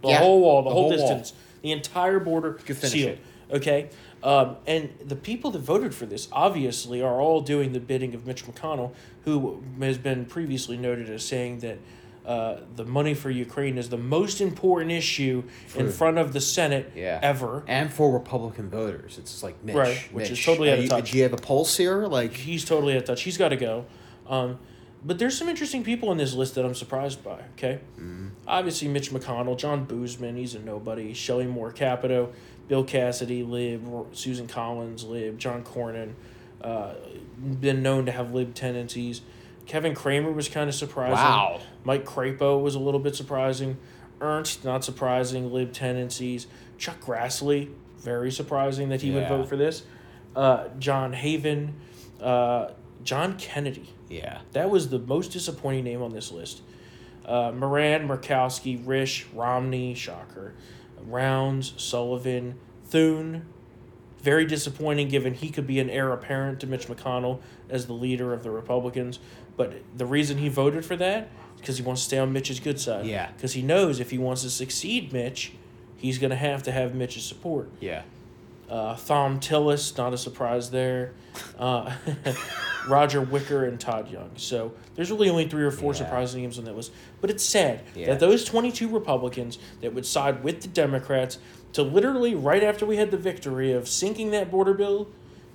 The 0.02 0.10
Yeah, 0.10 0.20
whole 0.20 0.42
wall, 0.42 0.62
the, 0.64 0.70
the 0.70 0.74
whole, 0.74 0.90
whole 0.90 0.98
wall. 1.00 1.18
distance, 1.18 1.34
the 1.62 1.72
entire 1.72 2.20
border 2.20 2.60
sealed. 2.68 3.12
it. 3.12 3.20
Okay, 3.52 3.90
um, 4.24 4.56
and 4.66 4.90
the 5.06 5.16
people 5.16 5.52
that 5.52 5.60
voted 5.60 5.94
for 5.94 6.08
this 6.08 6.28
obviously 6.32 7.02
are 7.02 7.22
all 7.22 7.42
doing 7.42 7.74
the 7.74 7.80
bidding 7.80 8.16
of 8.16 8.26
Mitch 8.26 8.44
McConnell, 8.46 8.92
who 9.24 9.64
has 9.80 10.00
been 10.00 10.26
previously 10.26 10.78
noted 10.78 11.10
as 11.12 11.24
saying 11.24 11.60
that 11.60 11.78
uh, 12.26 12.62
the 12.76 12.86
money 12.86 13.14
for 13.14 13.30
Ukraine 13.30 13.78
is 13.78 13.90
the 13.90 13.98
most 13.98 14.42
important 14.42 14.92
issue 14.92 15.44
in 15.76 15.92
front 15.92 16.18
of 16.18 16.34
the 16.34 16.42
Senate 16.42 16.92
Yeah. 16.96 17.20
ever. 17.22 17.64
And 17.68 17.94
for 17.94 18.12
Republican 18.12 18.70
voters, 18.70 19.18
it's 19.18 19.44
like 19.44 19.64
Mitch. 19.64 19.76
Right, 19.76 19.98
which 20.12 20.30
is 20.32 20.44
totally 20.44 20.72
out 20.72 20.80
of 20.80 20.90
touch. 20.90 21.12
Do 21.12 21.18
you 21.18 21.24
have 21.24 21.34
a 21.34 21.38
pulse 21.38 21.78
here? 21.78 22.06
Like, 22.08 22.34
He's 22.34 22.66
totally 22.66 22.94
out 22.94 23.00
of 23.00 23.06
touch. 23.06 23.22
He's 23.24 23.38
got 23.38 23.50
to 23.50 23.56
go. 23.58 23.86
Um, 24.28 24.58
but 25.04 25.20
there's 25.20 25.38
some 25.38 25.48
interesting 25.50 25.84
people 25.84 26.12
in 26.12 26.18
this 26.18 26.34
list 26.34 26.56
that 26.56 26.66
I'm 26.66 26.74
surprised 26.74 27.24
by. 27.24 27.40
Okay, 27.58 27.80
obviously 28.48 28.88
Mitch 28.88 29.12
McConnell, 29.12 29.56
John 29.56 29.86
Boozman, 29.86 30.36
he's 30.36 30.56
a 30.56 30.60
nobody. 30.60 31.14
Shelley 31.14 31.46
Moore 31.46 31.72
Capito, 31.72 32.34
Bill 32.68 32.84
Cassidy, 32.84 33.44
lib. 33.44 33.86
Susan 34.16 34.48
Collins, 34.48 35.04
lib. 35.04 35.38
John 35.38 35.64
Cornyn, 35.64 36.14
uh, 36.62 36.94
been 37.62 37.84
known 37.84 38.08
to 38.08 38.12
have 38.12 38.34
lib 38.34 38.56
tendencies. 38.56 39.22
Kevin 39.68 39.94
Cramer 39.94 40.32
was 40.32 40.50
kind 40.50 40.70
of 40.70 40.76
surprising. 40.76 41.14
Wow. 41.16 41.62
Mike 41.86 42.04
Crapo 42.04 42.62
was 42.62 42.76
a 42.76 42.80
little 42.80 43.00
bit 43.00 43.16
surprising. 43.16 43.78
Ernst, 44.20 44.66
not 44.66 44.84
surprising, 44.84 45.54
lib 45.54 45.72
tendencies. 45.72 46.48
Chuck 46.78 47.00
Grassley, 47.00 47.70
very 48.00 48.32
surprising 48.32 48.90
that 48.90 49.02
he 49.02 49.12
would 49.12 49.28
vote 49.30 49.48
for 49.48 49.56
this. 49.56 49.84
Uh, 50.36 50.68
John 50.80 51.14
Hoeven, 51.14 51.74
uh, 52.22 52.72
John 53.04 53.38
Kennedy. 53.38 53.94
yeah. 54.10 54.40
That 54.52 54.70
was 54.70 54.90
the 54.90 55.00
most 55.00 55.32
disappointing 55.32 55.84
name 55.86 56.02
on 56.02 56.12
this 56.12 56.32
list. 56.32 56.62
Uh, 57.24 57.52
Moran, 57.54 58.08
Murkowski, 58.08 58.84
Risch, 58.84 59.26
Romney, 59.34 59.94
shocker. 59.96 60.54
Rounds, 61.08 61.74
Sullivan, 61.78 62.56
Thune. 62.86 63.46
Very 64.22 64.46
disappointing 64.46 65.08
given 65.10 65.36
he 65.36 65.50
could 65.50 65.68
be 65.68 65.80
an 65.80 65.90
heir 65.90 66.12
apparent 66.12 66.60
to 66.62 66.68
Mitch 66.68 66.88
McConnell 66.88 67.42
as 67.70 67.86
the 67.86 67.94
leader 67.94 68.34
of 68.34 68.44
the 68.44 68.50
Republicans. 68.50 69.20
But 69.56 69.74
the 69.96 70.06
reason 70.06 70.38
he 70.40 70.50
voted 70.50 70.84
for 70.84 70.96
that 70.96 71.30
because 71.66 71.78
he 71.78 71.84
wants 71.84 72.02
to 72.04 72.06
stay 72.08 72.20
on 72.20 72.32
Mitch's 72.32 72.60
good 72.60 72.80
side. 72.80 73.08
Yeah. 73.08 73.32
Because 73.36 73.54
he 73.54 73.64
knows 73.64 74.00
if 74.00 74.12
he 74.12 74.20
wants 74.20 74.44
to 74.44 74.50
succeed 74.52 75.12
Mitch, 75.12 75.52
he's 75.98 76.20
going 76.20 76.30
to 76.30 76.36
have 76.38 76.62
to 76.64 76.72
have 76.72 76.94
Mitch's 76.94 77.24
support. 77.26 77.70
Yeah. 77.80 78.04
Uh, 78.70 78.96
Thom 78.96 79.40
Tillis, 79.40 79.98
not 79.98 80.14
a 80.14 80.18
surprise 80.18 80.70
there. 80.70 81.14
Uh, 81.58 81.92
Roger 82.88 83.20
Wicker 83.22 83.66
and 83.66 83.80
Todd 83.80 84.10
Young. 84.12 84.30
So 84.36 84.74
there's 84.96 85.10
really 85.12 85.30
only 85.30 85.48
three 85.48 85.64
or 85.64 85.72
four 85.72 85.94
Yeah. 85.94 85.98
surprising 86.00 86.42
names 86.42 86.60
on 86.60 86.66
that 86.66 86.76
list. 86.76 86.92
But 87.22 87.30
it's 87.32 87.44
sad 87.44 87.82
Yeah. 87.96 88.08
that 88.08 88.20
those 88.20 88.46
22 88.46 88.88
Republicans 88.88 89.58
that 89.82 89.94
would 89.94 90.06
side 90.06 90.44
with 90.44 90.62
the 90.62 90.68
Democrats 90.68 91.40
to 91.74 91.82
literally, 91.84 92.36
right 92.36 92.64
after 92.64 92.86
we 92.86 92.98
had 92.98 93.10
the 93.12 93.18
victory 93.18 93.72
of 93.72 93.88
sinking 93.88 94.32
that 94.32 94.52
border 94.52 94.74
bill, 94.74 95.08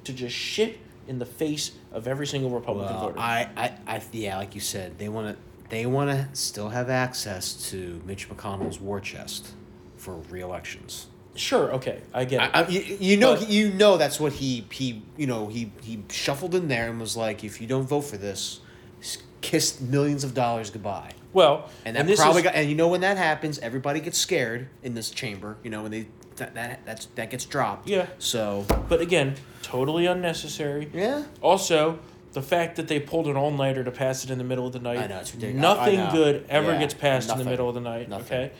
to 0.04 0.12
just 0.12 0.34
shit 0.34 0.78
in 1.06 1.18
the 1.18 1.26
face 1.26 1.72
of 1.92 2.06
every 2.06 2.26
single 2.26 2.50
Republican 2.50 2.94
Well, 2.96 3.06
voter. 3.08 3.18
I, 3.18 3.48
I, 3.56 3.72
I, 3.86 4.02
yeah, 4.12 4.36
like 4.36 4.54
you 4.54 4.60
said, 4.60 4.98
they 4.98 5.08
want 5.08 5.28
to, 5.36 5.36
they 5.70 5.86
want 5.86 6.10
to 6.10 6.28
still 6.38 6.68
have 6.68 6.90
access 6.90 7.70
to 7.70 8.00
Mitch 8.04 8.28
McConnell's 8.28 8.78
war 8.80 9.00
chest 9.00 9.52
for 9.96 10.14
re-elections. 10.30 11.06
sure, 11.36 11.72
okay, 11.72 12.00
I 12.12 12.24
get 12.24 12.42
it. 12.42 12.50
I, 12.54 12.62
I, 12.62 12.68
you, 12.68 12.80
you 13.00 13.16
know, 13.16 13.36
But- 13.36 13.48
you 13.48 13.70
know 13.72 13.96
that's 13.96 14.18
what 14.20 14.32
he, 14.34 14.66
he, 14.70 15.02
you 15.16 15.26
know, 15.26 15.46
he, 15.48 15.72
he 15.82 16.02
shuffled 16.10 16.54
in 16.54 16.68
there 16.68 16.88
and 16.90 17.00
was 17.00 17.16
like, 17.16 17.44
if 17.44 17.60
you 17.60 17.66
don't 17.66 17.84
vote 17.86 18.02
for 18.02 18.16
this, 18.18 18.60
s- 19.00 19.18
kissed 19.40 19.80
millions 19.80 20.24
of 20.24 20.34
dollars 20.34 20.70
goodbye. 20.70 21.12
well, 21.32 21.70
And 21.84 21.96
that 21.96 22.06
this 22.06 22.20
probably 22.20 22.40
is- 22.40 22.44
got, 22.44 22.54
and 22.56 22.68
you 22.68 22.74
know 22.74 22.88
when 22.88 23.00
that 23.02 23.16
happens, 23.16 23.58
everybody 23.60 24.00
gets 24.00 24.18
scared 24.18 24.68
in 24.82 24.94
this 24.94 25.10
chamber. 25.10 25.56
You 25.62 25.70
know 25.70 25.82
when 25.82 25.90
they 25.92 26.08
that, 26.36 26.54
that 26.54 26.80
that's 26.86 27.06
that 27.14 27.30
gets 27.30 27.44
dropped. 27.44 27.88
Yeah. 27.88 28.06
So 28.18 28.66
But 28.88 29.00
again, 29.00 29.34
totally 29.62 30.06
unnecessary. 30.06 30.90
yeah, 30.92 31.24
Also, 31.42 31.98
the 32.32 32.42
fact 32.42 32.76
that 32.76 32.88
they 32.88 33.00
pulled 33.00 33.26
an 33.26 33.36
all 33.36 33.50
nighter 33.50 33.82
to 33.84 33.90
pass 33.90 34.24
it 34.24 34.30
in 34.30 34.38
the 34.38 34.44
middle 34.44 34.66
of 34.66 34.72
the 34.72 34.78
night. 34.78 34.98
I 34.98 35.06
know, 35.08 35.18
it's 35.18 35.34
ridiculous. 35.34 35.60
Nothing 35.62 36.00
I 36.00 36.06
know. 36.06 36.12
good 36.12 36.46
ever 36.48 36.72
Yeah, 36.72 36.78
gets 36.78 36.94
passed 36.94 37.30
in 37.30 37.38
the 37.38 37.44
middle 37.44 37.68
of 37.68 37.74
the 37.74 37.80
night. 37.80 38.08
Nothing. 38.08 38.38
Okay. 38.38 38.52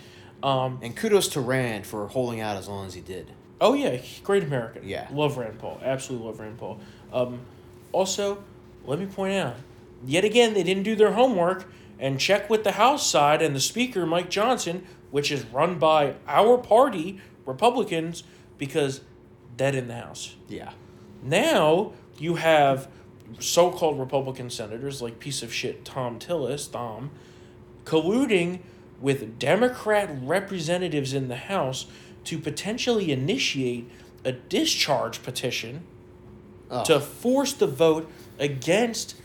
Um, 0.42 0.78
and 0.82 0.96
kudos 0.96 1.28
to 1.28 1.40
Rand 1.40 1.86
for 1.86 2.06
holding 2.08 2.40
out 2.40 2.56
as 2.56 2.66
long 2.68 2.86
as 2.86 2.94
he 2.94 3.00
did. 3.00 3.30
oh 3.60 3.74
yeah, 3.74 3.98
great 4.24 4.42
American. 4.42 4.88
Yeah. 4.88 5.06
Love 5.12 5.36
Rand 5.36 5.58
Paul. 5.58 5.80
Absolutely 5.84 6.26
love 6.26 6.40
Rand 6.40 6.58
Paul. 6.58 6.80
Um, 7.12 7.40
also, 7.92 8.42
let 8.86 8.98
me 8.98 9.06
point 9.06 9.34
out, 9.34 9.56
yet 10.04 10.24
again 10.24 10.54
they 10.54 10.62
didn't 10.62 10.82
do 10.84 10.96
their 10.96 11.12
homework 11.12 11.70
and 11.98 12.18
check 12.18 12.48
with 12.48 12.64
the 12.64 12.72
House 12.72 13.06
side 13.06 13.42
and 13.42 13.54
the 13.54 13.60
Speaker 13.60 14.06
Mike 14.06 14.30
Johnson, 14.30 14.86
which 15.10 15.30
is 15.30 15.44
run 15.46 15.78
by 15.78 16.14
our 16.26 16.56
party 16.56 17.20
Republicans, 17.44 18.22
because 18.56 19.02
dead 19.56 19.74
in 19.74 19.88
the 19.88 19.94
House. 19.96 20.36
Yeah. 20.48 20.70
Now 21.22 21.92
you 22.18 22.36
have 22.36 22.88
so-called 23.38 23.98
Republican 23.98 24.50
senators 24.50 25.00
like 25.00 25.18
piece 25.18 25.42
of 25.42 25.52
shit 25.52 25.84
Thom 25.84 26.18
Tillis, 26.18 26.70
Thom, 26.70 27.10
colluding 27.84 28.60
with 29.00 29.38
Democrat 29.38 30.10
representatives 30.22 31.14
in 31.14 31.28
the 31.28 31.36
House 31.36 31.86
to 32.24 32.38
potentially 32.38 33.10
initiate 33.12 33.90
a 34.24 34.32
discharge 34.32 35.22
petition 35.22 35.82
Oh. 36.72 36.84
to 36.84 37.00
force 37.00 37.52
the 37.52 37.66
vote 37.66 38.08
against 38.38 39.16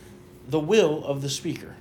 the 0.48 0.60
will 0.60 1.04
of 1.06 1.22
the 1.22 1.30
speaker. 1.30 1.76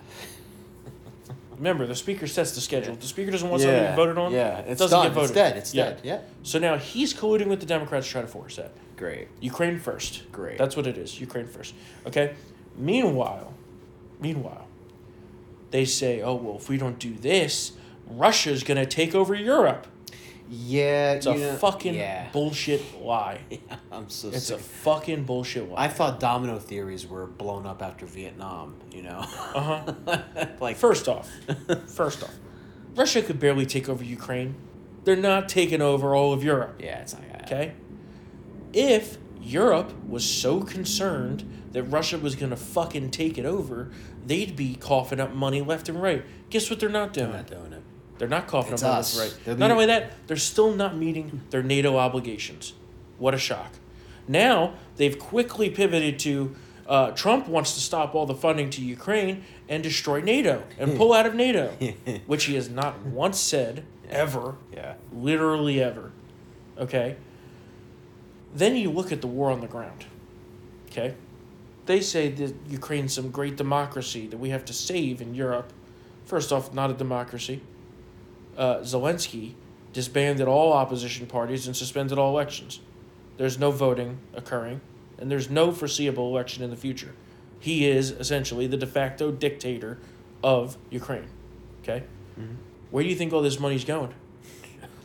Remember, 1.57 1.87
the 1.87 1.95
speaker 1.95 2.27
sets 2.27 2.53
the 2.53 2.61
schedule. 2.61 2.97
The 2.97 3.07
speaker 3.07 3.31
doesn't 3.31 3.49
want 3.49 3.63
something 3.63 3.95
voted 3.97 4.19
on. 4.19 4.33
Yeah, 4.33 4.59
it's 4.59 4.81
doesn't 4.81 4.95
done. 4.99 5.07
get 5.07 5.15
voted. 5.15 5.31
It's 5.31 5.35
dead. 5.35 5.57
It's 5.57 5.75
Yeah. 5.75 5.85
dead. 5.85 6.01
Yeah. 6.03 6.19
So 6.43 6.59
now 6.59 6.77
he's 6.77 7.15
colluding 7.15 7.47
with 7.47 7.61
the 7.61 7.67
Democrats 7.67 8.07
to 8.07 8.13
try 8.13 8.21
to 8.23 8.27
force 8.27 8.57
that. 8.57 8.73
Great. 8.97 9.29
Ukraine 9.41 9.79
first. 9.79 10.31
Great. 10.33 10.59
That's 10.59 10.77
what 10.77 10.87
it 10.87 10.97
is. 10.97 11.21
Ukraine 11.21 11.47
first. 11.47 11.75
Okay. 12.07 12.35
Meanwhile, 12.77 13.53
meanwhile, 14.21 14.67
they 15.71 15.85
say, 15.85 16.23
"Oh 16.23 16.35
well, 16.35 16.57
if 16.57 16.69
we 16.69 16.77
don't 16.77 16.99
do 16.99 17.15
this, 17.15 17.73
Russia's 18.07 18.63
gonna 18.65 18.87
take 18.87 19.15
over 19.15 19.35
Europe." 19.35 19.87
Yeah. 20.51 21.13
It's 21.15 21.27
a 21.27 21.35
know- 21.35 21.55
fucking 21.57 21.95
yeah. 21.95 22.29
bullshit 22.31 23.01
lie. 23.01 23.41
I'm 23.93 24.09
so 24.11 24.29
It's 24.29 24.45
sick. 24.47 24.59
a 24.59 24.63
fucking 24.63 25.25
bullshit 25.25 25.71
lie. 25.71 25.85
I 25.85 25.89
thought 25.89 26.21
domino 26.21 26.59
theories 26.59 27.07
were 27.07 27.27
blown 27.27 27.65
up 27.67 27.83
after 27.83 28.07
Vietnam. 28.07 28.77
You 28.93 29.03
know. 29.03 29.19
Uh 29.55 29.83
huh. 30.07 30.19
like 30.61 30.77
First 30.77 31.09
off, 31.09 31.31
first 31.87 32.23
off, 32.23 32.35
Russia 32.95 33.23
could 33.23 33.41
barely 33.41 33.67
take 33.67 33.89
over 33.89 34.05
Ukraine. 34.05 34.55
They're 35.05 35.17
not 35.17 35.49
taking 35.49 35.83
over 35.83 36.15
all 36.15 36.33
of 36.33 36.43
Europe. 36.45 36.81
Yeah, 36.83 37.01
it's 37.01 37.13
not. 37.15 37.23
Okay? 37.45 37.75
If 38.75 39.19
Europe 39.41 39.93
was 40.07 40.29
so 40.29 40.61
concerned 40.63 41.49
that 41.73 41.85
Russia 41.85 42.19
was 42.19 42.35
going 42.35 42.51
to 42.51 42.57
fucking 42.57 43.11
take 43.11 43.39
it 43.39 43.45
over, 43.47 43.91
they'd 44.27 44.57
be 44.57 44.75
coughing 44.75 45.21
up 45.21 45.33
money 45.35 45.61
left 45.63 45.89
and 45.89 46.01
right. 46.03 46.25
Guess 46.51 46.71
what 46.71 46.81
they're 46.81 46.89
not 46.89 47.13
doing? 47.13 47.29
I'm 47.29 47.33
not 47.37 47.47
doing 47.47 47.73
it. 47.73 47.83
They're 48.19 48.29
not 48.29 48.47
coughing 48.47 48.75
It's 48.75 48.83
up 48.83 48.91
money 48.91 48.99
left 49.03 49.15
and 49.15 49.23
right. 49.23 49.45
They'll 49.45 49.57
Not 49.57 49.71
only 49.71 49.87
that, 49.87 50.13
they're 50.27 50.37
still 50.37 50.75
not 50.75 50.97
meeting 50.97 51.43
their 51.51 51.63
NATO 51.63 51.97
obligations. 51.97 52.75
What 53.19 53.35
a 53.35 53.39
shock. 53.39 53.73
Now, 54.27 54.75
they've 54.97 55.19
quickly 55.19 55.71
pivoted 55.71 56.19
to 56.21 56.55
uh, 56.87 57.11
Trump 57.13 57.49
wants 57.49 57.75
to 57.75 57.81
stop 57.81 58.15
all 58.15 58.27
the 58.27 58.35
funding 58.35 58.71
to 58.71 58.83
Ukraine 58.83 59.45
and 59.69 59.83
destroy 59.83 60.21
NATO 60.21 60.65
and 60.79 60.97
pull 60.97 61.13
out 61.13 61.27
of 61.27 61.35
NATO, 61.35 61.69
which 62.27 62.45
he 62.45 62.55
has 62.57 62.69
not 62.69 63.01
once 63.07 63.39
said, 63.39 63.85
ever 64.11 64.57
Yeah. 64.73 64.95
literally 65.13 65.83
ever. 65.83 66.13
Okay? 66.79 67.17
Then 68.55 68.77
you 68.77 68.91
look 68.91 69.11
at 69.11 69.21
the 69.21 69.27
war 69.27 69.51
on 69.51 69.61
the 69.61 69.67
ground. 69.67 70.07
Okay? 70.91 71.15
They 71.87 72.01
say 72.01 72.31
that 72.31 72.55
Ukraine's 72.69 73.13
some 73.13 73.31
great 73.31 73.57
democracy 73.57 74.27
that 74.29 74.39
we 74.39 74.51
have 74.51 74.65
to 74.67 74.73
save 74.73 75.21
in 75.21 75.35
Europe. 75.35 75.73
First 76.25 76.53
off, 76.53 76.73
not 76.73 76.91
a 76.91 76.95
democracy. 76.95 77.61
Uh, 78.57 78.77
Zelensky 78.79 79.55
disbanded 79.93 80.47
all 80.47 80.73
opposition 80.73 81.27
parties 81.27 81.67
and 81.67 81.77
suspended 81.77 82.17
all 82.17 82.31
elections. 82.31 82.81
There's 83.37 83.59
no 83.59 83.71
voting 83.71 84.19
occurring, 84.33 84.81
and 85.19 85.31
there's 85.31 85.51
no 85.51 85.73
foreseeable 85.73 86.29
election 86.29 86.63
in 86.63 86.71
the 86.71 86.77
future. 86.77 87.15
He 87.59 87.87
is 87.89 88.13
essentially 88.13 88.67
the 88.67 88.77
de 88.77 88.87
facto 88.87 89.31
dictator 89.33 89.99
of 90.43 90.77
Ukraine. 90.91 91.29
Okay? 91.83 92.05
Where 92.91 93.03
do 93.03 93.11
you 93.11 93.17
think 93.17 93.33
all 93.33 93.43
this 93.43 93.59
money's 93.59 93.85
going? 93.85 94.15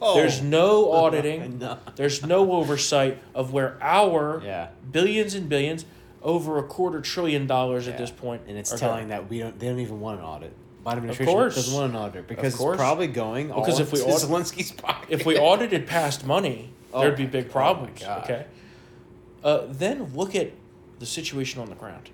Oh. 0.02 0.16
There's 0.16 0.41
no 0.41 0.91
auditing. 0.93 1.60
No. 1.60 1.78
There's 1.95 2.26
no 2.26 2.52
oversight 2.54 3.20
of 3.36 3.52
where 3.54 3.78
our 3.82 4.41
Yeah. 4.43 4.70
billions 4.91 5.34
and 5.36 5.50
billions, 5.50 5.86
over 6.22 6.58
a 6.58 6.64
quarter 6.64 7.00
trillion 7.02 7.47
dollars 7.47 7.88
at 7.88 7.97
this 7.97 8.12
point, 8.12 8.41
and 8.47 8.58
it's 8.58 8.72
telling 8.78 9.08
going. 9.08 9.08
that 9.10 9.30
we 9.30 9.39
don't. 9.39 9.58
They 9.60 9.68
don't 9.68 9.80
even 9.80 10.00
want 10.02 10.20
an 10.20 10.26
audit. 10.26 10.54
Biden 10.86 10.97
administration 10.97 11.34
course. 11.34 11.56
doesn't 11.56 11.74
want 11.74 11.89
an 11.91 11.95
auditor 11.97 12.24
because 12.24 12.56
course. 12.56 12.76
it's 12.76 12.82
probably 12.82 13.08
going 13.08 13.52
all 13.52 13.62
Because 13.62 13.80
if 13.80 13.91
we 13.91 14.02
audit- 14.02 14.16
Zelensky's 14.30 14.72
pocket. 14.72 15.08
If 15.10 15.26
we 15.26 15.38
audited 15.39 15.88
past 15.88 16.26
money, 16.26 16.70
Oh 16.93 17.02
there'd 17.02 17.18
be 17.18 17.26
big 17.26 17.47
oh 17.50 17.52
problems. 17.52 18.02
God. 18.02 18.24
okay. 18.24 18.45
Uh, 19.43 19.62
then 19.68 20.12
look 20.16 20.36
at 20.36 20.52
the 21.00 21.06
situation 21.06 21.62
on 21.62 21.70
the 21.70 21.76
ground. 21.76 22.10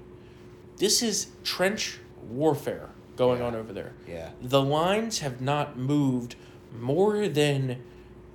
This 0.77 1.01
is 1.01 1.27
trench 1.43 1.99
warfare 2.29 2.89
going 3.15 3.39
Yeah. 3.39 3.47
on 3.47 3.55
over 3.55 3.71
there. 3.73 3.93
yeah, 4.07 4.29
The 4.41 4.61
lines 4.61 5.19
have 5.19 5.41
not 5.41 5.77
moved 5.77 6.35
more 6.81 7.27
than 7.27 7.81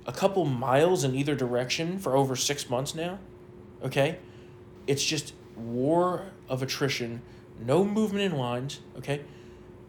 a 0.05 0.11
couple 0.11 0.45
miles 0.45 1.03
in 1.03 1.15
either 1.15 1.35
direction 1.35 1.99
for 1.99 2.15
over 2.15 2.35
six 2.35 2.69
months 2.69 2.95
now. 2.95 3.19
Okay? 3.83 4.17
It's 4.87 5.03
just 5.03 5.33
war 5.55 6.31
of 6.49 6.61
attrition, 6.63 7.21
no 7.63 7.83
movement 7.85 8.31
in 8.33 8.37
lines. 8.37 8.79
Okay? 8.97 9.21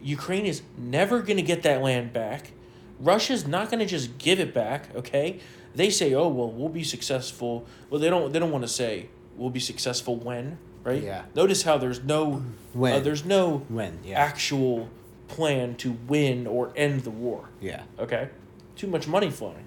Ukraine 0.02 0.46
is 0.46 0.62
never 0.76 1.22
going 1.22 1.36
to 1.36 1.42
get 1.42 1.62
that 1.62 1.82
land 1.82 2.12
back. 2.12 2.52
Russia's 2.98 3.46
not 3.46 3.70
going 3.70 3.80
to 3.80 3.86
just 3.86 4.18
give 4.18 4.38
it 4.40 4.52
back. 4.52 4.94
Okay? 4.94 5.40
They 5.74 5.88
say, 5.90 6.12
"Oh 6.12 6.28
well, 6.28 6.50
we'll 6.50 6.68
be 6.68 6.84
successful." 6.84 7.64
Well, 7.88 7.98
they 7.98 8.10
don't. 8.10 8.30
They 8.32 8.38
don't 8.38 8.50
want 8.50 8.64
to 8.64 8.68
say 8.68 9.08
we'll 9.36 9.48
be 9.50 9.60
successful 9.60 10.16
when, 10.16 10.58
right? 10.84 11.02
Yeah. 11.02 11.22
Notice 11.34 11.62
how 11.62 11.78
there's 11.78 12.02
no. 12.04 12.42
When. 12.74 12.92
Uh, 12.92 13.00
there's 13.00 13.24
no 13.24 13.64
when 13.68 14.00
yeah, 14.04 14.20
actual 14.20 14.90
plan 15.28 15.74
to 15.76 15.92
win 16.06 16.46
or 16.46 16.72
end 16.76 17.00
the 17.04 17.10
war. 17.10 17.48
yeah, 17.60 17.84
Okay? 17.98 18.28
Too 18.76 18.86
much 18.86 19.06
money 19.06 19.30
flowing. 19.30 19.66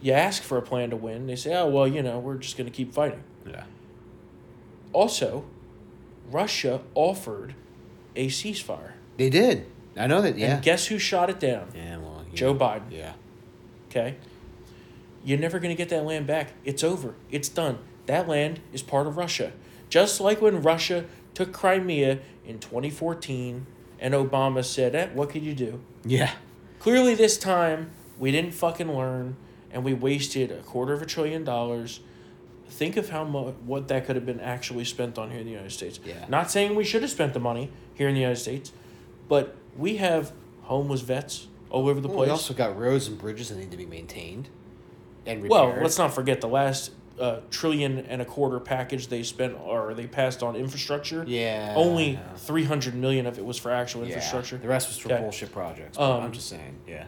You 0.00 0.12
ask 0.12 0.42
for 0.42 0.56
a 0.56 0.62
plan 0.62 0.90
to 0.90 0.96
win, 0.96 1.26
they 1.26 1.36
say, 1.36 1.54
oh, 1.54 1.68
well, 1.68 1.86
you 1.86 2.02
know, 2.02 2.18
we're 2.18 2.36
just 2.36 2.56
going 2.56 2.68
to 2.68 2.74
keep 2.74 2.92
fighting. 2.94 3.22
yeah. 3.46 3.64
Also, 4.92 5.44
Russia 6.30 6.80
offered 6.94 7.54
a 8.16 8.28
ceasefire. 8.28 8.92
They 9.18 9.30
did. 9.30 9.66
I 9.96 10.06
know 10.06 10.22
that. 10.22 10.38
Yeah. 10.38 10.54
And 10.54 10.62
guess 10.62 10.86
who 10.86 10.98
shot 10.98 11.30
it 11.30 11.38
down? 11.38 11.68
yeah. 11.74 11.98
Well. 11.98 12.24
Yeah. 12.30 12.36
Joe 12.36 12.54
Biden. 12.54 12.90
Yeah. 12.90 13.12
Okay? 13.88 14.16
You're 15.24 15.38
never 15.38 15.58
going 15.58 15.74
to 15.74 15.76
get 15.76 15.90
that 15.90 16.04
land 16.04 16.26
back. 16.26 16.52
It's 16.64 16.82
over. 16.82 17.14
It's 17.30 17.48
done. 17.48 17.78
That 18.06 18.26
land 18.26 18.60
is 18.72 18.82
part 18.82 19.06
of 19.06 19.16
Russia. 19.16 19.52
Just 19.88 20.20
like 20.20 20.40
when 20.40 20.62
Russia 20.62 21.04
took 21.34 21.52
Crimea 21.52 22.20
in 22.46 22.58
2014 22.58 23.66
and 23.98 24.14
Obama 24.14 24.64
said, 24.64 24.94
eh, 24.94 25.08
what 25.12 25.30
could 25.30 25.42
you 25.42 25.54
do? 25.54 25.80
Yeah. 26.04 26.32
Clearly, 26.78 27.14
this 27.14 27.36
time 27.36 27.90
we 28.20 28.30
didn't 28.30 28.52
fucking 28.52 28.94
learn, 28.94 29.34
and 29.72 29.82
we 29.84 29.94
wasted 29.94 30.52
a 30.52 30.58
quarter 30.58 30.92
of 30.92 31.02
a 31.02 31.06
trillion 31.06 31.42
dollars. 31.42 31.98
Think 32.68 32.96
of 32.96 33.08
how 33.10 33.24
much 33.24 33.54
what 33.66 33.88
that 33.88 34.06
could 34.06 34.14
have 34.14 34.24
been 34.26 34.38
actually 34.38 34.84
spent 34.84 35.18
on 35.18 35.30
here 35.30 35.40
in 35.40 35.46
the 35.46 35.50
United 35.52 35.72
States. 35.72 35.98
Yeah. 36.04 36.24
Not 36.28 36.52
saying 36.52 36.76
we 36.76 36.84
should 36.84 37.02
have 37.02 37.10
spent 37.10 37.34
the 37.34 37.40
money 37.40 37.72
here 37.94 38.06
in 38.06 38.14
the 38.14 38.20
United 38.20 38.38
States, 38.40 38.72
but 39.28 39.56
we 39.76 39.96
have 39.96 40.30
homeless 40.62 41.00
vets 41.00 41.48
all 41.68 41.88
over 41.88 42.00
the 42.00 42.06
Well, 42.06 42.18
place. 42.18 42.26
we 42.28 42.30
also 42.30 42.54
got 42.54 42.78
roads 42.78 43.08
and 43.08 43.18
bridges 43.18 43.48
that 43.48 43.56
need 43.58 43.72
to 43.72 43.76
be 43.76 43.86
maintained 43.86 44.48
and 45.26 45.42
repaired. 45.42 45.50
well, 45.74 45.82
let's 45.82 45.98
not 45.98 46.14
forget 46.14 46.40
the 46.40 46.48
last 46.48 46.92
uh, 47.18 47.40
trillion 47.50 47.98
and 48.06 48.22
a 48.22 48.24
quarter 48.24 48.58
package 48.60 49.08
they 49.08 49.22
spent 49.22 49.54
or 49.62 49.92
they 49.92 50.06
passed 50.06 50.42
on 50.42 50.54
infrastructure. 50.56 51.24
Yeah. 51.26 51.74
Only 51.76 52.12
yeah. 52.12 52.34
three 52.36 52.64
hundred 52.64 52.94
million 52.94 53.26
of 53.26 53.36
it 53.38 53.44
was 53.44 53.58
for 53.58 53.70
actual 53.72 54.02
Yeah. 54.02 54.14
infrastructure. 54.14 54.56
The 54.58 54.68
rest 54.68 54.88
was 54.88 54.96
for 54.98 55.12
Okay. 55.12 55.20
bullshit 55.20 55.52
projects. 55.52 55.98
but 55.98 56.18
Um, 56.18 56.24
I'm 56.24 56.32
just 56.32 56.48
saying. 56.48 56.76
Yeah. 56.88 57.06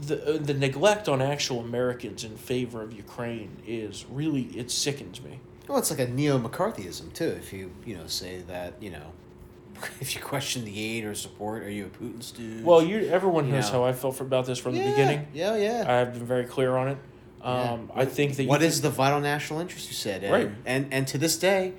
The 0.00 0.34
uh, 0.34 0.38
the 0.38 0.54
neglect 0.54 1.08
on 1.08 1.22
actual 1.22 1.60
Americans 1.60 2.24
in 2.24 2.36
favor 2.36 2.82
of 2.82 2.92
Ukraine 2.92 3.56
is 3.66 4.04
really 4.10 4.42
it 4.54 4.70
sickens 4.70 5.22
me. 5.22 5.40
Well, 5.68 5.78
it's 5.78 5.90
like 5.90 6.00
a 6.00 6.08
neo 6.08 6.38
McCarthyism 6.38 7.12
too. 7.12 7.28
If 7.28 7.52
you 7.52 7.70
you 7.84 7.96
know 7.96 8.06
say 8.06 8.42
that 8.48 8.74
you 8.80 8.90
know, 8.90 9.12
if 10.00 10.14
you 10.14 10.20
question 10.20 10.64
the 10.64 10.78
aid 10.78 11.04
or 11.04 11.14
support, 11.14 11.62
are 11.62 11.70
you 11.70 11.86
a 11.86 11.88
Putin 11.88 12.22
stooge? 12.22 12.62
Well, 12.62 12.82
you 12.82 13.08
everyone 13.08 13.50
knows 13.50 13.72
know. 13.72 13.80
how 13.80 13.84
I 13.84 13.92
felt 13.92 14.16
for, 14.16 14.24
about 14.24 14.46
this 14.46 14.58
from 14.58 14.74
yeah, 14.74 14.84
the 14.84 14.90
beginning. 14.90 15.26
Yeah, 15.32 15.56
yeah. 15.56 16.00
I've 16.00 16.12
been 16.14 16.26
very 16.26 16.44
clear 16.44 16.76
on 16.76 16.88
it. 16.88 16.98
Um, 17.42 17.92
I 17.94 18.06
think 18.06 18.36
that 18.36 18.46
what 18.46 18.62
is 18.62 18.80
the 18.80 18.90
vital 18.90 19.20
national 19.20 19.60
interest? 19.60 19.88
You 19.88 19.94
said, 19.94 20.24
and, 20.24 20.32
Right. 20.32 20.50
And 20.64 20.92
and 20.92 21.06
to 21.08 21.18
this 21.18 21.38
day, 21.38 21.74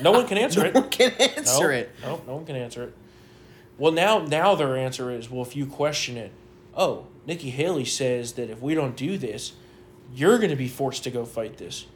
no 0.00 0.12
one 0.12 0.26
can 0.26 0.38
answer 0.38 0.60
no 0.62 0.66
it. 0.66 0.74
one 0.74 0.88
can 0.88 1.10
answer 1.12 1.68
no, 1.68 1.74
it. 1.74 1.90
No, 2.02 2.22
no 2.26 2.34
one 2.36 2.46
can 2.46 2.56
answer 2.56 2.84
it. 2.84 2.94
Well, 3.76 3.92
now 3.92 4.20
now 4.20 4.54
their 4.54 4.76
answer 4.76 5.10
is 5.10 5.28
well, 5.30 5.42
if 5.42 5.56
you 5.56 5.66
question 5.66 6.16
it, 6.16 6.30
oh, 6.76 7.06
Nikki 7.26 7.50
Haley 7.50 7.84
says 7.84 8.32
that 8.34 8.50
if 8.50 8.60
we 8.60 8.74
don't 8.74 8.96
do 8.96 9.16
this, 9.18 9.52
you're 10.14 10.38
going 10.38 10.50
to 10.50 10.56
be 10.56 10.68
forced 10.68 11.04
to 11.04 11.10
go 11.10 11.24
fight 11.24 11.56
this. 11.56 11.86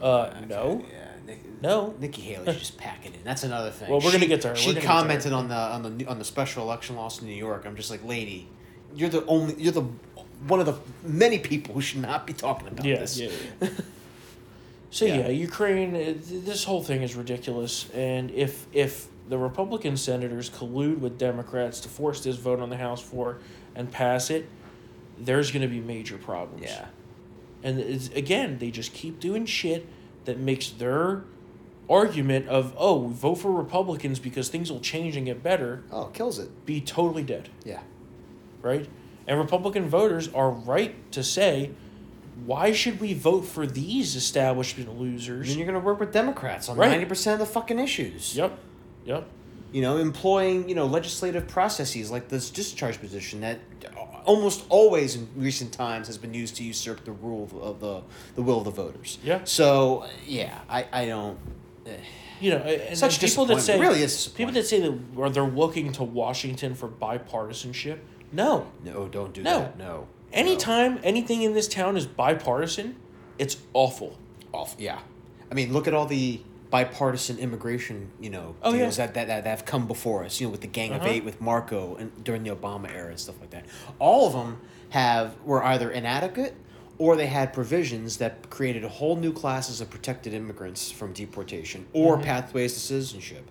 Uh, 0.00 0.30
no. 0.46 0.84
Yeah, 0.92 1.08
Nick, 1.26 1.62
No. 1.62 1.94
Nikki 1.98 2.20
Haley 2.22 2.44
should 2.52 2.58
just 2.58 2.76
packing 2.76 3.12
it 3.14 3.18
in. 3.18 3.24
That's 3.24 3.44
another 3.44 3.70
thing. 3.70 3.90
Well, 3.90 4.00
we're 4.00 4.12
gonna 4.12 4.26
get 4.26 4.42
to 4.42 4.48
her. 4.48 4.56
She 4.56 4.74
to 4.74 4.80
her. 4.80 4.86
commented 4.86 5.32
on 5.32 5.48
the 5.48 5.54
on 5.54 5.82
the 5.98 6.06
on 6.06 6.18
the 6.18 6.24
special 6.24 6.62
election 6.64 6.96
loss 6.96 7.20
in 7.22 7.26
New 7.26 7.34
York. 7.34 7.64
I'm 7.66 7.76
just 7.76 7.90
like, 7.90 8.04
lady, 8.04 8.46
you're 8.94 9.08
the 9.08 9.24
only 9.24 9.54
you're 9.56 9.72
the 9.72 9.86
one 10.46 10.60
of 10.60 10.66
the 10.66 10.74
many 11.02 11.38
people 11.38 11.72
who 11.74 11.80
should 11.80 12.02
not 12.02 12.26
be 12.26 12.34
talking 12.34 12.68
about 12.68 12.84
Yeah, 12.84 12.96
this. 12.98 13.18
yeah, 13.18 13.30
yeah. 13.62 13.68
So 14.90 15.04
Yeah. 15.06 15.16
yeah. 15.16 15.28
Ukraine. 15.28 15.96
uh, 15.96 16.14
This 16.20 16.64
whole 16.64 16.82
thing 16.82 17.02
is 17.02 17.14
ridiculous, 17.16 17.88
and 17.94 18.30
if 18.30 18.66
if 18.74 19.08
the 19.30 19.38
Republican 19.38 19.96
senators 19.96 20.48
collude 20.50 20.98
with 21.00 21.18
Democrats 21.18 21.80
to 21.80 21.88
force 21.88 22.22
this 22.22 22.36
vote 22.36 22.60
on 22.60 22.68
the 22.70 22.76
House 22.76 23.00
floor 23.02 23.38
and 23.74 23.90
pass 23.90 24.30
it, 24.30 24.46
there's 25.18 25.50
going 25.50 25.62
to 25.62 25.68
be 25.68 25.80
major 25.80 26.18
problems. 26.18 26.64
Yeah. 26.64 26.86
and 27.62 27.78
it's, 27.80 28.08
again, 28.08 28.58
they 28.58 28.70
just 28.70 28.92
keep 28.92 29.18
doing 29.20 29.46
shit 29.46 29.86
that 30.26 30.38
makes 30.38 30.70
their 30.70 31.24
argument 31.88 32.48
of 32.48 32.74
oh, 32.76 32.96
we 32.98 33.14
vote 33.14 33.36
for 33.36 33.52
Republicans 33.52 34.18
because 34.18 34.48
things 34.48 34.70
will 34.72 34.80
change 34.80 35.16
and 35.16 35.24
get 35.26 35.42
better 35.42 35.84
Oh, 35.92 36.06
kills 36.06 36.38
it. 36.38 36.66
be 36.66 36.80
totally 36.80 37.22
dead 37.22 37.48
Yeah. 37.64 37.80
right? 38.62 38.88
And 39.28 39.38
Republican 39.38 39.88
voters 39.88 40.28
are 40.34 40.50
right 40.50 40.94
to 41.12 41.22
say, 41.22 41.70
why 42.44 42.72
should 42.72 43.00
we 43.00 43.14
vote 43.14 43.42
for 43.44 43.66
these 43.66 44.14
establishment 44.16 44.98
losers? 44.98 45.48
then 45.48 45.58
you're 45.58 45.66
gonna 45.66 45.78
work 45.80 46.00
with 46.00 46.12
Democrats 46.12 46.68
on 46.68 46.76
Right. 46.76 46.90
ninety 46.90 47.06
percent 47.06 47.40
of 47.40 47.46
the 47.46 47.52
fucking 47.52 47.78
issues. 47.78 48.36
Yep, 48.36 48.58
yep. 49.04 49.28
You 49.72 49.82
know, 49.82 49.96
employing 49.98 50.68
you 50.68 50.74
know 50.74 50.86
legislative 50.86 51.46
processes 51.48 52.10
like 52.10 52.28
this 52.28 52.50
discharge 52.50 53.00
petition 53.00 53.40
that 53.42 53.58
almost 54.26 54.64
always 54.68 55.16
in 55.16 55.28
recent 55.36 55.72
times 55.72 56.06
has 56.08 56.18
been 56.18 56.34
used 56.34 56.56
to 56.56 56.64
usurp 56.64 57.04
the 57.04 57.12
rule 57.12 57.44
of, 57.44 57.54
of 57.54 57.80
the 57.80 58.02
the 58.34 58.42
will 58.42 58.58
of 58.58 58.64
the 58.64 58.70
voters. 58.82 59.18
Yeah. 59.24 59.40
So 59.44 60.04
yeah, 60.26 60.58
I 60.68 60.86
I 60.92 61.06
don't. 61.06 61.38
eh. 61.86 61.96
You 62.38 62.50
know, 62.50 62.58
and 62.58 62.98
Such 62.98 63.18
people 63.18 63.46
that 63.46 63.60
say. 63.62 63.80
Really 63.80 64.02
is 64.02 64.28
people 64.28 64.52
that 64.52 64.66
say 64.66 64.80
that 64.80 64.92
or 65.16 65.30
they're 65.30 65.42
looking 65.44 65.92
to 65.92 66.04
Washington 66.04 66.74
for 66.74 66.86
bipartisanship. 66.88 67.98
No, 68.32 68.66
No, 68.84 69.08
don't 69.08 69.32
do 69.32 69.42
No. 69.42 69.60
that. 69.60 69.78
No. 69.78 70.06
anytime 70.32 70.98
anything 71.02 71.40
in 71.42 71.54
this 71.54 71.66
town 71.68 71.96
is 71.96 72.04
bipartisan, 72.06 72.96
it's 73.38 73.56
awful. 73.72 74.18
Off. 74.52 74.74
Yeah. 74.78 74.98
I 75.50 75.54
mean, 75.54 75.72
look 75.72 75.86
at 75.88 75.94
all 75.94 76.06
the 76.06 76.40
bipartisan 76.70 77.38
immigration, 77.38 78.10
you 78.20 78.30
know, 78.30 78.54
Oh, 78.62 78.72
deals 78.72 78.98
yeah. 78.98 79.06
that, 79.06 79.14
that, 79.28 79.44
that 79.44 79.46
have 79.50 79.64
come 79.64 79.86
before 79.86 80.24
us, 80.24 80.40
you 80.40 80.46
know, 80.46 80.50
with 80.50 80.60
the 80.62 80.66
Gang 80.66 80.92
of 80.92 81.02
Uh-huh. 81.02 81.10
Eight, 81.10 81.24
with 81.24 81.40
Marco, 81.40 81.96
and 81.96 82.12
during 82.24 82.42
the 82.42 82.50
Obama 82.54 82.90
era 82.92 83.10
and 83.10 83.18
stuff 83.20 83.36
like 83.40 83.50
that. 83.50 83.64
All 83.98 84.26
of 84.26 84.32
them 84.32 84.60
have 84.90 85.34
were 85.44 85.62
either 85.64 85.90
inadequate 85.90 86.54
or 86.98 87.14
they 87.16 87.26
had 87.26 87.52
provisions 87.52 88.16
that 88.18 88.48
created 88.50 88.82
a 88.84 88.88
whole 88.88 89.16
new 89.16 89.32
classes 89.32 89.80
of 89.80 89.90
protected 89.90 90.32
immigrants 90.32 90.90
from 90.90 91.12
deportation 91.12 91.86
or 91.92 92.14
Mm-hmm. 92.16 92.24
pathways 92.24 92.72
to 92.74 92.80
citizenship. 92.80 93.50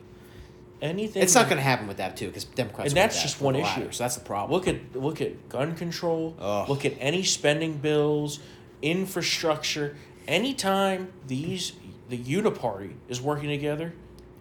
Anything. 0.82 1.24
It's 1.24 1.34
not 1.36 1.44
that- 1.44 1.50
going 1.52 1.58
to 1.58 1.64
happen 1.64 1.88
with 1.88 1.98
that 1.98 2.18
too, 2.18 2.28
because 2.28 2.44
Democrats. 2.44 2.92
And 2.92 2.98
that's 2.98 3.16
that 3.16 3.22
just 3.22 3.40
one 3.42 3.56
issue. 3.56 3.92
So 3.92 4.04
that's 4.04 4.16
the 4.16 4.24
problem. 4.26 4.52
Look 4.52 4.68
at 4.68 4.96
look 4.96 5.22
at 5.22 5.48
gun 5.48 5.74
control. 5.76 6.36
Ugh. 6.40 6.68
Look 6.70 6.84
at 6.86 6.94
any 7.00 7.24
spending 7.24 7.78
bills, 7.78 8.40
infrastructure. 8.82 9.96
Anytime 10.28 11.14
these 11.28 11.74
the 12.10 12.18
Uniparty 12.18 12.94
is 13.08 13.22
working 13.22 13.50
together, 13.50 13.94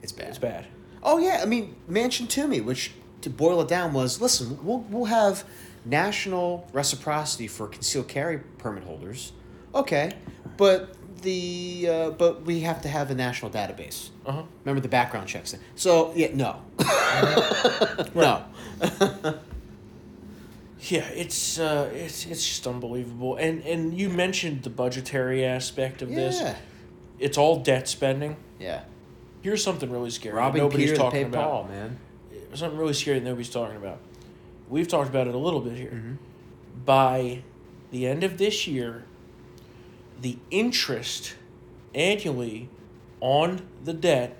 it's 0.03 0.12
bad. 0.12 0.29
it's 0.29 0.39
bad. 0.39 0.67
Oh 1.03 1.19
yeah, 1.19 1.41
I 1.43 1.47
mean 1.47 1.75
Manchin 1.91 2.29
Toomey, 2.29 2.61
which 2.61 2.93
to 3.23 3.31
boil 3.31 3.61
it 3.61 3.69
down 3.69 3.93
was 3.93 4.21
listen, 4.21 4.59
we'll 4.65 4.81
we'll 4.91 5.07
have 5.07 5.45
national 5.85 6.69
reciprocity 6.73 7.47
for 7.47 7.67
concealed 7.69 8.09
carry 8.09 8.39
permit 8.59 8.85
holders. 8.85 9.33
Okay, 9.75 10.12
but 10.57 10.95
the 11.23 11.89
uh, 11.91 12.11
but 12.11 12.43
we 12.43 12.61
have 12.61 12.83
to 12.83 12.89
have 12.89 13.11
a 13.11 13.15
national 13.15 13.51
database. 13.51 14.11
Uh 14.27 14.33
huh. 14.33 14.43
Remember 14.65 14.81
the 14.81 14.89
background 14.89 15.29
checks 15.29 15.51
thing. 15.53 15.61
So 15.75 16.12
yeah, 16.15 16.35
no, 16.35 16.62
no. 18.15 18.45
Yeah, 20.89 21.09
it's 21.15 21.59
uh, 21.59 21.91
it's 21.95 22.27
it's 22.27 22.47
just 22.47 22.67
unbelievable. 22.67 23.37
And 23.37 23.62
and 23.62 23.99
you 23.99 24.11
mentioned 24.11 24.65
the 24.65 24.71
budgetary 24.71 25.43
aspect 25.43 26.03
of 26.03 26.11
this. 26.11 26.39
It's 27.19 27.39
all 27.39 27.61
debt 27.61 27.89
spending. 27.89 28.37
yeah. 28.59 28.83
Here's 29.43 29.62
something 29.62 29.91
really 29.91 30.09
scary. 30.09 30.35
Robbing 30.35 30.62
nobody's 30.62 30.93
Peter 30.93 30.97
talking 31.03 31.25
about. 31.25 31.45
Paul, 31.45 31.65
man. 31.65 31.99
Something 32.55 32.79
really 32.79 32.95
scary 32.95 33.19
that 33.19 33.27
nobody's 33.27 33.51
talking 33.51 33.77
about. 33.77 33.99
We've 34.71 34.89
talked 34.89 35.11
about 35.11 35.27
it 35.27 35.35
a 35.35 35.39
little 35.39 35.61
bit 35.61 35.77
here. 35.77 35.91
Mm-hmm. 35.91 36.15
By 36.87 37.43
the 37.91 38.07
end 38.07 38.25
of 38.25 38.39
this 38.39 38.67
year, 38.67 39.05
the 40.19 40.39
interest 40.51 41.35
annually 41.95 42.71
on 43.21 43.61
the 43.85 43.93
debt 43.93 44.39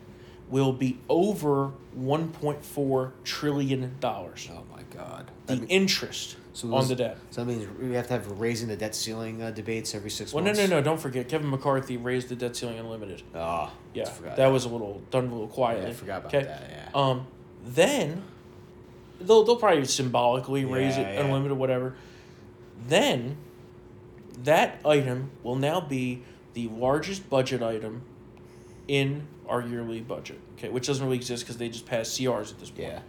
will 0.49 0.73
be 0.73 0.99
over 1.11 1.73
one 1.93 2.29
point 2.31 2.65
four 2.65 3.13
trillion 3.25 3.97
dollars. 4.01 4.49
Oh 4.51 4.63
my 4.75 4.85
God. 4.85 5.31
The 5.47 5.57
mean- 5.57 5.67
interest 5.69 6.37
so 6.55 6.73
on 6.75 6.89
the 6.89 6.95
debt. 6.95 7.19
So 7.31 7.45
that 7.45 7.47
means 7.53 7.69
we 7.79 7.95
have 7.95 8.07
to 8.07 8.15
have 8.15 8.41
raising 8.41 8.69
the 8.69 8.77
debt 8.77 8.95
ceiling 8.95 9.43
uh, 9.43 9.51
debates 9.51 9.95
every 9.95 10.09
six 10.09 10.33
Well, 10.33 10.43
no, 10.43 10.49
months. 10.53 10.61
no, 10.61 10.67
no! 10.79 10.83
Don't 10.83 11.01
forget, 11.01 11.29
Kevin 11.29 11.51
McCarthy 11.51 11.97
raised 11.99 12.29
the 12.31 12.37
debt 12.37 12.57
ceiling 12.57 12.79
unlimited. 12.79 13.23
Oh, 13.35 13.71
Yeah, 13.93 14.05
forgot 14.09 14.37
that 14.37 14.47
was 14.47 14.65
a 14.65 14.69
little 14.71 15.03
done 15.11 15.27
a 15.27 15.33
little 15.33 15.49
quietly. 15.49 15.85
Yeah, 15.85 15.91
I 15.91 15.95
forgot 15.95 16.21
about 16.21 16.35
okay? 16.35 16.45
that, 16.47 16.71
yeah. 16.71 16.89
Um, 16.95 17.27
then 17.67 18.23
they'll 19.21 19.45
they'll 19.45 19.57
probably 19.57 19.85
symbolically 19.85 20.65
raise 20.65 20.97
Yeah, 20.97 21.03
it 21.09 21.15
yeah. 21.17 21.25
unlimited, 21.25 21.59
whatever. 21.59 21.95
Then 22.89 23.37
that 24.45 24.81
item 24.85 25.31
will 25.43 25.57
now 25.57 25.81
be 25.81 26.23
the 26.55 26.69
largest 26.69 27.29
budget 27.29 27.63
item 27.63 28.03
in 28.87 29.27
our 29.49 29.61
yearly 29.63 30.01
budget. 30.01 30.39
Okay, 30.57 30.69
which 30.69 30.87
doesn't 30.87 31.05
really 31.05 31.17
exist 31.17 31.43
because 31.45 31.57
they 31.57 31.69
just 31.69 31.87
passed 31.87 32.19
CRs 32.19 32.53
at 32.53 32.61
this 32.61 32.71
point. 32.71 32.89
Yeah. 32.89 33.01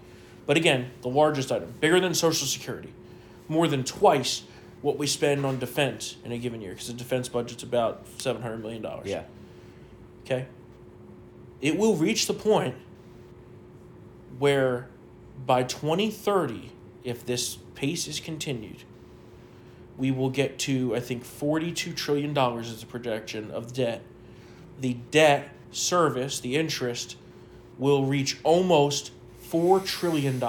But 0.47 0.57
again, 0.57 0.91
the 1.01 1.09
largest 1.09 1.51
item, 1.51 1.73
bigger 1.79 1.99
than 1.99 2.13
Social 2.13 2.47
Security, 2.47 2.93
more 3.47 3.67
than 3.67 3.83
twice 3.83 4.43
what 4.81 4.97
we 4.97 5.07
spend 5.07 5.45
on 5.45 5.59
defense 5.59 6.17
in 6.23 6.31
a 6.31 6.37
given 6.37 6.61
year 6.61 6.71
because 6.71 6.87
the 6.87 6.93
defense 6.93 7.29
budget's 7.29 7.63
about 7.63 8.05
seven 8.17 8.41
hundred 8.41 8.61
million 8.61 8.81
dollars. 8.81 9.07
Yeah. 9.07 9.23
Okay. 10.25 10.45
It 11.61 11.77
will 11.77 11.95
reach 11.95 12.27
the 12.27 12.33
point 12.33 12.75
where 14.37 14.87
by 15.45 15.63
2030, 15.63 16.71
if 17.03 17.25
this 17.25 17.57
pace 17.75 18.07
is 18.07 18.19
continued, 18.19 18.83
we 19.97 20.11
will 20.11 20.29
get 20.29 20.59
to, 20.59 20.95
I 20.95 20.99
think, 20.99 21.23
$42 21.23 21.95
trillion 21.95 22.37
is 22.59 22.79
the 22.81 22.85
projection 22.85 23.51
of 23.51 23.73
debt. 23.73 24.03
The 24.79 24.95
debt 25.11 25.49
service, 25.71 26.39
the 26.39 26.57
interest, 26.57 27.15
will 27.77 28.05
reach 28.05 28.37
almost 28.43 29.11
$4 29.49 29.85
trillion. 29.85 30.43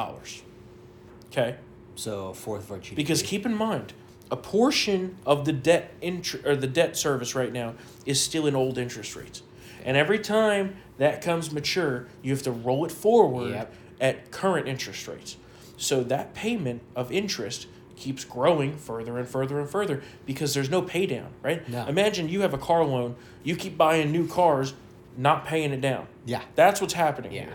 Okay? 1.26 1.56
So 1.96 2.32
fourth 2.32 2.64
of 2.64 2.70
our 2.72 2.78
GDP. 2.78 2.94
Because 2.94 3.22
keep 3.22 3.44
in 3.44 3.54
mind, 3.54 3.92
a 4.30 4.36
portion 4.36 5.16
of 5.26 5.44
the 5.44 5.52
debt 5.52 5.98
intr- 6.00 6.44
or 6.46 6.54
the 6.56 6.66
debt 6.66 6.96
service 6.96 7.34
right 7.34 7.52
now 7.52 7.74
is 8.04 8.20
still 8.20 8.46
in 8.46 8.54
old 8.54 8.78
interest 8.78 9.16
rates. 9.16 9.42
And 9.84 9.96
every 9.96 10.18
time 10.18 10.76
that 10.98 11.22
comes 11.22 11.52
mature, 11.52 12.06
you 12.22 12.32
have 12.32 12.42
to 12.42 12.50
roll 12.52 12.84
it 12.84 12.92
forward 12.92 13.50
Yep. 13.50 13.74
at 14.00 14.30
current 14.30 14.68
interest 14.68 15.06
rates. 15.08 15.36
So 15.76 16.02
that 16.04 16.34
payment 16.34 16.82
of 16.94 17.12
interest 17.12 17.66
keeps 17.96 18.24
growing 18.24 18.76
further 18.76 19.16
and 19.18 19.26
further 19.28 19.58
and 19.60 19.68
further 19.68 20.02
because 20.26 20.52
there's 20.54 20.68
no 20.70 20.82
pay 20.82 21.06
down, 21.06 21.28
right? 21.42 21.66
No. 21.68 21.86
Imagine 21.86 22.28
you 22.28 22.42
have 22.42 22.52
a 22.52 22.58
car 22.58 22.84
loan, 22.84 23.16
you 23.42 23.56
keep 23.56 23.78
buying 23.78 24.10
new 24.12 24.26
cars, 24.26 24.74
not 25.16 25.46
paying 25.46 25.72
it 25.72 25.80
down. 25.80 26.06
Yeah. 26.26 26.42
That's 26.56 26.80
what's 26.80 26.92
happening 26.94 27.32
Yeah. 27.32 27.44
here. 27.44 27.54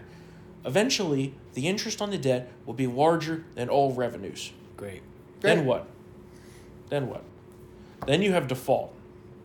Eventually, 0.65 1.33
the 1.53 1.67
interest 1.67 2.01
on 2.01 2.09
the 2.09 2.17
debt 2.17 2.51
will 2.65 2.73
be 2.73 2.87
larger 2.87 3.43
than 3.55 3.69
all 3.69 3.93
revenues. 3.93 4.51
Great. 4.77 5.01
Then 5.41 5.65
what? 5.65 5.87
Then 6.89 7.07
what? 7.07 7.23
Then 8.05 8.21
you 8.21 8.31
have 8.33 8.47
default. 8.47 8.93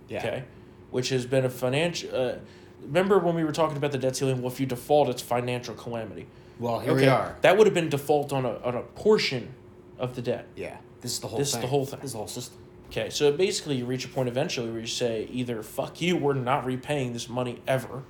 Yeah. 0.08 0.18
Okay, 0.18 0.44
which 0.90 1.08
has 1.08 1.26
been 1.26 1.44
a 1.44 1.50
financial. 1.50 2.10
Uh, 2.14 2.34
remember 2.82 3.18
when 3.18 3.34
we 3.34 3.44
were 3.44 3.52
talking 3.52 3.76
about 3.76 3.92
the 3.92 3.98
debt 3.98 4.16
ceiling? 4.16 4.40
Well, 4.40 4.52
if 4.52 4.60
you 4.60 4.66
default, 4.66 5.08
it's 5.08 5.22
financial 5.22 5.74
calamity. 5.74 6.26
Well, 6.58 6.78
here 6.80 6.94
we 6.94 7.06
are. 7.06 7.36
That 7.42 7.58
would 7.58 7.66
have 7.66 7.74
been 7.74 7.88
default 7.88 8.32
on 8.32 8.44
a 8.44 8.58
on 8.60 8.74
a 8.76 8.82
portion 8.82 9.54
of 9.98 10.14
the 10.14 10.22
debt. 10.22 10.46
Yeah. 10.56 10.76
This 11.00 11.12
is 11.12 11.20
the 11.20 11.28
whole 11.28 11.38
This 11.38 11.54
is 11.54 11.60
the 11.60 11.66
whole 11.66 11.84
thing. 11.86 12.00
This 12.00 12.08
is 12.08 12.12
the 12.12 12.18
whole 12.18 12.26
system. 12.26 12.58
Okay, 12.90 13.10
so 13.10 13.32
basically, 13.32 13.76
you 13.76 13.84
reach 13.84 14.04
a 14.04 14.08
point 14.08 14.28
eventually 14.28 14.70
where 14.70 14.80
you 14.80 14.86
say 14.86 15.28
either 15.30 15.62
"fuck 15.62 16.00
you," 16.00 16.16
we're 16.16 16.34
not 16.34 16.64
repaying 16.64 17.12
this 17.12 17.28
money 17.28 17.60
ever. 17.66 18.04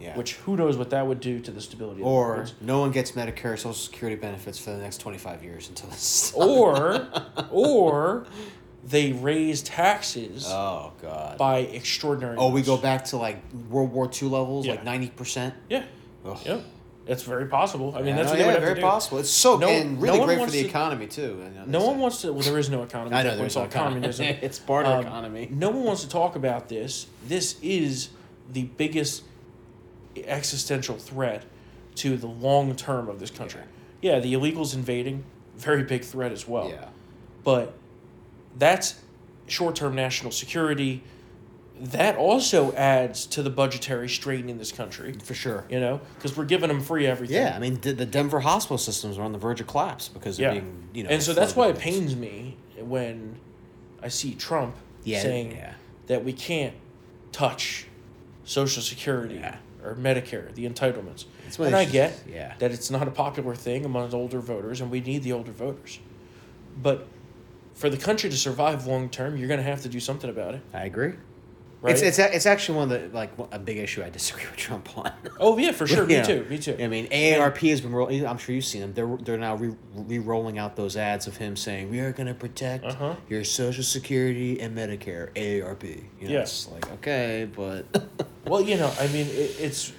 Yeah. 0.00 0.16
Which 0.16 0.34
who 0.34 0.56
knows 0.56 0.76
what 0.76 0.90
that 0.90 1.06
would 1.06 1.18
do 1.20 1.40
to 1.40 1.50
the 1.50 1.60
stability 1.60 2.00
of 2.00 2.04
the 2.04 2.10
or 2.10 2.46
no 2.60 2.78
one 2.80 2.92
gets 2.92 3.12
Medicare 3.12 3.56
Social 3.56 3.72
Security 3.72 4.14
benefits 4.14 4.56
for 4.58 4.70
the 4.70 4.78
next 4.78 4.98
25 4.98 5.42
years 5.42 5.68
until 5.68 5.88
this. 5.90 6.32
or 6.36 7.08
or 7.50 8.26
they 8.84 9.12
raise 9.12 9.60
taxes 9.62 10.46
oh 10.48 10.92
god. 11.02 11.36
by 11.36 11.58
extraordinary. 11.58 12.36
Oh, 12.38 12.50
we 12.50 12.62
go 12.62 12.76
back 12.76 13.06
to 13.06 13.16
like 13.16 13.38
World 13.68 13.92
War 13.92 14.08
II 14.10 14.28
levels, 14.28 14.66
Yeah. 14.66 14.74
like 14.74 14.84
90%. 14.84 15.52
Yeah. 15.68 15.84
Ugh. 16.24 16.38
Yep. 16.44 16.64
It's 17.08 17.22
very 17.22 17.46
possible. 17.46 17.94
I 17.94 17.98
mean, 17.98 18.08
Yeah, 18.08 18.16
that's 18.16 18.26
no, 18.26 18.30
what 18.32 18.36
they 18.36 18.40
yeah, 18.40 18.46
would 18.48 18.54
have 18.54 18.62
very 18.62 18.80
possible. 18.80 19.18
It's 19.18 19.30
so 19.30 19.56
No- 19.56 19.68
and 19.68 19.94
no 19.94 20.00
really 20.00 20.18
one 20.18 20.26
great 20.28 20.34
for 20.36 20.40
wants 20.40 20.54
the 20.54 20.62
to- 20.62 20.68
economy 20.68 21.06
too. 21.06 21.42
No 21.66 21.84
one 21.86 21.98
wants 21.98 22.20
to. 22.20 22.32
Well, 22.32 22.42
there 22.42 22.58
is 22.58 22.70
no 22.70 22.82
economy. 22.82 23.16
I 23.16 23.22
know 23.24 23.30
It's 23.30 23.38
there's 23.38 23.56
no 23.56 23.66
communism. 23.66 24.26
it's 24.26 24.58
barter 24.58 24.90
Um, 24.90 25.06
economy. 25.06 25.48
No 25.50 25.70
one 25.70 25.84
wants 25.84 26.02
to 26.02 26.08
talk 26.08 26.36
about 26.36 26.68
this. 26.68 27.06
This 27.26 27.56
is 27.62 28.10
the 28.52 28.64
biggest 28.64 29.24
existential 30.26 30.96
threat 30.96 31.44
to 31.96 32.16
the 32.16 32.26
long 32.26 32.74
term 32.76 33.08
of 33.08 33.20
this 33.20 33.30
country. 33.30 33.62
Yeah. 34.00 34.20
the 34.20 34.32
illegals 34.34 34.74
invading, 34.74 35.24
very 35.56 35.82
big 35.82 36.04
threat 36.04 36.32
as 36.32 36.46
well. 36.46 36.68
yeah. 36.70 36.88
But 37.44 37.74
that's 38.56 39.00
short 39.46 39.76
term 39.76 39.94
national 39.94 40.32
security. 40.32 41.02
That 41.80 42.16
also 42.16 42.72
adds 42.72 43.24
to 43.26 43.42
the 43.42 43.50
budgetary 43.50 44.08
strain 44.08 44.48
in 44.48 44.58
this 44.58 44.72
country. 44.72 45.12
For 45.22 45.34
sure. 45.34 45.64
You 45.70 45.78
know, 45.78 46.00
because 46.16 46.36
we're 46.36 46.44
giving 46.44 46.68
them 46.68 46.80
free 46.80 47.06
everything. 47.06 47.36
Yeah, 47.36 47.54
I 47.54 47.60
mean 47.60 47.80
the, 47.80 47.92
the 47.92 48.06
Denver 48.06 48.40
hospital 48.40 48.78
systems 48.78 49.16
are 49.16 49.22
on 49.22 49.32
the 49.32 49.38
verge 49.38 49.60
of 49.60 49.66
collapse 49.68 50.08
because 50.08 50.38
Yeah. 50.40 50.48
of 50.48 50.54
being, 50.54 50.88
you 50.92 51.02
know. 51.04 51.10
and 51.10 51.22
so 51.22 51.32
that's 51.34 51.54
why 51.54 51.68
it 51.68 51.78
pains 51.78 52.16
me 52.16 52.56
when 52.80 53.38
I 54.02 54.08
see 54.08 54.34
Trump 54.34 54.74
Yeah, 55.04 55.20
saying 55.22 55.52
yeah. 55.52 55.74
that 56.08 56.24
we 56.24 56.32
can't 56.32 56.74
touch 57.32 57.86
Social 58.44 58.82
Security 58.82 59.36
Yeah. 59.36 59.56
Or 59.84 59.94
Medicare, 59.94 60.52
the 60.54 60.68
entitlements. 60.68 61.24
And 61.58 61.74
I 61.74 61.84
get 61.84 62.22
yeah. 62.28 62.54
that 62.58 62.72
it's 62.72 62.90
not 62.90 63.08
a 63.08 63.10
popular 63.10 63.54
thing 63.54 63.84
among 63.84 64.12
older 64.14 64.40
voters, 64.40 64.80
and 64.80 64.90
we 64.90 65.00
need 65.00 65.22
the 65.22 65.32
older 65.32 65.52
voters. 65.52 65.98
But 66.80 67.06
for 67.74 67.88
the 67.88 67.96
country 67.96 68.28
to 68.30 68.36
survive 68.36 68.86
long 68.86 69.08
term, 69.08 69.36
you're 69.36 69.48
going 69.48 69.58
to 69.58 69.64
have 69.64 69.82
to 69.82 69.88
do 69.88 70.00
something 70.00 70.28
about 70.28 70.54
it, 70.54 70.62
I 70.74 70.84
agree. 70.84 71.12
Right? 71.80 71.92
It's, 71.92 72.02
it's 72.02 72.18
it's 72.18 72.46
actually 72.46 72.78
one 72.78 72.92
of 72.92 73.10
the 73.10 73.16
like 73.16 73.30
a 73.52 73.58
big 73.58 73.78
issue 73.78 74.02
I 74.02 74.10
disagree 74.10 74.44
with 74.50 74.56
Trump 74.56 74.96
on. 74.98 75.12
oh 75.38 75.56
yeah, 75.58 75.72
for 75.72 75.86
sure. 75.86 76.08
Yeah. 76.10 76.20
Me 76.22 76.26
too. 76.26 76.46
Me 76.50 76.58
too. 76.58 76.76
I 76.80 76.86
mean, 76.88 77.06
AARP 77.08 77.68
has 77.70 77.80
been 77.80 77.92
rolling. 77.92 78.26
I'm 78.26 78.38
sure 78.38 78.54
you've 78.54 78.64
seen 78.64 78.80
them. 78.80 78.92
They're 78.94 79.16
they're 79.22 79.38
now 79.38 79.56
re- 79.56 79.76
re-rolling 79.94 80.58
out 80.58 80.76
those 80.76 80.96
ads 80.96 81.26
of 81.26 81.36
him 81.36 81.56
saying, 81.56 81.90
"We 81.90 82.00
are 82.00 82.12
going 82.12 82.26
to 82.28 82.34
protect 82.34 82.84
Uh-huh. 82.84 83.14
your 83.28 83.44
Social 83.44 83.84
Security 83.84 84.60
and 84.60 84.76
Medicare." 84.76 85.32
AARP. 85.34 85.84
You 86.20 86.28
know, 86.28 86.34
Yeah. 86.34 86.46
Like 86.72 86.90
okay, 86.94 87.48
but 87.54 87.84
Well, 88.46 88.60
you 88.62 88.76
know, 88.76 88.92
I 88.98 89.06
mean, 89.08 89.26
it, 89.26 89.56
it's 89.60 89.92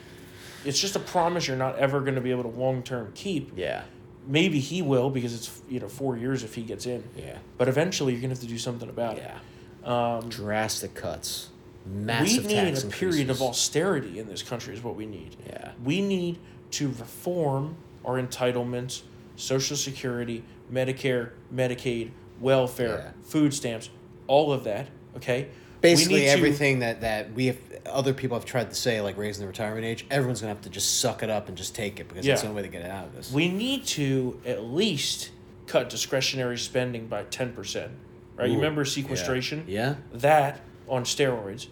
it's 0.65 0.79
just 0.79 0.95
a 0.95 0.99
promise 0.99 1.47
you're 1.47 1.55
not 1.57 1.77
ever 1.77 2.01
going 2.01 2.15
to 2.15 2.21
be 2.21 2.31
able 2.31 2.43
to 2.43 2.49
long 2.49 2.83
term 2.83 3.11
keep. 3.15 3.53
yeah, 3.55 3.83
Maybe 4.27 4.59
he 4.59 4.81
will 4.81 5.09
because 5.09 5.33
it's 5.33 5.61
you 5.69 5.79
know 5.79 5.87
four 5.87 6.17
years 6.17 6.43
if 6.43 6.53
he 6.55 6.63
gets 6.63 6.85
in. 6.85 7.03
yeah, 7.15 7.37
But 7.57 7.67
eventually, 7.69 8.11
you're 8.13 8.21
gonna 8.21 8.33
have 8.33 8.41
to 8.41 8.47
do 8.47 8.57
something 8.57 8.89
about 8.89 9.17
yeah. 9.17 9.37
it. 9.83 9.87
Um, 9.87 10.27
Drastic 10.29 10.93
cuts. 10.95 11.49
We 11.85 12.39
need 12.39 12.77
a 12.77 12.87
period 12.87 13.29
of 13.29 13.41
austerity 13.41 14.19
in 14.19 14.27
this 14.27 14.43
country. 14.43 14.73
Is 14.73 14.83
what 14.83 14.95
we 14.95 15.05
need. 15.05 15.35
Yeah. 15.47 15.71
We 15.83 16.01
need 16.01 16.39
to 16.71 16.89
reform 16.89 17.75
our 18.05 18.21
entitlements, 18.21 19.01
Social 19.35 19.75
Security, 19.75 20.43
Medicare, 20.71 21.31
Medicaid, 21.53 22.11
welfare, 22.39 22.87
Yeah. 23.05 23.11
food 23.23 23.53
stamps, 23.53 23.89
all 24.27 24.51
of 24.51 24.63
that. 24.65 24.87
Okay. 25.17 25.47
Basically, 25.81 26.19
need 26.21 26.25
to- 26.25 26.31
everything 26.31 26.79
that 26.79 27.01
that 27.01 27.33
we 27.33 27.47
have, 27.47 27.57
other 27.85 28.13
people 28.13 28.37
have 28.37 28.45
tried 28.45 28.69
to 28.69 28.75
say, 28.75 28.99
like 29.01 29.17
raising 29.17 29.41
the 29.41 29.47
retirement 29.47 29.85
age, 29.85 30.05
everyone's 30.11 30.41
gonna 30.41 30.53
have 30.53 30.61
to 30.63 30.69
just 30.69 30.99
suck 30.99 31.23
it 31.23 31.29
up 31.29 31.47
and 31.47 31.57
just 31.57 31.73
take 31.73 31.99
it 31.99 32.07
because 32.09 32.25
that's 32.25 32.41
the 32.41 32.47
only 32.49 32.61
way 32.61 32.67
to 32.67 32.71
get 32.71 32.81
it 32.83 32.91
out 32.91 33.05
of 33.05 33.15
this. 33.15 33.31
We 33.31 33.47
need 33.49 33.85
to 33.87 34.39
at 34.45 34.63
least 34.65 35.31
cut 35.67 35.89
discretionary 35.89 36.57
spending 36.57 37.07
by 37.07 37.23
ten 37.23 37.53
percent. 37.53 37.91
Right. 38.35 38.47
you 38.47 38.53
Ooh, 38.53 38.57
remember 38.57 38.81
yeah. 38.81 38.87
sequestration? 38.89 39.63
Yeah. 39.67 39.95
that 40.13 40.61
on 40.89 41.03
steroids. 41.03 41.67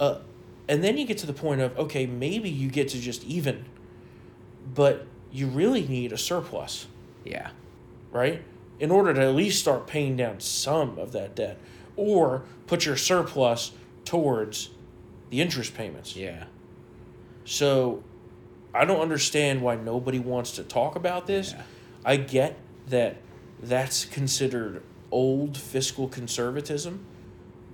Uh, 0.00 0.18
and 0.68 0.82
then 0.82 0.98
you 0.98 1.06
get 1.06 1.18
to 1.18 1.26
the 1.26 1.32
point 1.32 1.60
of 1.60 1.78
okay, 1.78 2.06
maybe 2.06 2.50
you 2.50 2.68
get 2.68 2.88
to 2.88 3.00
just 3.00 3.24
even, 3.24 3.64
but 4.74 5.06
you 5.32 5.46
really 5.46 5.86
need 5.86 6.12
a 6.12 6.18
surplus, 6.18 6.86
Yeah. 7.24 7.50
right? 8.12 8.42
In 8.80 8.90
order 8.90 9.12
to 9.14 9.20
at 9.22 9.34
least 9.34 9.60
start 9.60 9.86
paying 9.86 10.16
down 10.16 10.40
some 10.40 10.98
of 10.98 11.12
that 11.12 11.34
debt, 11.36 11.58
or 11.96 12.42
put 12.66 12.84
your 12.86 12.96
surplus 12.96 13.72
towards 14.04 14.70
the 15.30 15.40
interest 15.40 15.74
payments. 15.74 16.16
Yeah. 16.16 16.44
So 17.44 18.02
I 18.72 18.84
don't 18.84 19.00
understand 19.00 19.62
why 19.62 19.76
nobody 19.76 20.18
wants 20.18 20.52
to 20.52 20.62
talk 20.64 20.96
about 20.96 21.26
this. 21.26 21.52
Yeah. 21.52 21.62
I 22.04 22.16
get 22.16 22.56
that 22.88 23.16
that's 23.62 24.04
considered 24.04 24.82
old 25.10 25.56
fiscal 25.56 26.08
conservatism, 26.08 27.04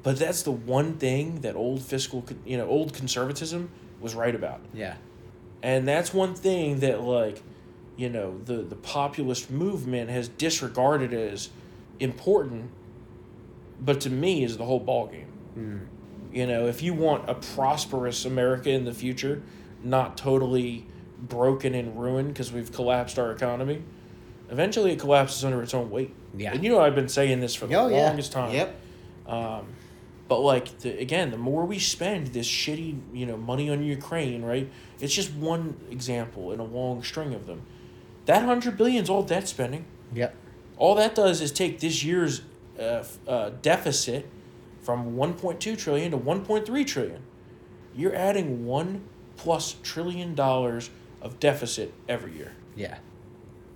but 0.02 0.18
that's 0.18 0.42
the 0.42 0.50
one 0.52 0.94
thing 0.94 1.40
that 1.42 1.56
old 1.56 1.82
fiscal, 1.82 2.24
you 2.44 2.56
know, 2.56 2.66
old 2.66 2.94
conservatism 2.94 3.70
was 4.00 4.14
right 4.14 4.34
about. 4.34 4.60
Yeah. 4.72 4.96
And 5.62 5.86
that's 5.86 6.14
one 6.14 6.34
thing 6.34 6.80
that 6.80 7.02
like, 7.02 7.42
you 7.96 8.08
know, 8.08 8.38
the 8.44 8.56
the 8.62 8.76
populist 8.76 9.50
movement 9.50 10.10
has 10.10 10.28
disregarded 10.28 11.12
as 11.12 11.50
important, 11.98 12.70
but 13.80 14.00
to 14.02 14.10
me 14.10 14.42
is 14.42 14.56
the 14.56 14.64
whole 14.64 14.80
ballgame. 14.84 15.26
Mm. 15.58 15.80
You 16.32 16.46
know, 16.46 16.66
if 16.66 16.82
you 16.82 16.94
want 16.94 17.28
a 17.28 17.34
prosperous 17.34 18.24
America 18.24 18.70
in 18.70 18.84
the 18.84 18.94
future, 18.94 19.42
not 19.82 20.16
totally 20.16 20.86
broken 21.18 21.74
and 21.74 22.00
ruined 22.00 22.28
because 22.28 22.52
we've 22.52 22.72
collapsed 22.72 23.18
our 23.18 23.32
economy, 23.32 23.82
eventually 24.48 24.92
it 24.92 24.98
collapses 24.98 25.44
under 25.44 25.62
its 25.62 25.74
own 25.74 25.90
weight. 25.90 26.14
Yeah. 26.34 26.52
And 26.52 26.64
you 26.64 26.70
know 26.70 26.80
I've 26.80 26.94
been 26.94 27.08
saying 27.08 27.40
this 27.40 27.54
for 27.54 27.66
the 27.66 27.74
Oh 27.74 27.88
yeah. 27.88 28.06
longest 28.06 28.32
time. 28.32 28.54
Yep. 28.54 28.76
Um, 29.26 29.66
But 30.30 30.42
like 30.42 30.78
the, 30.78 30.96
again, 31.00 31.32
the 31.32 31.36
more 31.36 31.64
we 31.64 31.80
spend 31.80 32.28
this 32.28 32.48
shitty, 32.48 33.00
you 33.12 33.26
know, 33.26 33.36
money 33.36 33.68
on 33.68 33.82
Ukraine, 33.82 34.44
right? 34.44 34.70
It's 35.00 35.12
just 35.12 35.32
one 35.32 35.74
example 35.90 36.52
in 36.52 36.60
a 36.60 36.64
long 36.64 37.02
string 37.02 37.34
of 37.34 37.48
them. 37.48 37.62
That 38.26 38.44
hundred 38.44 38.76
billion 38.78 39.02
is 39.02 39.10
all 39.10 39.24
debt 39.24 39.48
spending. 39.48 39.86
Yep. 40.14 40.32
All 40.76 40.94
that 40.94 41.16
does 41.16 41.40
is 41.40 41.50
take 41.50 41.80
this 41.80 42.04
year's 42.04 42.42
uh, 42.78 43.02
uh, 43.26 43.50
deficit 43.60 44.28
from 44.82 45.16
one 45.16 45.34
point 45.34 45.58
two 45.58 45.74
trillion 45.74 46.12
to 46.12 46.16
one 46.16 46.44
point 46.44 46.64
three 46.64 46.84
trillion. 46.84 47.22
You're 47.96 48.14
adding 48.14 48.64
one 48.64 49.02
plus 49.36 49.74
trillion 49.82 50.36
dollars 50.36 50.90
of 51.20 51.40
deficit 51.40 51.92
every 52.08 52.36
year, 52.36 52.52
Yeah. 52.76 52.98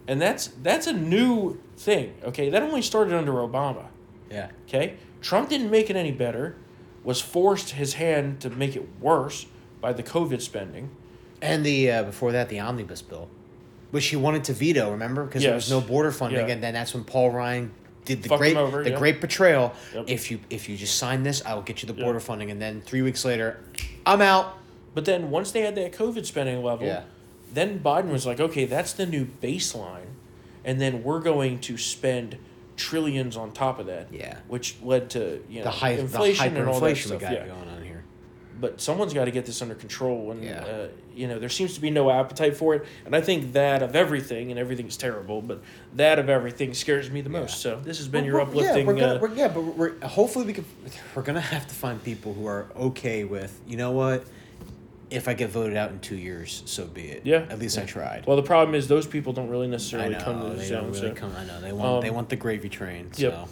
and 0.07 0.23
that's 0.23 0.47
that's 0.63 0.87
a 0.87 0.93
new 0.93 1.59
thing. 1.77 2.15
Okay, 2.23 2.49
that 2.51 2.63
only 2.63 2.81
started 2.81 3.13
under 3.13 3.33
Obama. 3.33 3.87
Yeah. 4.31 4.51
Okay? 4.69 4.99
Trump 5.25 5.49
didn't 5.49 5.71
make 5.71 5.89
it 5.89 5.97
any 5.97 6.13
better, 6.13 6.55
was 7.03 7.19
forced 7.19 7.71
his 7.71 7.95
hand 7.95 8.41
to 8.41 8.51
make 8.51 8.77
it 8.77 8.87
worse 9.01 9.47
by 9.81 9.91
the 9.95 10.03
COVID 10.03 10.43
spending. 10.43 10.91
And 11.41 11.65
the 11.65 11.91
uh, 11.91 12.03
before 12.05 12.33
that, 12.33 12.51
the 12.51 12.61
omnibus 12.61 13.01
bill, 13.01 13.31
which 13.91 14.07
he 14.09 14.17
wanted 14.17 14.45
to 14.45 14.53
veto. 14.53 14.91
Remember, 14.91 15.25
because 15.25 15.43
there 15.43 15.55
was 15.55 15.65
Yes. 15.65 15.71
no 15.71 15.81
border 15.81 16.11
funding, 16.11 16.47
Yeah. 16.47 16.53
and 16.55 16.63
then 16.63 16.75
that's 16.75 16.93
when 16.93 17.05
Paul 17.05 17.31
Ryan 17.31 17.71
did 18.05 18.23
the 18.23 18.29
Fucked 18.29 18.39
great, 18.41 18.53
him 18.53 18.59
over, 18.59 18.85
the 18.85 18.91
yeah. 18.91 18.99
great 18.99 19.23
betrayal. 19.23 19.73
Yep. 19.95 20.05
If 20.09 20.31
you 20.31 20.41
if 20.51 20.69
you 20.69 20.77
just 20.77 20.99
sign 20.99 21.23
this, 21.23 21.43
I 21.47 21.55
will 21.55 21.63
get 21.63 21.83
you 21.83 21.87
the 21.87 21.95
border 21.95 22.21
funding. 22.21 22.51
And 22.51 22.61
then 22.61 22.83
three 22.83 23.01
weeks 23.01 23.25
later, 23.25 23.61
I'm 24.05 24.21
out. 24.21 24.59
But 24.95 25.07
then 25.07 25.31
once 25.31 25.53
they 25.53 25.63
had 25.63 25.75
that 25.77 25.93
COVID 25.93 26.27
spending 26.27 26.63
level, 26.63 26.87
Yeah. 26.87 27.03
then 27.53 27.81
Biden 27.81 28.11
was 28.11 28.27
like, 28.27 28.41
okay, 28.41 28.67
that's 28.67 28.93
the 28.93 29.07
new 29.07 29.25
baseline. 29.43 30.13
And 30.67 30.81
then 30.81 31.03
we're 31.03 31.21
going 31.21 31.59
to 31.61 31.77
spend 31.79 32.37
trillions 32.77 33.37
on 33.37 33.53
top 33.53 33.79
of 33.79 33.87
that. 33.87 34.09
Yeah. 34.13 34.39
Which 34.49 34.77
led 34.83 35.11
to, 35.11 35.43
you 35.49 35.59
know, 35.59 35.65
The 35.65 35.71
high, 35.71 35.97
the 35.97 36.03
inflation 36.03 36.57
and 36.57 36.69
all 36.69 36.81
that 36.81 36.97
stuff. 36.97 37.23
yeah. 37.23 37.47
going 37.47 37.69
on 37.69 37.83
here. 37.83 38.05
but 38.61 38.81
someone's 38.81 39.13
got 39.13 39.25
to 39.27 39.31
get 39.33 39.47
this 39.47 39.61
under 39.63 39.75
control 39.75 40.31
and 40.33 40.43
Yeah. 40.45 40.65
uh, 40.65 40.89
you 41.15 41.27
know 41.29 41.39
there 41.41 41.49
seems 41.49 41.75
to 41.75 41.81
be 41.81 41.91
no 41.91 42.09
appetite 42.11 42.57
for 42.57 42.75
it 42.77 42.85
and 43.05 43.15
i 43.15 43.21
think 43.21 43.53
that 43.53 43.83
of 43.83 43.95
everything 43.97 44.51
and 44.51 44.59
everything's 44.59 44.97
terrible 44.97 45.41
but 45.43 45.61
that 45.95 46.19
of 46.21 46.29
everything 46.29 46.73
scares 46.75 47.09
me 47.11 47.21
the 47.21 47.29
most 47.31 47.61
so 47.61 47.81
this 47.85 47.99
has 47.99 48.07
been 48.09 48.25
your 48.25 48.37
Well, 48.37 48.47
we're- 48.47 48.69
uplifting 48.69 48.87
Yeah, 48.87 48.93
we're 48.93 49.01
gonna, 49.01 49.15
uh, 49.15 49.19
we're, 49.21 49.35
yeah, 49.35 49.49
but 49.49 49.61
we're 49.63 50.01
hopefully 50.07 50.47
we 50.47 50.53
can. 50.53 50.65
We're 51.15 51.23
gonna 51.23 51.41
have 51.41 51.67
to 51.69 51.75
find 51.75 52.03
people 52.03 52.33
who 52.35 52.47
are 52.47 52.67
okay 52.77 53.23
with. 53.25 53.61
You 53.67 53.77
know 53.77 53.91
what? 53.93 54.25
If 55.11 55.29
I 55.29 55.35
get 55.35 55.51
voted 55.51 55.77
out 55.77 55.91
in 55.91 56.01
two 56.01 56.17
years, 56.17 56.63
so 56.67 56.87
be 56.87 57.03
it. 57.03 57.23
Yeah. 57.25 57.47
At 57.51 57.59
least 57.59 57.79
I 57.79 57.85
tried. 57.85 58.27
well 58.27 58.37
the 58.37 58.43
problem 58.43 58.75
is 58.75 58.89
those 58.89 59.07
people 59.07 59.33
don't 59.33 59.49
really 59.49 59.69
necessarily 59.69 60.15
come 60.15 60.41
to 60.41 60.49
the 60.51 60.55
they 60.57 60.71
don't 60.71 60.87
really 60.87 60.99
so. 61.01 61.15
come. 61.15 61.33
I 61.37 61.45
know 61.45 61.61
they 61.61 61.73
want 61.73 62.03
they 62.03 62.09
Um, 62.09 62.15
want 62.15 62.29
the 62.31 62.37
gravy 62.37 62.69
train. 62.69 63.11
Yep. 63.17 63.33
So 63.33 63.49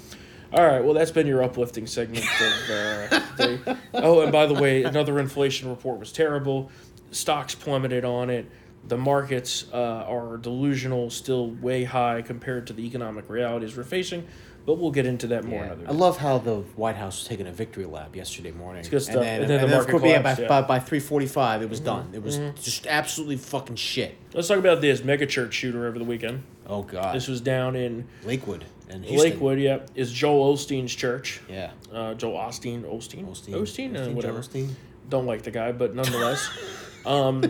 all 0.55 0.67
right 0.67 0.85
well 0.85 0.93
that's 0.93 1.11
been 1.11 1.27
your 1.27 1.43
uplifting 1.43 1.87
segment 1.87 2.25
of 2.27 2.71
uh, 2.71 3.21
the, 3.39 3.79
oh 3.95 4.21
and 4.21 4.31
by 4.31 4.45
the 4.47 4.53
way 4.55 4.83
another 4.83 5.19
inflation 5.19 5.69
report 5.71 5.99
was 5.99 6.13
terrible 6.13 6.71
stocks 7.11 7.55
plummeted 7.55 8.05
on 8.05 8.29
it 8.29 8.45
the 8.87 8.99
markets 8.99 9.65
uh, 9.73 9.77
are 10.07 10.37
delusional 10.37 11.09
still 11.09 11.51
way 11.53 11.85
high 11.85 12.21
compared 12.21 12.67
to 12.67 12.75
the 12.75 12.85
economic 12.87 13.31
realities 13.31 13.75
we're 13.77 13.83
facing 13.83 14.27
but 14.67 14.79
we'll 14.79 14.91
get 14.91 15.07
into 15.07 15.27
that 15.29 15.45
more 15.45 15.61
Yeah. 15.61 15.73
another 15.73 15.89
I 15.89 15.93
love 15.93 16.19
how 16.19 16.39
the 16.39 16.57
White 16.77 16.97
House 16.97 17.19
was 17.21 17.29
taking 17.29 17.47
a 17.47 17.53
victory 17.53 17.85
lap 17.85 18.15
yesterday 18.17 18.51
morning. 18.53 18.85
good 18.91 19.03
stuff. 19.03 19.17
And 19.17 19.25
then, 19.25 19.41
And 19.43 19.51
then 19.51 19.61
the 19.63 19.77
market 19.77 19.91
course, 19.91 20.03
yeah, 20.05 20.23
by, 20.23 20.31
yeah. 20.31 20.37
Mm-hmm. 20.37 20.49
by, 20.49 20.63
by 20.63 20.79
three 20.81 21.01
forty 21.01 21.27
five, 21.27 21.63
it 21.63 21.69
was 21.71 21.81
done. 21.81 22.11
It 22.15 22.23
was 22.23 22.39
just 22.61 22.87
absolutely 22.87 23.37
fucking 23.37 23.77
shit. 23.77 24.17
Let's 24.35 24.49
talk 24.49 24.59
about 24.59 24.81
this 24.81 25.01
megachurch 25.01 25.53
shooter 25.53 25.87
over 25.87 25.99
the 25.99 26.05
weekend. 26.05 26.43
Oh 26.67 26.83
god. 26.83 27.15
This 27.15 27.29
was 27.29 27.41
down 27.41 27.75
in 27.77 28.07
Lakewood 28.25 28.65
and 28.89 29.05
Houston. 29.05 29.31
Lakewood. 29.33 29.59
Yeah, 29.59 29.81
is 29.95 30.13
Joel 30.13 30.55
Osteen's 30.57 30.95
church. 30.95 31.41
Yeah. 31.49 31.73
Uh, 31.93 32.15
Joel 32.15 32.39
Osteen, 32.39 32.83
Osteen, 32.83 33.27
Osteen. 33.27 33.55
Osteen, 33.55 33.97
uh, 33.97 34.11
whatever. 34.13 34.41
Joel 34.41 34.43
Osteen. 34.67 34.71
Don't 35.09 35.27
like 35.27 35.43
the 35.43 35.51
guy, 35.51 35.73
but 35.73 35.95
nonetheless, 35.95 36.49
um, 37.07 37.41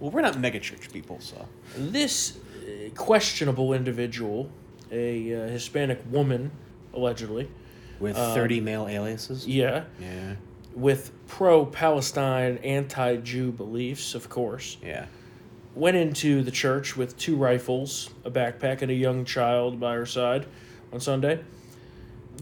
Well, 0.00 0.10
we're 0.10 0.20
not 0.20 0.34
megachurch 0.34 0.92
people, 0.92 1.18
so. 1.20 1.48
this 1.76 2.36
uh, 2.36 2.90
questionable 2.94 3.72
individual, 3.72 4.50
a 4.94 5.34
uh, 5.34 5.48
Hispanic 5.48 6.00
woman, 6.10 6.50
allegedly, 6.94 7.48
With 8.00 8.16
Um, 8.16 8.34
thirty 8.34 8.60
male 8.60 8.86
aliases. 8.88 9.46
yeah, 9.46 9.84
Yeah. 10.00 10.34
with 10.74 11.10
pro-Palestine, 11.28 12.58
anti-Jew 12.64 13.52
beliefs, 13.52 14.14
of 14.14 14.28
course, 14.28 14.76
Yeah. 14.84 15.06
went 15.74 15.96
into 15.96 16.42
the 16.42 16.50
church 16.50 16.96
with 16.96 17.16
two 17.16 17.36
rifles, 17.36 18.10
a 18.24 18.30
backpack, 18.30 18.82
and 18.82 18.90
a 18.90 18.94
young 18.94 19.24
child 19.24 19.78
by 19.80 19.94
her 19.94 20.06
side 20.06 20.46
on 20.92 21.00
Sunday. 21.00 21.40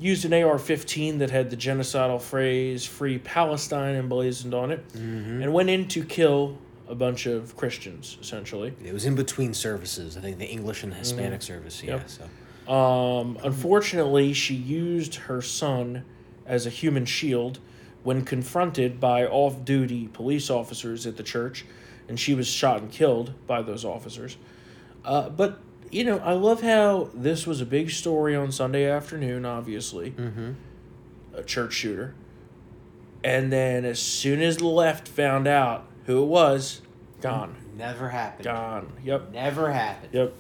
Used 0.01 0.25
an 0.25 0.33
AR 0.33 0.59
15 0.59 1.19
that 1.19 1.31
had 1.31 1.51
the 1.51 1.57
genocidal 1.57 2.21
phrase 2.21 2.87
Free 2.87 3.19
Palestine 3.19 3.95
emblazoned 3.95 4.55
on 4.55 4.71
it, 4.73 4.83
and 4.95 5.53
went 5.53 5.69
in 5.71 5.87
to 5.89 6.03
kill 6.03 6.57
a 6.89 6.95
bunch 6.95 7.27
of 7.27 7.57
Christians, 7.57 8.17
essentially. 8.21 8.73
It 8.85 8.93
was 8.93 9.05
in 9.05 9.15
between 9.15 9.53
services. 9.55 10.17
I 10.17 10.21
think 10.21 10.39
the 10.39 10.47
English 10.47 10.83
and 10.83 10.93
the 10.93 10.97
Hispanic 10.97 11.43
service. 11.43 11.83
Yeah. 11.83 11.97
Yep. 11.97 12.09
So. 12.11 12.25
Um, 12.69 13.39
unfortunately, 13.43 14.33
she 14.33 14.55
used 14.55 15.17
her 15.17 15.43
son 15.43 16.05
as 16.47 16.67
a 16.67 16.71
human 16.71 17.05
shield 17.05 17.59
when 18.03 18.25
confronted 18.25 19.01
by 19.01 19.27
off 19.27 19.65
duty 19.65 20.09
police 20.09 20.51
officers 20.51 21.07
at 21.07 21.17
the 21.17 21.23
church, 21.23 21.65
and 22.09 22.19
she 22.19 22.35
was 22.35 22.47
shot 22.47 22.81
and 22.81 22.91
killed 22.91 23.33
by 23.47 23.63
those 23.63 23.85
officers. 23.85 24.37
Uh, 25.05 25.29
but, 25.29 25.61
you 25.91 26.05
know, 26.05 26.19
I 26.19 26.33
love 26.33 26.63
how 26.63 27.11
this 27.15 27.47
was 27.47 27.61
a 27.61 27.67
big 27.67 27.91
story 27.91 28.35
on 28.35 28.53
Sunday 28.53 28.89
afternoon, 28.89 29.45
obviously. 29.45 30.13
Mm-hmm. 30.13 30.53
A 31.35 31.43
church 31.43 31.75
shooter. 31.75 32.15
And 33.25 33.53
then 33.53 33.85
as 33.85 34.01
soon 34.01 34.43
as 34.43 34.57
the 34.57 34.67
left 34.67 35.07
found 35.07 35.47
out 35.47 35.87
who 36.07 36.23
it 36.23 36.27
was, 36.27 36.81
gone. 37.21 37.57
Never 37.77 38.09
happened. 38.09 38.45
Gone. 38.45 38.93
Yep. 39.05 39.33
Never 39.33 39.73
happened. 39.73 40.13
Yep. 40.13 40.35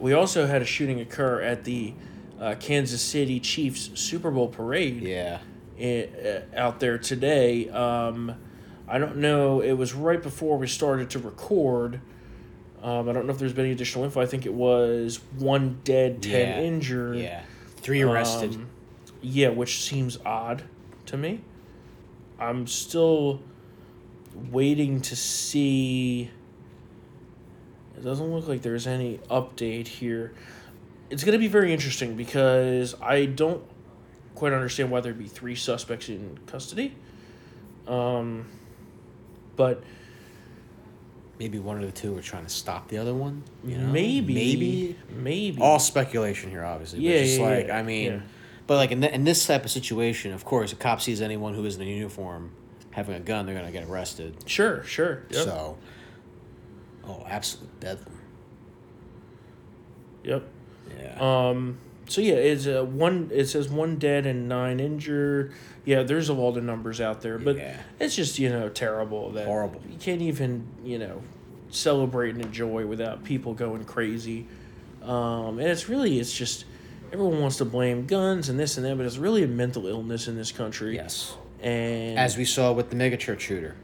We 0.00 0.12
also 0.14 0.46
had 0.46 0.62
a 0.62 0.64
shooting 0.64 1.00
occur 1.00 1.40
at 1.42 1.64
the 1.64 1.92
uh, 2.40 2.54
Kansas 2.58 3.02
City 3.02 3.38
Chiefs 3.38 3.90
Super 3.94 4.30
Bowl 4.30 4.48
parade 4.48 5.02
Yeah. 5.02 5.38
i- 5.78 6.08
uh, 6.26 6.40
out 6.56 6.80
there 6.80 6.96
today. 6.98 7.68
Um, 7.68 8.34
I 8.88 8.98
don't 8.98 9.18
know. 9.18 9.60
It 9.60 9.74
was 9.74 9.92
right 9.94 10.22
before 10.22 10.56
we 10.56 10.66
started 10.66 11.10
to 11.10 11.18
record. 11.18 12.00
Um, 12.82 13.08
I 13.08 13.12
don't 13.12 13.26
know 13.26 13.32
if 13.32 13.38
there's 13.38 13.52
been 13.52 13.66
any 13.66 13.74
additional 13.74 14.04
info. 14.06 14.20
I 14.22 14.26
think 14.26 14.46
it 14.46 14.54
was 14.54 15.20
one 15.38 15.80
dead, 15.84 16.22
ten 16.22 16.32
Yeah. 16.32 16.60
injured. 16.62 17.16
Yeah. 17.18 17.42
Three 17.76 18.00
arrested. 18.00 18.54
Um, 18.54 18.66
yeah, 19.20 19.50
which 19.50 19.82
seems 19.82 20.18
odd 20.24 20.62
to 21.06 21.18
me. 21.18 21.40
I'm 22.38 22.66
still 22.66 23.40
waiting 24.50 25.02
to 25.02 25.14
see. 25.14 26.30
It 28.00 28.04
doesn't 28.04 28.32
look 28.32 28.48
like 28.48 28.62
there's 28.62 28.86
any 28.86 29.18
update 29.30 29.86
here. 29.86 30.32
It's 31.10 31.22
going 31.22 31.34
to 31.34 31.38
be 31.38 31.48
very 31.48 31.70
interesting 31.70 32.16
because 32.16 32.94
I 33.02 33.26
don't 33.26 33.62
quite 34.34 34.54
understand 34.54 34.90
why 34.90 35.00
there'd 35.00 35.18
be 35.18 35.26
three 35.26 35.54
suspects 35.54 36.08
in 36.08 36.38
custody. 36.46 36.94
Um, 37.86 38.46
but 39.56 39.82
Maybe 41.38 41.58
one 41.58 41.76
of 41.76 41.82
the 41.82 41.92
two 41.92 42.12
were 42.14 42.20
trying 42.20 42.44
to 42.44 42.50
stop 42.50 42.88
the 42.88 42.98
other 42.98 43.14
one. 43.14 43.42
You 43.64 43.78
know? 43.78 43.86
maybe, 43.86 44.34
Maybe. 44.34 44.96
maybe. 45.10 45.60
All 45.60 45.78
speculation 45.78 46.50
here, 46.50 46.64
obviously. 46.64 47.00
Yeah, 47.00 47.12
But 47.12 47.18
just 47.24 47.38
yeah, 47.38 47.46
like 47.46 47.66
yeah, 47.68 47.78
I 47.78 47.82
mean, 47.82 48.12
yeah. 48.12 48.20
but 48.66 48.76
like 48.76 48.90
in, 48.92 49.00
th- 49.00 49.12
in 49.14 49.24
this 49.24 49.46
type 49.46 49.64
of 49.64 49.70
situation, 49.70 50.32
of 50.34 50.44
course, 50.44 50.72
a 50.72 50.76
cop 50.76 51.00
sees 51.00 51.22
anyone 51.22 51.54
who 51.54 51.64
isn't 51.64 51.80
in 51.80 51.88
a 51.88 51.90
uniform 51.90 52.52
having 52.90 53.14
a 53.14 53.20
gun, 53.20 53.46
they're 53.46 53.54
gonna 53.54 53.72
get 53.72 53.88
arrested. 53.88 54.36
Sure, 54.46 54.82
sure. 54.84 55.22
Yep. 55.30 55.44
So, 55.44 55.78
oh, 57.20 57.26
absolute 57.28 57.80
bedlam. 57.80 58.18
Yep. 60.24 60.48
Yeah. 60.98 61.48
Um, 61.48 61.78
so 62.08 62.20
yeah, 62.20 62.34
it's 62.34 62.66
uh, 62.66 62.84
one. 62.84 63.30
It 63.32 63.46
says 63.46 63.68
one 63.68 63.96
dead 63.96 64.26
and 64.26 64.48
nine 64.48 64.80
injured. 64.80 65.52
Yeah, 65.84 66.02
there's 66.02 66.28
all 66.28 66.52
the 66.52 66.60
numbers 66.60 67.00
out 67.00 67.20
there, 67.22 67.38
but 67.38 67.56
Yeah. 67.56 67.76
it's 67.98 68.14
just 68.16 68.38
you 68.38 68.50
know 68.50 68.68
terrible 68.68 69.30
that 69.32 69.46
Horrible. 69.46 69.80
You 69.90 69.96
can't 69.98 70.20
even 70.20 70.66
you 70.84 70.98
know 70.98 71.22
celebrate 71.70 72.34
and 72.34 72.44
enjoy 72.44 72.84
without 72.86 73.24
people 73.24 73.54
going 73.54 73.84
crazy, 73.84 74.46
um, 75.02 75.58
and 75.58 75.68
it's 75.68 75.88
really 75.88 76.18
it's 76.18 76.36
just 76.36 76.64
everyone 77.12 77.40
wants 77.40 77.56
to 77.58 77.64
blame 77.64 78.06
guns 78.06 78.48
and 78.48 78.58
this 78.58 78.76
and 78.76 78.84
that, 78.86 78.96
but 78.96 79.06
it's 79.06 79.16
really 79.18 79.42
a 79.44 79.48
mental 79.48 79.86
illness 79.86 80.28
in 80.28 80.36
this 80.36 80.52
country. 80.52 80.96
Yes. 80.96 81.34
and 81.62 82.18
As 82.18 82.36
we 82.36 82.44
saw 82.44 82.72
with 82.72 82.90
the 82.90 82.96
megachurch 82.96 83.40
shooter. 83.40 83.76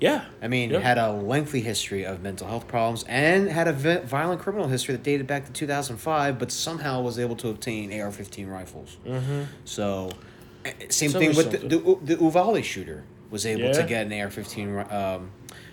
Yeah, 0.00 0.24
I 0.42 0.48
mean, 0.48 0.70
Yep. 0.70 0.82
had 0.82 0.98
a 0.98 1.12
lengthy 1.12 1.60
history 1.60 2.04
of 2.04 2.22
mental 2.22 2.46
health 2.48 2.66
problems 2.66 3.04
and 3.08 3.48
had 3.50 3.68
a 3.68 3.72
vi- 3.72 3.98
violent 4.00 4.40
criminal 4.40 4.68
history 4.68 4.94
that 4.94 5.02
dated 5.02 5.26
back 5.26 5.44
to 5.46 5.52
2005, 5.52 6.38
but 6.38 6.50
somehow 6.50 7.02
was 7.02 7.18
able 7.18 7.36
to 7.36 7.48
obtain 7.48 7.92
AR-15 7.92 8.50
rifles. 8.50 8.96
Mm-hmm. 9.06 9.42
So, 9.64 10.10
eh, 10.64 10.72
same 10.88 11.10
It's 11.10 11.18
thing 11.18 11.36
with 11.36 11.50
the, 11.52 11.58
the, 11.68 11.98
the 12.16 12.22
Uvalde 12.22 12.64
shooter 12.64 13.04
was 13.30 13.44
able 13.46 13.72
to 13.74 13.82
get 13.84 14.06
an 14.06 14.12
AR-15 14.12 14.92
um, 14.92 15.30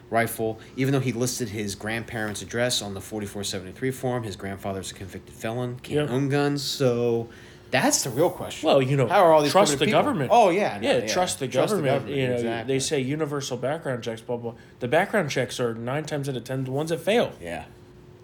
rifle, 0.09 0.59
even 0.75 0.93
though 0.93 0.99
he 0.99 1.11
listed 1.11 1.49
his 1.49 1.75
grandparents' 1.75 2.41
address 2.41 2.81
on 2.81 2.93
the 2.93 3.01
4473 3.01 3.91
form. 3.91 4.23
His 4.23 4.35
grandfather's 4.35 4.91
a 4.91 4.93
convicted 4.93 5.35
felon, 5.35 5.79
can't 5.79 6.01
Yep. 6.01 6.09
own 6.09 6.29
guns, 6.29 6.63
so. 6.63 7.29
That's 7.71 8.03
the 8.03 8.09
real 8.09 8.29
question. 8.29 8.65
Well, 8.67 8.81
you 8.81 8.95
know, 8.95 9.07
how 9.07 9.23
are 9.25 9.33
all 9.33 9.41
these 9.41 9.51
trust 9.51 9.77
the 9.77 9.85
people? 9.85 9.99
government. 9.99 10.29
Oh 10.33 10.49
yeah, 10.49 10.79
no, 10.79 10.97
yeah, 10.99 11.07
trust 11.07 11.39
the 11.39 11.47
government. 11.47 12.07
You 12.07 12.27
know, 12.27 12.33
exactly. 12.35 12.73
they 12.73 12.79
say 12.79 12.99
universal 13.01 13.57
background 13.57 14.03
checks, 14.03 14.21
blah 14.21 14.37
blah. 14.37 14.53
The 14.79 14.87
background 14.87 15.29
checks 15.31 15.59
are 15.59 15.73
nine 15.75 16.05
times 16.05 16.29
out 16.29 16.37
of 16.37 16.43
ten 16.43 16.63
the 16.63 16.71
ones 16.71 16.89
that 16.91 16.99
fail. 17.01 17.33
Yeah. 17.41 17.65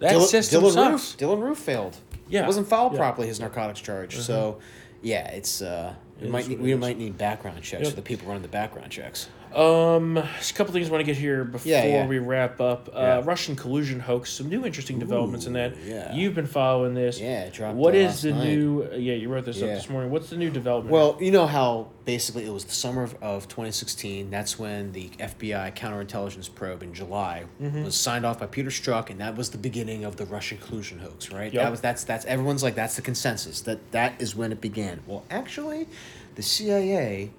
That 0.00 0.14
Dylann, 0.14 0.26
system 0.26 0.62
Dylann 0.62 0.72
sucks. 0.72 1.14
Roof. 1.14 1.30
Dylann 1.30 1.42
Roof 1.42 1.58
failed. 1.58 1.96
Yeah. 2.28 2.44
It 2.44 2.46
wasn't 2.46 2.66
filed 2.68 2.92
Yeah. 2.92 3.00
Uh-huh. 3.00 3.08
properly 3.10 3.28
his 3.28 3.38
narcotics 3.38 3.80
charge. 3.80 4.16
So, 4.16 4.58
yeah, 5.02 5.28
it's 5.30 5.60
uh, 5.62 5.94
we 6.20 6.28
might 6.28 6.48
need, 6.48 6.60
we 6.60 6.74
might 6.74 6.98
need 6.98 7.16
background 7.18 7.62
checks 7.62 7.82
Yep. 7.84 7.90
for 7.90 7.96
the 7.96 8.02
people 8.02 8.26
running 8.28 8.42
the 8.42 8.48
background 8.48 8.90
checks. 8.90 9.28
Um, 9.56 10.22
just 10.38 10.50
a 10.50 10.54
couple 10.54 10.72
things 10.72 10.88
I 10.88 10.90
want 10.90 11.00
to 11.00 11.06
get 11.06 11.16
here 11.16 11.44
before 11.44 11.70
Yeah, 11.70 11.84
yeah. 11.84 12.06
we 12.06 12.18
wrap 12.18 12.60
up. 12.60 12.88
Uh, 12.88 12.98
Yeah. 13.00 13.22
Russian 13.24 13.56
collusion 13.56 14.00
hoax. 14.00 14.30
Some 14.32 14.48
new 14.48 14.64
interesting 14.64 14.98
developments 14.98 15.46
in 15.46 15.52
that. 15.54 15.74
yeah. 15.84 16.14
You've 16.14 16.34
been 16.34 16.46
following 16.46 16.94
this. 16.94 17.20
Yeah, 17.20 17.44
it 17.44 17.52
dropped, 17.54 17.76
What 17.76 17.94
uh, 17.94 18.10
the 18.10 18.32
night. 18.32 18.44
new? 18.44 18.88
uh, 18.92 18.96
yeah, 18.96 19.14
you 19.14 19.28
wrote 19.28 19.44
this 19.44 19.62
up 19.62 19.68
this 19.68 19.88
morning. 19.88 20.10
What's 20.10 20.30
the 20.30 20.36
new 20.36 20.50
development? 20.50 20.92
Well, 20.92 21.16
you 21.20 21.30
know 21.30 21.46
how 21.46 21.88
basically 22.04 22.44
it 22.46 22.52
was 22.52 22.64
the 22.64 22.72
summer 22.72 23.02
of, 23.02 23.14
of 23.22 23.48
2016. 23.48 24.28
That's 24.30 24.58
when 24.58 24.92
the 24.92 25.08
FBI 25.18 25.74
counterintelligence 25.76 26.54
probe 26.54 26.82
in 26.82 26.92
July 26.92 27.44
Mm-hmm. 27.62 27.84
was 27.84 27.94
signed 27.94 28.26
off 28.26 28.40
by 28.40 28.46
Peter 28.46 28.70
Strzok, 28.70 29.10
and 29.10 29.20
that 29.20 29.36
was 29.36 29.50
the 29.50 29.58
beginning 29.58 30.04
of 30.04 30.16
the 30.16 30.26
Russian 30.26 30.58
collusion 30.58 30.98
hoax. 30.98 31.30
Right? 31.32 31.52
Yep. 31.52 31.62
That 31.62 31.70
was 31.70 31.80
that's 31.80 32.04
that's 32.04 32.24
everyone's 32.26 32.62
like 32.62 32.74
that's 32.74 32.96
the 32.96 33.02
consensus 33.02 33.60
that 33.62 33.90
that 33.92 34.20
is 34.20 34.34
when 34.36 34.52
it 34.52 34.60
began. 34.60 35.00
Well, 35.06 35.24
actually, 35.30 35.86
the 36.34 36.42
CIA 36.42 37.30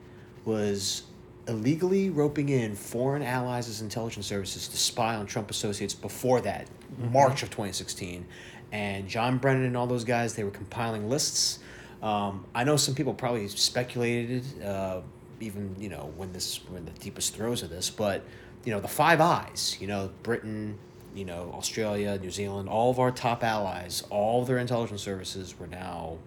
was 0.45 1.03
illegally 1.47 2.09
roping 2.09 2.49
in 2.49 2.75
foreign 2.75 3.21
allies 3.21 3.69
as 3.69 3.81
intelligence 3.81 4.25
services 4.25 4.67
to 4.67 4.77
spy 4.77 5.15
on 5.15 5.25
Trump 5.25 5.51
associates 5.51 5.93
before 5.93 6.41
that, 6.41 6.67
March 7.11 7.43
of 7.43 7.49
2016. 7.49 8.25
And 8.71 9.07
John 9.07 9.37
Brennan 9.37 9.63
and 9.65 9.77
all 9.77 9.87
those 9.87 10.03
guys, 10.03 10.35
they 10.35 10.43
were 10.43 10.51
compiling 10.51 11.09
lists. 11.09 11.59
Um, 12.01 12.45
I 12.53 12.63
know 12.63 12.75
some 12.77 12.95
people 12.95 13.13
probably 13.13 13.47
speculated, 13.47 14.43
uh, 14.63 15.01
even 15.39 15.75
you 15.79 15.89
know 15.89 16.11
when 16.17 16.31
this 16.33 16.59
when 16.69 16.85
the 16.85 16.91
deepest 16.91 17.35
throes 17.35 17.63
of 17.63 17.69
this, 17.69 17.89
but 17.89 18.23
you 18.63 18.71
know 18.71 18.79
the 18.79 18.87
Five 18.87 19.21
Eyes, 19.21 19.77
you 19.79 19.87
know 19.87 20.09
Britain, 20.23 20.77
you 21.15 21.25
know 21.25 21.53
Australia, 21.55 22.17
New 22.17 22.31
Zealand, 22.31 22.67
all 22.69 22.91
of 22.91 22.99
our 22.99 23.11
top 23.11 23.43
allies, 23.43 24.03
all 24.09 24.41
of 24.41 24.47
their 24.47 24.57
intelligence 24.57 25.01
services 25.01 25.57
were 25.59 25.67
now 25.67 26.17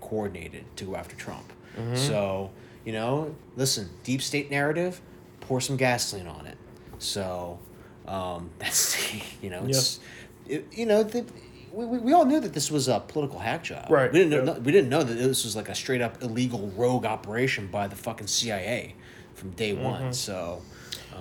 coordinated 0.00 0.64
to 0.76 0.84
go 0.84 0.96
after 0.96 1.16
Trump. 1.16 1.52
So, 1.96 2.50
you 2.84 2.92
know, 2.92 3.34
listen, 3.56 3.88
deep 4.02 4.22
state 4.22 4.50
narrative, 4.50 5.00
pour 5.40 5.60
some 5.60 5.76
gasoline 5.76 6.26
on 6.26 6.46
it. 6.46 6.56
So, 6.98 7.58
um, 8.06 8.50
that's 8.58 8.96
you 9.42 9.50
know, 9.50 9.64
it's 9.66 10.00
it, 10.48 10.66
you 10.72 10.86
know, 10.86 11.02
the, 11.02 11.24
we, 11.72 11.84
we, 11.86 11.98
we 11.98 12.12
all 12.12 12.24
knew 12.24 12.40
that 12.40 12.52
this 12.54 12.70
was 12.70 12.86
a 12.88 13.00
political 13.00 13.38
hack 13.40 13.64
job. 13.64 13.90
Right, 13.90 14.12
We 14.12 14.18
didn't 14.20 14.44
know 14.44 14.52
yeah. 14.54 14.58
we 14.60 14.72
didn't 14.72 14.90
know 14.90 15.02
that 15.02 15.14
this 15.14 15.44
was 15.44 15.56
like 15.56 15.68
a 15.68 15.74
straight 15.74 16.00
up 16.02 16.22
illegal 16.22 16.70
rogue 16.76 17.04
operation 17.04 17.66
by 17.68 17.88
the 17.88 17.96
fucking 17.96 18.26
CIA 18.28 18.94
from 19.34 19.50
day 19.50 19.72
Mm-hmm. 19.74 19.82
one. 19.82 20.12
So, 20.12 20.62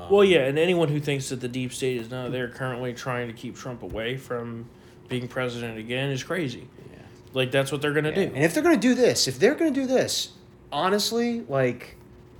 well, 0.10 0.24
yeah, 0.24 0.42
and 0.46 0.60
anyone 0.60 0.90
who 0.90 1.00
thinks 1.00 1.30
that 1.30 1.40
the 1.40 1.48
deep 1.48 1.74
state 1.74 1.98
is 1.98 2.10
not 2.12 2.32
there 2.32 2.48
currently 2.50 2.94
trying 2.94 3.28
to 3.28 3.34
keep 3.34 3.56
Trump 3.56 3.82
away 3.84 4.18
from 4.18 4.66
being 5.10 5.28
president 5.28 5.78
again 5.78 6.10
is 6.10 6.24
crazy. 6.24 6.68
yeah. 6.92 7.00
Like 7.34 7.52
that's 7.52 7.72
what 7.72 7.82
they're 7.82 7.94
gonna 7.94 8.10
Yeah. 8.10 8.16
do. 8.28 8.32
And 8.36 8.44
if 8.44 8.54
they're 8.54 8.64
gonna 8.64 8.78
do 8.78 8.94
this, 8.96 9.28
if 9.28 9.40
they're 9.40 9.56
gonna 9.56 9.72
do 9.72 9.86
this, 9.88 10.30
honestly, 10.74 11.42
like, 11.48 11.96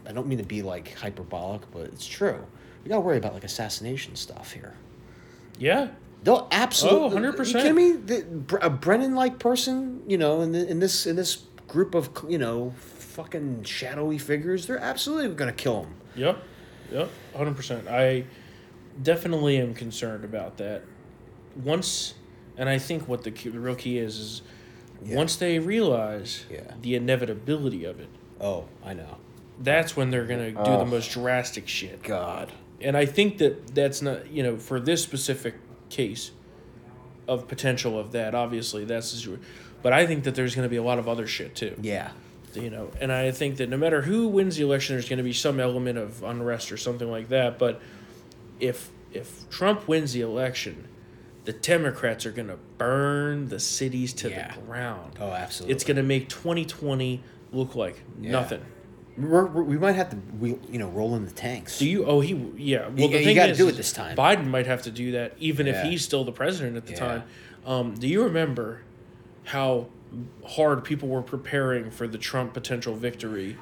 I 0.08 0.12
don't 0.12 0.28
mean 0.28 0.40
to 0.40 0.44
be 0.44 0.62
like 0.62 0.94
hyperbolic, 0.96 1.62
but 1.72 1.84
it's 1.84 2.06
true. 2.06 2.46
We 2.84 2.90
gotta 2.90 3.02
worry 3.02 3.18
about 3.18 3.34
like 3.34 3.46
assassination 3.46 4.16
stuff 4.18 4.52
here. 4.52 4.74
Yeah. 5.58 5.90
They'll 6.24 6.48
absolutely. 6.52 7.26
Oh, 7.26 7.32
100%. 7.34 7.48
You 7.48 7.54
kidding 7.54 7.76
me? 7.76 7.92
The, 7.94 8.60
a 8.62 8.70
Brennan-like 8.70 9.40
person, 9.40 10.04
you 10.08 10.18
know, 10.18 10.42
in 10.42 10.52
the, 10.52 10.68
in 10.70 10.80
this 10.80 11.06
in 11.06 11.16
this 11.16 11.44
group 11.68 11.96
of 11.96 12.10
you 12.28 12.38
know 12.38 12.74
fucking 12.78 13.64
shadowy 13.64 14.18
figures, 14.18 14.66
they're 14.68 14.80
absolutely 14.80 15.34
gonna 15.36 15.52
kill 15.54 15.84
him. 15.84 15.94
Yep. 16.16 16.44
Yep. 16.92 17.10
Hundred 17.36 17.56
percent. 17.56 17.88
I 17.88 18.26
definitely 19.02 19.58
am 19.58 19.74
concerned 19.74 20.24
about 20.26 20.58
that. 20.58 20.84
Once, 21.64 22.16
and 22.58 22.68
I 22.70 22.80
think 22.80 23.08
what 23.08 23.24
the, 23.24 23.32
key, 23.32 23.50
the 23.50 23.60
real 23.60 23.76
key 23.76 23.98
is 24.00 24.18
is 24.18 24.42
Yeah. 25.04 25.16
once 25.18 25.36
they 25.36 25.60
realize 25.60 26.46
Yeah. 26.52 26.74
the 26.82 26.96
inevitability 26.96 27.84
of 27.86 28.00
it, 28.00 28.10
Oh, 28.44 28.66
I 28.86 28.94
know. 28.94 29.18
that's 29.60 29.96
when 29.96 30.10
they're 30.12 30.26
gonna 30.26 30.50
do 30.50 30.56
the 30.56 30.62
Oh. 30.80 30.86
most 30.86 31.12
drastic 31.12 31.68
shit. 31.68 32.04
God. 32.04 32.52
And 32.82 32.98
I 32.98 33.06
think 33.06 33.38
that 33.38 33.74
that's 33.74 34.02
not 34.02 34.30
you 34.30 34.44
know 34.44 34.58
for 34.58 34.80
this 34.80 35.02
specific 35.02 35.56
case 35.90 36.32
of 37.28 37.48
potential 37.48 37.98
of 37.98 38.12
that. 38.12 38.36
Obviously, 38.36 38.84
that's 38.86 39.24
the 39.24 39.40
but 39.82 39.94
I 39.94 40.06
think 40.06 40.24
that 40.26 40.36
there's 40.36 40.56
gonna 40.56 40.68
be 40.70 40.76
a 40.78 40.84
lot 40.84 41.00
of 41.00 41.08
other 41.08 41.26
shit 41.28 41.56
too. 41.56 41.76
Yeah. 41.82 42.12
you 42.56 42.70
know 42.70 42.92
and 43.02 43.12
i 43.12 43.32
think 43.32 43.58
that 43.58 43.68
no 43.68 43.76
matter 43.78 44.04
who 44.04 44.28
wins 44.28 44.58
the 44.58 44.64
election 44.64 44.94
there's 44.96 45.10
going 45.10 45.18
to 45.18 45.24
be 45.24 45.34
some 45.34 45.60
element 45.60 45.98
of 45.98 46.22
unrest 46.22 46.72
or 46.72 46.78
something 46.78 47.10
like 47.10 47.30
that 47.30 47.58
but 47.58 47.82
if 48.60 48.92
if 49.12 49.50
trump 49.50 49.88
wins 49.88 50.14
the 50.14 50.22
election 50.22 50.88
the 51.46 51.52
democrats 51.54 52.28
are 52.28 52.32
going 52.32 52.48
to 52.48 52.60
burn 52.78 53.48
the 53.50 53.60
cities 53.60 54.14
to 54.14 54.30
Yeah. 54.30 54.54
the 54.54 54.62
ground 54.62 55.14
Oh, 55.20 55.32
absolutely. 55.32 55.74
it's 55.74 55.84
going 55.84 55.98
to 55.98 56.04
make 56.04 56.30
2020 56.30 57.24
look 57.54 57.76
like 57.76 58.02
Yeah. 58.20 58.32
nothing 58.32 58.62
We're, 59.18 59.46
we're, 59.46 59.62
we 59.64 59.78
might 59.78 59.96
have 59.96 60.10
to, 60.10 60.18
we, 60.40 60.58
you 60.72 60.80
know, 60.80 60.90
roll 60.90 61.16
in 61.16 61.26
the 61.26 61.32
tanks. 61.32 61.78
do 61.80 61.88
you 61.88 62.06
oh 62.06 62.20
he 62.20 62.34
yeah 62.58 62.88
well 62.88 62.98
You- 62.98 63.08
the 63.10 63.20
you 63.20 63.26
thing 63.26 63.36
gotta 63.36 63.52
is, 63.52 63.58
do 63.58 63.68
it 63.68 63.72
is 63.72 63.78
this 63.78 63.92
time. 63.94 64.16
biden 64.18 64.48
might 64.48 64.66
have 64.68 64.82
to 64.84 64.92
do 64.92 65.12
that 65.14 65.34
even 65.40 65.68
Yeah. 65.68 65.74
if 65.82 65.90
he's 65.90 66.04
still 66.04 66.24
the 66.24 66.32
president 66.32 66.78
at 66.78 66.86
the 66.86 66.94
Yeah. 66.94 67.00
time 67.00 67.24
um, 67.66 67.94
do 67.96 68.08
you 68.08 68.24
remember 68.24 68.82
how 69.46 69.88
hard 70.46 70.84
people 70.84 71.08
were 71.10 71.22
preparing 71.22 71.90
for 71.92 72.08
the 72.08 72.18
trump 72.18 72.54
potential 72.54 72.96
victory 72.96 73.58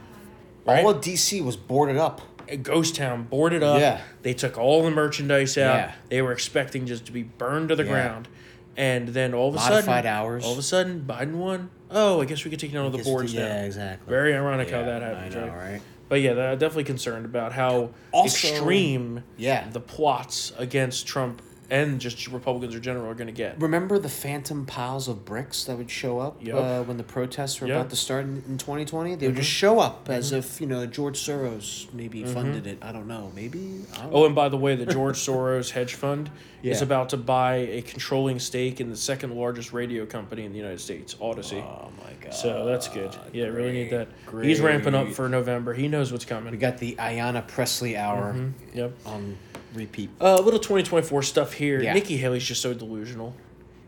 right? 0.65 0.83
All 0.83 0.91
of 0.91 1.01
DC 1.01 1.43
was 1.43 1.55
boarded 1.57 1.97
up. 1.97 2.21
a 2.47 2.55
ghost 2.57 2.95
town 2.95 3.23
boarded 3.23 3.63
up. 3.63 3.79
Yeah. 3.79 4.01
They 4.23 4.33
took 4.33 4.57
all 4.57 4.83
the 4.83 4.91
merchandise 4.91 5.57
out. 5.57 5.75
Yeah. 5.75 5.91
They 6.09 6.21
were 6.21 6.31
expecting 6.33 6.85
just 6.85 7.05
to 7.05 7.11
be 7.11 7.23
burned 7.23 7.69
to 7.69 7.75
the 7.77 7.83
ground. 7.85 8.27
And 8.75 9.07
then 9.09 9.33
all 9.33 9.49
of 9.49 9.53
a 9.55 9.57
Modified 9.57 9.85
sudden, 9.85 10.05
hours. 10.07 10.43
all 10.45 10.51
of 10.53 10.57
a 10.59 10.61
sudden, 10.61 11.05
Biden 11.07 11.35
won. 11.35 11.69
Oh, 11.91 12.21
I 12.21 12.25
guess 12.25 12.43
we 12.45 12.49
could 12.51 12.59
take 12.59 12.71
down 12.71 12.85
all 12.85 12.89
the 12.91 13.03
boards 13.03 13.33
yeah, 13.33 13.47
down. 13.47 13.65
exactly. 13.65 14.09
Very 14.09 14.33
ironic 14.33 14.69
how 14.69 14.83
that 14.83 15.01
happens, 15.01 15.35
know, 15.35 15.47
right? 15.47 15.71
right? 15.73 15.81
But 16.09 16.21
yeah, 16.21 16.33
that, 16.33 16.51
I'm 16.53 16.57
definitely 16.57 16.85
concerned 16.85 17.25
about 17.25 17.53
how 17.53 17.91
Also- 18.11 18.47
extreme 18.47 19.23
Yeah. 19.37 19.69
the 19.71 19.79
plots 19.79 20.51
against 20.57 21.05
Trump 21.07 21.41
and 21.71 21.99
just 22.01 22.27
Republicans 22.27 22.75
in 22.75 22.81
general 22.81 23.09
are 23.09 23.13
going 23.15 23.27
to 23.27 23.33
get. 23.33 23.59
Remember 23.59 23.97
the 23.97 24.09
phantom 24.09 24.65
piles 24.65 25.07
of 25.07 25.23
bricks 25.25 25.63
that 25.63 25.77
would 25.77 25.89
show 25.89 26.19
up 26.19 26.37
Yep. 26.41 26.55
uh, 26.55 26.83
when 26.83 26.97
the 26.97 27.03
protests 27.03 27.61
were 27.61 27.67
Yep. 27.67 27.77
about 27.77 27.89
to 27.91 27.95
start 27.95 28.25
in, 28.25 28.43
in 28.47 28.57
2020? 28.57 29.15
They 29.15 29.25
would 29.27 29.33
Mm-hmm. 29.33 29.39
just 29.41 29.49
show 29.49 29.79
up 29.79 30.09
as 30.09 30.33
if, 30.33 30.59
you 30.59 30.67
know, 30.67 30.85
George 30.85 31.17
Soros 31.17 31.91
maybe 31.93 32.23
funded 32.25 32.67
it. 32.67 32.77
I 32.81 32.91
don't 32.91 33.07
know. 33.07 33.31
Maybe? 33.33 33.85
Don't 33.95 34.13
Oh, 34.13 34.25
and 34.25 34.35
by 34.35 34.49
the 34.49 34.57
way, 34.57 34.75
the 34.75 34.85
George 34.85 35.15
Soros 35.25 35.71
hedge 35.71 35.95
fund 35.95 36.29
is 36.61 36.81
about 36.83 37.09
to 37.09 37.17
buy 37.17 37.55
a 37.55 37.81
controlling 37.81 38.37
stake 38.37 38.79
in 38.81 38.89
the 38.89 38.95
second 38.97 39.35
largest 39.35 39.73
radio 39.73 40.05
company 40.05 40.43
in 40.45 40.51
the 40.51 40.57
United 40.59 40.79
States, 40.81 41.15
Audacy. 41.15 41.63
Oh, 41.63 41.89
my 42.03 42.11
God. 42.21 42.33
So 42.33 42.65
that's 42.65 42.87
good. 42.89 43.15
Yeah, 43.33 43.45
really 43.45 43.71
need 43.71 43.89
that. 43.91 44.09
great, 44.27 44.47
He's 44.47 44.59
ramping 44.61 44.93
up 44.93 45.07
for 45.13 45.27
November. 45.29 45.73
He 45.73 45.87
knows 45.87 46.11
what's 46.11 46.25
coming. 46.25 46.51
We 46.51 46.57
got 46.57 46.77
the 46.77 46.95
Ayanna 46.99 47.47
Pressley 47.47 47.95
hour 47.97 48.35
Yep. 48.73 48.91
on 49.05 49.37
repeat. 49.73 50.09
A 50.19 50.25
uh, 50.25 50.41
little 50.41 50.59
2024 50.59 51.23
stuff 51.23 51.53
here. 51.53 51.81
Yeah. 51.81 51.93
Nikki 51.93 52.17
Haley's 52.17 52.45
just 52.45 52.61
so 52.61 52.73
delusional. 52.73 53.35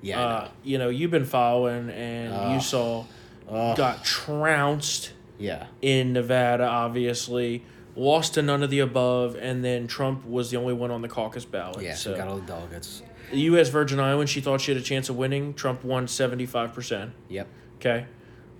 Yeah. 0.01 0.21
Uh, 0.21 0.43
know. 0.43 0.51
you 0.63 0.77
know, 0.77 0.89
you've 0.89 1.11
been 1.11 1.25
following, 1.25 1.89
and 1.89 2.53
you 2.53 2.61
saw 2.61 3.05
got 3.49 4.03
trounced 4.03 5.13
yeah. 5.37 5.67
in 5.81 6.13
Nevada. 6.13 6.65
Obviously, 6.65 7.63
lost 7.95 8.35
to 8.35 8.41
none 8.41 8.63
of 8.63 8.69
the 8.69 8.79
above, 8.79 9.35
and 9.35 9.63
then 9.63 9.87
Trump 9.87 10.25
was 10.25 10.51
the 10.51 10.57
only 10.57 10.73
one 10.73 10.91
on 10.91 11.01
the 11.01 11.09
caucus 11.09 11.45
ballot. 11.45 11.83
Yeah, 11.83 11.95
so 11.95 12.15
got 12.15 12.27
all 12.27 12.37
the 12.37 12.45
delegates. 12.45 13.01
the 13.31 13.39
U.S. 13.41 13.69
Virgin 13.69 13.99
Islands, 13.99 14.31
she 14.31 14.41
thought 14.41 14.61
she 14.61 14.71
had 14.71 14.81
a 14.81 14.83
chance 14.83 15.09
of 15.09 15.15
winning. 15.15 15.53
Trump 15.53 15.83
won 15.83 16.07
75 16.07 16.73
percent. 16.73 17.13
Yep. 17.29 17.47
Okay. 17.77 18.05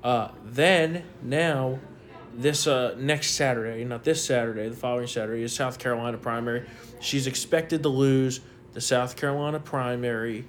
Uh, 0.03 0.29
then 0.43 1.03
now, 1.21 1.79
this 2.35 2.67
uh, 2.67 2.95
next 2.97 3.31
Saturday, 3.31 3.83
not 3.83 4.03
this 4.03 4.23
Saturday, 4.23 4.69
the 4.69 4.75
following 4.75 5.07
Saturday 5.07 5.43
is 5.43 5.53
South 5.53 5.79
Carolina 5.79 6.17
primary. 6.17 6.67
She's 6.99 7.27
expected 7.27 7.83
to 7.83 7.89
lose 7.89 8.41
the 8.73 8.81
South 8.81 9.15
Carolina 9.15 9.59
primary 9.59 10.45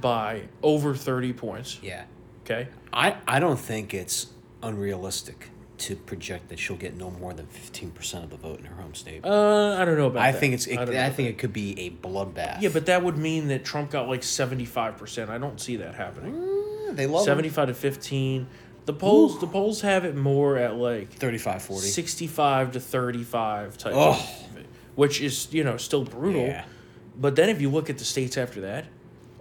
by 0.00 0.42
over 0.62 0.94
thirty 0.94 1.32
points. 1.32 1.78
Yeah. 1.82 2.04
Okay. 2.44 2.68
I, 2.92 3.16
I 3.26 3.40
don't 3.40 3.58
think 3.58 3.94
it's 3.94 4.26
unrealistic 4.62 5.50
to 5.76 5.96
project 5.96 6.48
that 6.50 6.58
she'll 6.58 6.76
get 6.76 6.94
no 6.96 7.10
more 7.10 7.34
than 7.34 7.46
15% 7.46 8.22
of 8.22 8.30
the 8.30 8.36
vote 8.36 8.60
in 8.60 8.64
her 8.66 8.80
home 8.80 8.94
state. 8.94 9.24
Uh, 9.24 9.76
I 9.78 9.84
don't 9.84 9.98
know 9.98 10.06
about. 10.06 10.22
I 10.22 10.32
that. 10.32 10.40
think 10.40 10.54
it's. 10.54 10.66
It, 10.66 10.78
I 10.78 11.06
I, 11.06 11.10
think 11.10 11.30
it 11.30 11.38
could 11.38 11.52
be 11.52 11.78
a 11.80 11.90
bloodbath. 11.90 12.60
Yeah, 12.60 12.68
but 12.72 12.86
that 12.86 13.02
would 13.02 13.18
mean 13.18 13.48
that 13.48 13.64
Trump 13.64 13.90
got 13.90 14.08
like 14.08 14.22
seventy 14.22 14.64
five 14.64 14.96
percent. 14.96 15.30
I 15.30 15.38
don't 15.38 15.60
see 15.60 15.76
that 15.76 15.94
happening. 15.94 16.34
Mm, 16.34 16.96
they 16.96 17.06
love 17.06 17.22
him. 17.22 17.26
Seventy 17.26 17.48
five 17.48 17.68
to 17.68 17.74
fifteen. 17.74 18.46
The 18.86 18.92
polls 18.92 19.40
the 19.40 19.46
polls 19.46 19.80
have 19.80 20.04
it 20.04 20.14
more 20.14 20.56
at 20.58 20.76
like 20.76 21.10
35 21.12 21.62
40. 21.62 21.86
65 21.86 22.72
to 22.72 22.80
35 22.80 23.78
type 23.78 23.92
Oh. 23.96 24.10
of, 24.10 24.64
which 24.94 25.20
is 25.20 25.48
you 25.52 25.64
know 25.64 25.76
still 25.78 26.04
brutal 26.04 26.42
Yeah. 26.46 26.64
but 27.18 27.34
then 27.36 27.48
if 27.48 27.60
you 27.60 27.70
look 27.70 27.88
at 27.88 27.98
the 27.98 28.04
states 28.04 28.36
after 28.36 28.60
that 28.62 28.84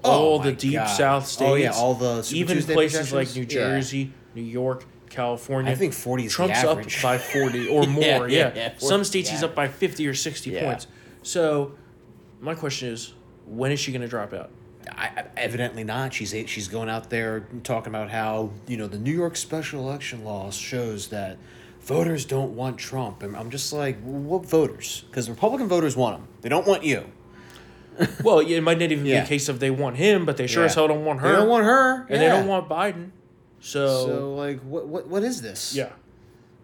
Oh 0.06 0.12
all 0.12 0.39
the 0.39 0.52
deep 0.54 0.74
God. 0.76 0.86
south 0.88 1.28
states 1.28 1.50
Oh, 1.52 1.56
yeah, 1.56 1.72
all 1.72 1.94
the 1.94 2.22
Super 2.24 2.38
even 2.39 2.56
Tuesday 2.58 2.74
places 2.74 3.12
like 3.14 3.36
new 3.36 3.41
Yeah. 3.41 3.48
jersey 3.48 4.12
new 4.34 4.41
york 4.41 4.86
california 5.10 5.72
I 5.72 5.76
think 5.76 5.94
40 5.94 6.26
is 6.26 6.32
the 6.32 6.36
trump's 6.36 6.64
up 6.64 6.80
by 7.04 7.18
40 7.18 7.68
or 7.68 7.86
more 7.88 8.04
yeah, 8.04 8.18
yeah, 8.28 8.52
yeah, 8.56 8.70
40 8.70 8.86
some 8.86 9.04
states 9.04 9.30
he's 9.30 9.44
up 9.44 9.54
by 9.56 9.68
50 9.68 10.08
or 10.08 10.14
60 10.14 10.50
Yeah. 10.52 10.64
points 10.64 10.88
so 11.22 11.74
my 12.41 12.56
question 12.56 12.88
is 12.89 13.14
when 13.46 13.72
is 13.74 13.80
she 13.80 13.91
going 13.91 14.02
to 14.02 14.08
drop 14.08 14.34
out 14.34 14.50
I, 14.91 15.25
evidently 15.38 15.84
not. 15.84 16.13
She's 16.13 16.34
she's 16.49 16.67
going 16.67 16.89
out 16.89 17.09
there 17.09 17.41
talking 17.63 17.89
about 17.91 18.09
how 18.09 18.51
you 18.67 18.77
know 18.77 18.88
the 18.88 18.97
New 18.99 19.13
York 19.13 19.36
special 19.36 19.81
election 19.81 20.23
law 20.23 20.51
shows 20.51 21.07
that 21.09 21.38
voters 21.81 22.25
don't 22.25 22.55
want 22.55 22.77
Trump, 22.77 23.23
and 23.23 23.36
I'm 23.36 23.49
just 23.49 23.71
like, 23.73 23.99
what 24.01 24.45
voters? 24.45 25.03
Because 25.09 25.29
Republican 25.29 25.67
voters 25.67 25.95
want 25.95 26.19
him. 26.19 26.27
They 26.41 26.49
don't 26.49 26.67
want 26.67 26.84
you. 26.84 27.05
well 28.23 28.39
it 28.39 28.61
might 28.61 28.79
not 28.79 28.91
even 28.91 29.03
be 29.03 29.13
a 29.13 29.23
case 29.23 29.49
of 29.49 29.59
they 29.59 29.69
want 29.69 29.95
him 29.97 30.25
but 30.25 30.36
they 30.36 30.47
sure 30.47 30.63
Yeah. 30.63 30.65
as 30.65 30.73
hell 30.73 30.88
don't 30.88 31.05
want 31.05 31.19
her 31.19 31.29
They 31.29 31.36
don't 31.36 31.47
want 31.47 31.63
her, 31.65 32.07
and 32.09 32.19
they 32.19 32.27
don't 32.27 32.47
want 32.47 32.67
biden 32.67 33.11
so, 33.59 34.07
So 34.07 34.34
like, 34.34 34.59
what 34.61 34.88
what 34.88 35.07
what 35.07 35.21
is 35.23 35.43
this? 35.43 35.75
yeah 35.75 35.89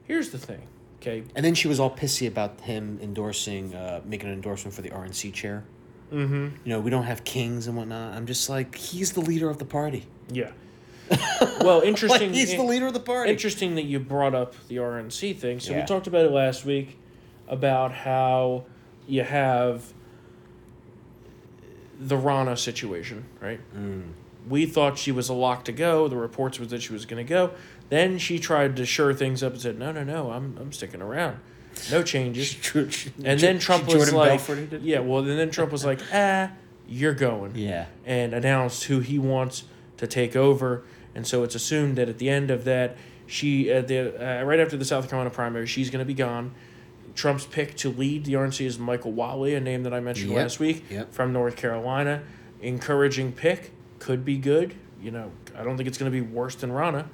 here's 0.06 0.32
the 0.32 0.40
thing 0.40 0.64
okay 1.00 1.24
And 1.36 1.46
then 1.46 1.54
she 1.54 1.68
was 1.68 1.80
all 1.80 1.92
pissy 1.96 2.28
about 2.28 2.62
him 2.62 2.98
endorsing, 3.00 3.76
uh, 3.76 4.02
making 4.06 4.28
an 4.30 4.34
endorsement 4.34 4.74
for 4.74 4.82
the 4.82 4.90
RNC 4.90 5.32
chair. 5.36 5.66
Mm-hmm. 6.12 6.44
You 6.66 6.74
know, 6.74 6.80
we 6.80 6.90
don't 6.90 7.04
have 7.04 7.24
kings 7.24 7.68
and 7.68 7.78
whatnot. 7.78 8.14
I'm 8.16 8.26
just 8.26 8.50
like, 8.50 8.76
he's 8.76 9.14
the 9.14 9.22
leader 9.22 9.50
of 9.50 9.58
the 9.60 9.66
party. 9.66 10.06
Yeah. 10.32 10.52
Well, 11.62 11.82
interesting. 11.86 12.30
Like, 12.30 12.38
he's 12.38 12.56
the 12.56 12.64
leader 12.64 12.88
of 12.88 12.94
the 12.94 13.00
party. 13.00 13.32
Interesting 13.32 13.76
that 13.76 13.84
you 13.86 14.00
brought 14.00 14.34
up 14.36 14.56
the 14.68 14.78
RNC 14.78 15.38
thing. 15.38 15.60
So 15.60 15.74
we 15.74 15.80
Yeah. 15.80 15.86
talked 15.86 16.08
about 16.08 16.26
it 16.26 16.32
last 16.32 16.66
week 16.66 16.98
about 17.48 17.92
how 17.92 18.66
you 19.08 19.24
have 19.24 19.94
the 22.00 22.16
Ronna 22.16 22.58
situation, 22.58 23.26
right? 23.42 23.60
Mm. 23.76 24.12
We 24.48 24.66
thought 24.66 24.98
she 24.98 25.12
was 25.12 25.30
a 25.30 25.34
lock 25.34 25.66
to 25.66 25.72
go. 25.72 26.08
The 26.08 26.16
reports 26.16 26.60
was 26.60 26.70
that 26.70 26.82
she 26.82 26.94
was 26.94 27.06
going 27.06 27.24
to 27.26 27.30
go. 27.30 27.52
Then 27.90 28.18
she 28.18 28.40
tried 28.40 28.76
to 28.78 28.86
shore 28.86 29.14
things 29.14 29.44
up 29.44 29.54
and 29.54 29.62
said, 29.62 29.78
"No, 29.78 29.92
no, 29.92 30.04
no, 30.04 30.32
I'm 30.32 30.58
I'm 30.60 30.72
sticking 30.72 31.02
around. 31.02 31.40
No 31.92 32.04
changes." 32.04 32.56
And 33.24 33.40
then 33.40 33.60
Trump 33.60 33.86
was 33.86 33.96
Jordan 33.96 34.16
like, 34.16 34.30
Belforted 34.32 34.74
it? 34.74 34.82
"Yeah, 34.82 35.00
well." 35.00 35.20
And 35.20 35.40
then 35.40 35.52
Trump 35.52 35.72
was 35.72 35.86
like, 35.86 36.00
"Ah, 36.14 36.52
you're 36.88 37.14
going." 37.14 37.56
Yeah. 37.56 37.86
and 38.06 38.34
announced 38.34 38.86
who 38.86 39.00
he 39.00 39.20
wants 39.20 39.64
to 39.98 40.08
take 40.08 40.36
over. 40.36 40.84
And 41.16 41.26
so 41.28 41.44
it's 41.44 41.56
assumed 41.56 41.98
that 41.98 42.08
at 42.08 42.18
the 42.20 42.30
end 42.30 42.52
of 42.52 42.64
that, 42.66 42.96
she 43.28 43.72
at 43.72 43.88
the 43.88 44.42
uh, 44.42 44.44
right 44.44 44.60
after 44.60 44.78
the 44.78 44.86
South 44.86 45.10
Carolina 45.10 45.30
primary, 45.30 45.68
she's 45.68 45.90
going 45.90 46.00
to 46.00 46.06
be 46.06 46.14
gone. 46.14 46.54
Trump's 47.16 47.46
pick 47.46 47.76
to 47.78 47.90
lead 47.90 48.24
the 48.26 48.34
RNC 48.34 48.66
is 48.66 48.80
Michael 48.80 49.12
Whatley, 49.12 49.58
a 49.58 49.60
name 49.60 49.84
that 49.84 49.94
I 49.94 50.00
mentioned 50.00 50.30
Yep, 50.32 50.38
last 50.38 50.60
week 50.60 50.86
yep. 50.90 51.12
from 51.12 51.34
North 51.34 51.58
Carolina. 51.58 52.22
Encouraging 52.62 53.32
pick, 53.34 53.72
could 54.00 54.24
be 54.24 54.38
good. 54.38 54.76
You 55.02 55.12
know, 55.12 55.32
I 55.58 55.64
don't 55.64 55.76
think 55.76 55.88
it's 55.88 55.98
going 55.98 56.12
to 56.12 56.18
be 56.18 56.22
worse 56.22 56.56
than 56.56 56.72
Ronna. 56.72 57.08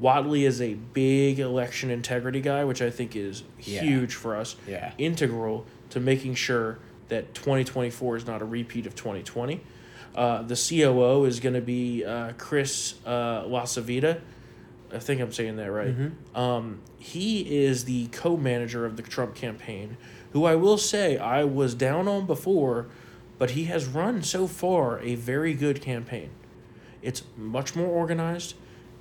Whatley 0.00 0.42
is 0.46 0.60
a 0.60 0.74
big 0.74 1.38
election 1.38 1.90
integrity 1.90 2.40
guy, 2.40 2.64
which 2.64 2.82
I 2.82 2.90
think 2.90 3.16
is 3.16 3.42
Yeah. 3.60 3.80
huge 3.82 4.14
for 4.14 4.36
us. 4.36 4.56
Yeah. 4.68 4.92
Integral 4.98 5.64
to 5.90 6.00
making 6.00 6.34
sure 6.34 6.78
that 7.08 7.34
2024 7.34 8.16
is 8.16 8.26
not 8.26 8.42
a 8.42 8.44
repeat 8.44 8.86
of 8.86 8.94
2020. 8.94 9.60
Uh, 10.14 10.42
the 10.42 10.56
COO 10.56 11.24
is 11.24 11.40
going 11.40 11.54
to 11.54 11.60
be 11.60 12.04
uh, 12.04 12.32
Chris 12.38 12.94
uh, 13.06 13.42
LaCivita. 13.44 14.20
I 14.92 14.98
think 14.98 15.20
I'm 15.20 15.32
saying 15.32 15.56
that 15.56 15.70
right. 15.70 15.94
Um, 16.34 16.80
he 16.98 17.64
is 17.64 17.84
the 17.84 18.06
co-manager 18.08 18.86
of 18.86 18.96
the 18.96 19.02
Trump 19.02 19.34
campaign, 19.34 19.96
who 20.32 20.44
I 20.44 20.54
will 20.54 20.78
say 20.78 21.18
I 21.18 21.44
was 21.44 21.74
down 21.74 22.06
on 22.08 22.26
before, 22.26 22.86
but 23.38 23.50
he 23.50 23.64
has 23.64 23.86
run 23.86 24.22
so 24.22 24.46
far 24.46 25.00
a 25.00 25.14
very 25.16 25.54
good 25.54 25.80
campaign. 25.82 26.30
It's 27.02 27.22
much 27.36 27.74
more 27.76 27.88
organized, 27.88 28.54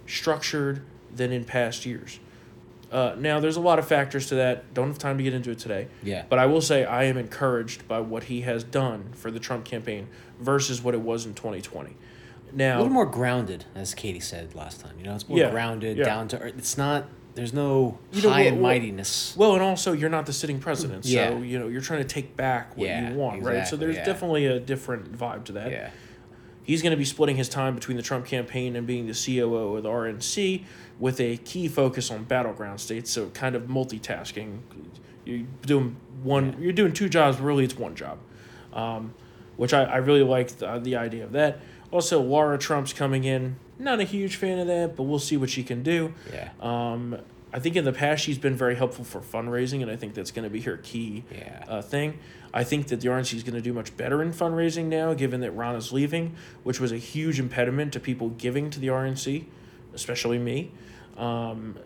structured 0.08 0.82
than 1.14 1.32
in 1.32 1.44
past 1.46 1.86
years. 1.86 2.20
Uh, 2.92 3.16
now, 3.18 3.40
there's 3.40 3.58
a 3.58 3.62
lot 3.62 3.80
of 3.80 3.88
factors 3.88 4.28
to 4.28 4.36
that. 4.36 4.74
Don't 4.74 4.88
have 4.88 4.98
time 4.98 5.18
to 5.18 5.24
get 5.24 5.34
into 5.34 5.52
it 5.52 5.60
today. 5.60 5.88
Yeah. 6.04 6.24
But 6.30 6.40
I 6.40 6.46
will 6.46 6.62
say 6.62 6.86
I 6.86 7.06
am 7.06 7.18
encouraged 7.18 7.88
by 7.88 8.00
what 8.00 8.26
he 8.26 8.42
has 8.42 8.64
done 8.64 9.10
for 9.14 9.32
the 9.32 9.40
Trump 9.40 9.66
campaign 9.66 10.08
versus 10.40 10.82
what 10.82 10.94
it 10.94 11.02
was 11.02 11.26
in 11.26 11.34
2020. 11.34 11.96
Now, 12.54 12.78
a 12.78 12.80
little 12.80 12.94
more 12.94 13.06
grounded, 13.06 13.66
as 13.74 13.94
Katie 13.94 14.20
said 14.22 14.56
last 14.56 14.80
time. 14.80 14.94
You 14.98 15.06
know, 15.06 15.16
it's 15.16 15.28
more 15.28 15.38
Yeah, 15.40 15.50
grounded, 15.52 15.98
yeah. 15.98 16.06
down 16.06 16.28
to 16.30 16.40
earth. 16.40 16.54
It's 16.58 16.78
not. 16.78 17.06
There's 17.34 17.52
no 17.52 17.98
You 18.14 18.22
know, 18.22 18.30
high 18.30 18.44
well- 18.44 18.54
and 18.54 18.62
mightiness. 18.62 19.36
Well, 19.36 19.54
and 19.56 19.62
also 19.62 19.92
you're 19.92 20.10
not 20.10 20.26
the 20.26 20.32
sitting 20.32 20.60
president, 20.60 21.04
so 21.04 21.12
Yeah. 21.12 21.38
you 21.38 21.60
know 21.60 21.68
you're 21.68 21.82
trying 21.82 22.00
to 22.02 22.08
take 22.08 22.38
back 22.38 22.78
what 22.78 22.88
you 22.88 23.14
want, 23.16 23.44
right? 23.44 23.68
So 23.68 23.76
there's 23.76 23.98
definitely 23.98 24.46
a 24.46 24.58
different 24.60 25.12
vibe 25.18 25.44
to 25.46 25.52
that. 25.54 25.72
yeah. 25.72 25.90
He's 26.66 26.82
going 26.82 26.92
to 26.92 26.98
be 26.98 27.06
splitting 27.06 27.36
his 27.36 27.48
time 27.48 27.76
between 27.76 27.96
the 27.96 28.04
Trump 28.04 28.26
campaign 28.26 28.76
and 28.76 28.88
being 28.88 29.08
the 29.08 29.14
COO 29.14 29.78
of 29.78 29.84
the 29.84 29.90
RNC, 29.90 30.64
with 31.00 31.22
a 31.22 31.38
key 31.38 31.68
focus 31.68 32.10
on 32.10 32.24
battleground 32.24 32.82
states. 32.82 33.12
So 33.12 33.30
kind 33.30 33.56
of 33.56 33.64
multitasking. 33.64 34.60
You're 35.26 35.46
doing 35.62 35.96
one. 36.24 36.56
You're 36.60 36.74
doing 36.74 36.92
two 36.94 37.08
jobs. 37.08 37.38
But 37.38 37.44
really, 37.44 37.64
it's 37.64 37.78
one 37.78 37.96
job, 37.96 38.18
um, 38.74 39.14
which 39.58 39.74
I, 39.74 39.84
I 39.84 39.98
really 39.98 40.24
like 40.24 40.58
the, 40.58 40.80
the 40.80 40.96
idea 40.96 41.24
of 41.24 41.32
that. 41.34 41.60
Also, 41.92 42.20
Laura 42.20 42.58
Trump's 42.58 42.94
coming 42.94 43.24
in. 43.24 43.58
Not 43.78 44.00
a 44.00 44.04
huge 44.04 44.38
fan 44.38 44.60
of 44.60 44.68
that, 44.68 44.96
but 44.96 45.04
we'll 45.04 45.20
see 45.20 45.38
what 45.38 45.50
she 45.50 45.64
can 45.64 45.84
do. 45.84 46.14
Yeah. 46.34 46.50
Um, 46.62 47.18
I 47.56 47.60
think 47.60 47.78
in 47.78 47.86
the 47.86 47.94
past 47.94 48.22
she's 48.22 48.38
been 48.38 48.56
very 48.56 48.76
helpful 48.76 49.06
for 49.06 49.22
fundraising, 49.22 49.82
and 49.82 49.90
I 49.90 49.96
think 49.96 50.14
that's 50.14 50.30
going 50.32 50.44
to 50.44 50.50
be 50.50 50.60
her 50.62 50.76
key 50.76 51.24
Yeah. 51.32 51.64
uh, 51.70 51.82
thing. 51.82 52.20
I 52.54 52.66
think 52.66 52.88
that 52.88 53.00
the 53.00 53.08
RNC 53.08 53.34
is 53.34 53.44
going 53.44 53.56
to 53.56 53.62
do 53.62 53.72
much 53.72 53.96
better 53.96 54.22
in 54.22 54.34
fundraising 54.34 54.86
now, 54.88 55.14
given 55.14 55.40
that 55.40 55.52
Ron 55.52 55.78
is 55.78 55.94
leaving, 55.94 56.36
which 56.64 56.82
was 56.82 56.92
a 56.92 56.98
huge 56.98 57.40
impediment 57.40 57.94
to 57.94 58.02
people 58.02 58.28
giving 58.32 58.70
to 58.72 58.80
the 58.82 58.88
RNC, 58.88 59.46
especially 59.94 60.38
me. 60.38 60.72
Um, 61.16 61.78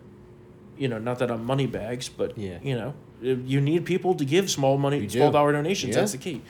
you 0.76 0.88
know, 0.88 0.98
not 0.98 1.20
that 1.20 1.30
I'm 1.30 1.44
money 1.44 1.66
bags, 1.66 2.08
but 2.08 2.36
Yeah. 2.36 2.58
you 2.64 2.74
know, 2.74 2.94
you 3.22 3.60
need 3.60 3.84
people 3.84 4.16
to 4.16 4.24
give 4.24 4.50
small 4.50 4.76
money, 4.76 5.08
small 5.08 5.30
dollar 5.30 5.52
donations. 5.52 5.94
Yeah. 5.94 6.00
That's 6.00 6.12
the 6.12 6.18
key. 6.18 6.42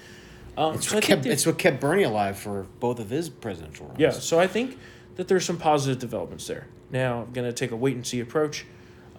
Um, 0.57 0.77
It's 0.77 0.91
what, 0.95 1.03
kept, 1.05 1.27
it's 1.27 1.45
what 1.45 1.59
kept 1.59 1.79
Bernie 1.79 2.05
alive 2.05 2.39
for 2.39 2.67
both 2.81 2.99
of 2.99 3.11
his 3.11 3.29
presidential 3.29 3.87
runs. 3.89 3.99
yeah, 4.01 4.11
so 4.13 4.41
I 4.41 4.47
think 4.47 4.79
that 5.17 5.29
there's 5.29 5.45
some 5.45 5.59
positive 5.59 5.99
developments 5.99 6.47
there. 6.47 6.69
Now, 6.91 7.23
I'm 7.27 7.33
going 7.35 7.47
to 7.47 7.53
take 7.53 7.71
a 7.71 7.77
wait 7.77 7.97
and 7.97 8.07
see 8.07 8.21
approach. 8.21 8.65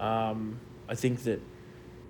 Um, 0.02 0.60
I 0.90 0.96
think 0.96 1.24
that 1.24 1.42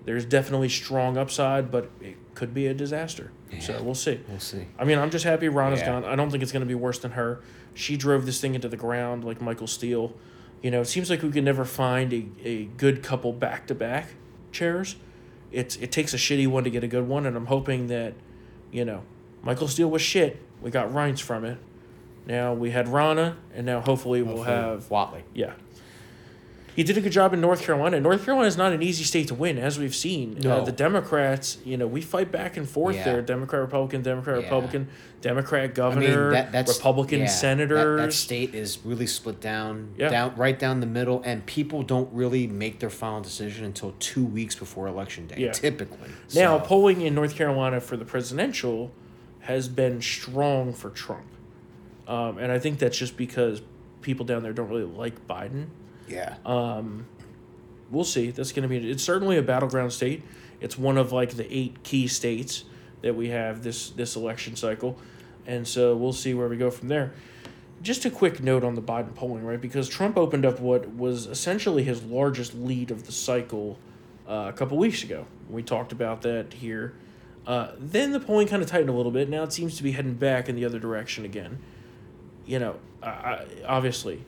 there's 0.04 0.24
definitely 0.24 0.68
strong 0.68 1.16
upside, 1.16 1.70
but 1.70 1.90
it 2.00 2.16
could 2.34 2.52
be 2.54 2.66
a 2.66 2.74
disaster. 2.74 3.30
So 3.60 3.80
we'll 3.82 3.94
see. 3.94 4.18
We'll 4.28 4.40
see. 4.40 4.66
I 4.78 4.84
mean, 4.84 4.98
I'm 4.98 5.10
just 5.10 5.24
happy 5.24 5.48
Ronna's 5.48 5.80
Yeah. 5.80 5.86
gone. 6.00 6.04
I 6.04 6.16
don't 6.16 6.30
think 6.30 6.42
it's 6.42 6.52
going 6.52 6.62
to 6.62 6.66
be 6.66 6.74
worse 6.74 6.98
than 6.98 7.12
her. 7.12 7.40
She 7.74 7.96
drove 7.96 8.24
this 8.26 8.40
thing 8.40 8.54
into 8.54 8.68
the 8.68 8.76
ground 8.78 9.24
like 9.24 9.40
Michael 9.42 9.66
Steele. 9.66 10.14
You 10.62 10.70
know, 10.70 10.80
it 10.80 10.86
seems 10.86 11.10
like 11.10 11.22
we 11.22 11.30
can 11.30 11.44
never 11.44 11.64
find 11.64 12.12
a, 12.12 12.24
a 12.44 12.64
good 12.64 13.02
couple 13.02 13.32
back 13.32 13.66
to 13.66 13.74
back 13.74 14.14
chairs. 14.52 14.96
It's 15.50 15.76
it 15.76 15.92
takes 15.92 16.14
a 16.14 16.16
shitty 16.16 16.46
one 16.48 16.64
to 16.64 16.70
get 16.70 16.82
a 16.82 16.88
good 16.88 17.06
one, 17.06 17.26
and 17.26 17.36
I'm 17.36 17.46
hoping 17.46 17.88
that, 17.88 18.14
you 18.70 18.84
know, 18.86 19.02
Michael 19.42 19.68
Steele 19.68 19.90
was 19.90 20.00
shit. 20.02 20.40
We 20.62 20.70
got 20.70 20.88
Reince 20.90 21.20
from 21.20 21.44
it. 21.44 21.58
Now 22.26 22.54
we 22.54 22.70
had 22.70 22.88
Rana, 22.88 23.36
and 23.54 23.66
now 23.66 23.80
hopefully 23.80 24.22
we'll 24.22 24.44
have 24.44 24.88
Whatley. 24.88 25.22
yeah. 25.34 25.52
He 26.74 26.82
did 26.84 26.96
a 26.96 27.00
good 27.02 27.12
job 27.12 27.34
in 27.34 27.40
North 27.40 27.62
Carolina. 27.62 28.00
North 28.00 28.24
Carolina 28.24 28.48
is 28.48 28.56
not 28.56 28.72
an 28.72 28.82
easy 28.82 29.04
state 29.04 29.28
to 29.28 29.34
win, 29.34 29.58
as 29.58 29.78
we've 29.78 29.94
seen. 29.94 30.46
Uh, 30.46 30.62
the 30.64 30.72
Democrats, 30.72 31.58
you 31.64 31.76
know, 31.76 31.86
we 31.86 32.00
fight 32.00 32.32
back 32.32 32.56
and 32.56 32.66
forth 32.68 32.96
Yeah. 32.96 33.04
there. 33.04 33.22
Democrat, 33.22 33.60
Republican, 33.60 34.00
Democrat, 34.02 34.38
Yeah. 34.38 34.44
Republican, 34.44 34.88
Democrat 35.20 35.60
I 35.62 35.66
mean, 35.66 35.74
governor, 35.74 36.30
that, 36.32 36.50
that's 36.52 36.78
Republican 36.78 37.20
yeah, 37.20 37.24
that- 37.26 37.30
senators. 37.30 38.00
That, 38.00 38.12
state 38.14 38.54
is 38.54 38.78
really 38.84 39.06
split 39.06 39.40
down, 39.40 39.90
down 39.98 40.34
right 40.36 40.58
down 40.58 40.80
the 40.80 40.86
middle, 40.86 41.20
and 41.26 41.44
people 41.44 41.82
don't 41.82 42.08
really 42.12 42.46
make 42.46 42.80
their 42.80 42.90
final 42.90 43.20
decision 43.20 43.64
until 43.66 43.94
two 43.98 44.24
weeks 44.24 44.54
before 44.54 44.86
election 44.88 45.26
day. 45.26 45.50
Typically. 45.52 46.08
Now, 46.34 46.58
So, 46.58 46.64
polling 46.64 47.02
in 47.02 47.14
North 47.14 47.36
Carolina 47.36 47.80
for 47.80 47.96
the 47.98 48.04
presidential 48.06 48.90
has 49.40 49.68
been 49.68 50.00
strong 50.00 50.72
for 50.72 50.88
Trump. 50.90 51.26
Um, 52.08 52.38
and 52.38 52.50
I 52.50 52.58
think 52.58 52.78
that's 52.78 52.96
just 52.96 53.16
because 53.16 53.60
people 54.00 54.24
down 54.24 54.42
there 54.42 54.52
don't 54.52 54.68
really 54.68 54.84
like 54.84 55.26
Biden. 55.28 55.66
Yeah. 56.08 56.36
Um, 56.44 57.06
we'll 57.90 58.04
see. 58.04 58.30
That's 58.30 58.52
going 58.52 58.62
to 58.62 58.68
be. 58.68 58.90
It's 58.90 59.02
certainly 59.02 59.36
a 59.36 59.42
battleground 59.42 59.92
state. 59.92 60.22
It's 60.60 60.78
one 60.78 60.98
of 60.98 61.12
like 61.12 61.30
the 61.30 61.54
eight 61.54 61.82
key 61.82 62.08
states 62.08 62.64
that 63.02 63.14
we 63.14 63.28
have 63.28 63.62
this 63.62 63.90
this 63.90 64.16
election 64.16 64.56
cycle, 64.56 64.98
and 65.46 65.66
so 65.68 65.94
we'll 65.94 66.12
see 66.12 66.34
where 66.34 66.48
we 66.48 66.56
go 66.56 66.70
from 66.70 66.88
there. 66.88 67.12
Just 67.82 68.04
a 68.04 68.10
quick 68.10 68.40
note 68.40 68.62
on 68.62 68.74
the 68.74 68.82
Biden 68.82 69.14
polling, 69.14 69.44
right? 69.44 69.60
Because 69.60 69.88
Trump 69.88 70.16
opened 70.16 70.46
up 70.46 70.60
what 70.60 70.88
was 70.94 71.26
essentially 71.26 71.82
his 71.82 72.02
largest 72.04 72.54
lead 72.54 72.92
of 72.92 73.06
the 73.06 73.12
cycle 73.12 73.76
uh, 74.28 74.46
a 74.48 74.52
couple 74.52 74.78
weeks 74.78 75.02
ago. 75.02 75.26
We 75.50 75.64
talked 75.64 75.90
about 75.90 76.22
that 76.22 76.54
here. 76.54 76.94
Uh, 77.44 77.72
then 77.76 78.12
the 78.12 78.20
polling 78.20 78.46
kind 78.46 78.62
of 78.62 78.68
tightened 78.68 78.88
a 78.88 78.92
little 78.92 79.10
bit. 79.10 79.28
Now 79.28 79.42
it 79.42 79.52
seems 79.52 79.76
to 79.78 79.82
be 79.82 79.92
heading 79.92 80.14
back 80.14 80.48
in 80.48 80.54
the 80.54 80.64
other 80.64 80.78
direction 80.78 81.24
again. 81.24 81.58
You 82.46 82.60
know, 82.60 82.76
I, 83.02 83.08
I, 83.08 83.46
obviously, 83.66 84.24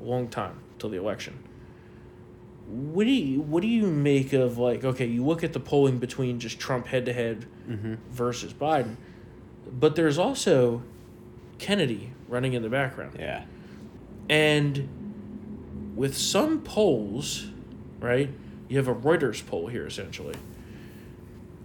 long 0.00 0.28
time 0.28 0.60
till 0.78 0.90
the 0.90 0.98
election. 0.98 1.38
What 2.68 3.04
do 3.04 3.10
you 3.10 3.40
what 3.40 3.60
do 3.62 3.68
you 3.68 3.86
make 3.86 4.32
of 4.32 4.58
like 4.58 4.82
okay 4.84 5.06
you 5.06 5.24
look 5.24 5.44
at 5.44 5.52
the 5.52 5.60
polling 5.60 5.98
between 5.98 6.40
just 6.40 6.58
Trump 6.58 6.88
head 6.88 7.06
to 7.06 7.12
head 7.12 7.46
versus 8.10 8.52
Biden 8.52 8.96
but 9.70 9.94
there's 9.96 10.18
also 10.18 10.82
Kennedy 11.58 12.12
running 12.28 12.52
in 12.54 12.62
the 12.62 12.68
background. 12.68 13.16
Yeah. 13.18 13.44
and 14.28 15.92
with 15.94 16.16
some 16.16 16.60
polls 16.60 17.50
right 18.00 18.30
you 18.68 18.76
have 18.78 18.88
a 18.88 18.94
Reuters 18.94 19.46
poll 19.46 19.68
here 19.68 19.86
essentially. 19.86 20.34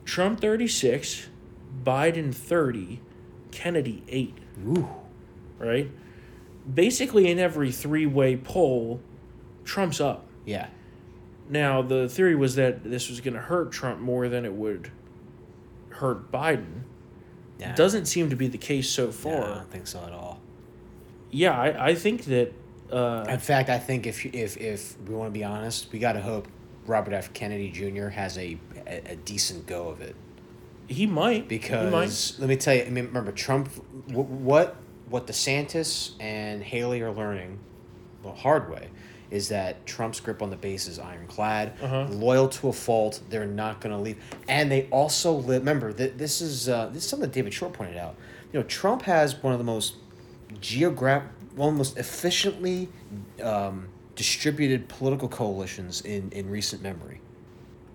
Trump 0.06 0.40
36 0.40 1.30
Biden 1.84 2.32
30 2.34 3.00
Kennedy 3.52 4.04
8 4.08 4.38
Ooh. 4.68 4.88
right 5.58 5.90
basically 6.72 7.30
in 7.30 7.40
every 7.40 7.72
three-way 7.72 8.38
poll 8.38 9.02
Trump's 9.64 10.02
up 10.02 10.26
Yeah. 10.46 10.68
now, 11.50 11.82
the 11.82 12.08
theory 12.10 12.36
was 12.36 12.56
that 12.56 12.84
this 12.84 13.10
was 13.10 13.22
going 13.22 13.34
to 13.36 13.40
hurt 13.42 13.72
Trump 13.72 14.00
more 14.00 14.28
than 14.30 14.46
it 14.46 14.54
would 14.54 14.92
hurt 15.90 16.32
Biden. 16.32 16.82
Yeah. 17.60 17.76
Doesn't 17.76 18.06
seem 18.06 18.30
to 18.32 18.36
be 18.36 18.48
the 18.48 18.58
case 18.58 18.90
so 18.90 19.06
No, 19.08 19.12
far. 19.12 19.44
I 19.44 19.56
don't 19.56 19.70
think 19.72 19.86
so 19.88 20.00
at 20.04 20.14
all. 20.14 20.40
Yeah, 21.30 21.52
I, 21.60 21.90
I 21.90 21.96
think 21.96 22.26
that. 22.26 22.54
Uh, 22.92 23.26
In 23.30 23.40
fact, 23.40 23.70
I 23.70 23.78
think 23.80 24.06
if 24.08 24.26
if 24.26 24.58
if 24.58 25.00
we 25.08 25.14
want 25.16 25.32
to 25.34 25.38
be 25.40 25.44
honest, 25.46 25.92
we 25.94 26.00
got 26.00 26.14
to 26.14 26.22
hope 26.22 26.48
Robert 26.88 27.14
F. 27.14 27.32
Kennedy 27.34 27.70
Jr. 27.70 28.08
has 28.08 28.38
a, 28.38 28.58
a, 28.88 29.12
a 29.12 29.16
decent 29.16 29.66
go 29.68 29.88
of 29.90 30.02
it 30.02 30.16
he 30.88 31.06
might. 31.06 31.34
he 31.34 31.40
might. 31.40 31.48
because 31.48 32.38
let 32.40 32.50
me 32.50 32.58
tell 32.58 32.74
you. 32.76 32.82
I 32.84 32.90
mean, 32.90 33.06
remember 33.06 33.32
Trump. 33.32 33.70
wh- 34.10 34.16
What 34.30 34.76
what 35.12 35.28
DeSantis 35.28 36.12
and 36.20 36.64
Haley 36.64 37.02
are 37.02 37.12
learning 37.12 37.60
the 38.24 38.32
hard 38.32 38.72
way 38.72 38.88
is 39.30 39.48
that 39.50 39.86
Trump's 39.86 40.20
grip 40.20 40.42
on 40.42 40.50
the 40.50 40.56
base 40.58 40.88
is 40.88 41.00
ironclad, 41.00 41.74
Uh-huh. 41.82 42.06
loyal 42.10 42.50
to 42.50 42.68
a 42.70 42.74
fault. 42.74 43.22
They're 43.30 43.46
not 43.46 43.80
going 43.82 43.96
to 43.96 44.02
leave, 44.02 44.18
and 44.50 44.70
they 44.72 44.88
also 44.92 45.32
li- 45.34 45.58
remember 45.58 45.94
that 45.94 46.18
this 46.18 46.42
is 46.42 46.68
uh, 46.68 46.88
this 46.94 47.04
is 47.04 47.10
something 47.10 47.30
that 47.30 47.34
David 47.36 47.54
Shor 47.54 47.70
pointed 47.70 47.98
out. 47.98 48.16
You 48.52 48.60
know, 48.60 48.66
Trump 48.66 49.04
has 49.04 49.36
one 49.42 49.54
of 49.54 49.60
the 49.60 49.66
most 49.66 49.96
geograph, 50.60 51.24
one 51.56 51.70
of 51.70 51.74
the 51.76 51.78
most 51.78 51.98
efficiently 51.98 52.90
um, 53.44 53.88
distributed 54.16 54.88
political 54.90 55.28
coalitions 55.30 56.02
in 56.02 56.30
in 56.32 56.50
recent 56.50 56.82
memory. 56.82 57.20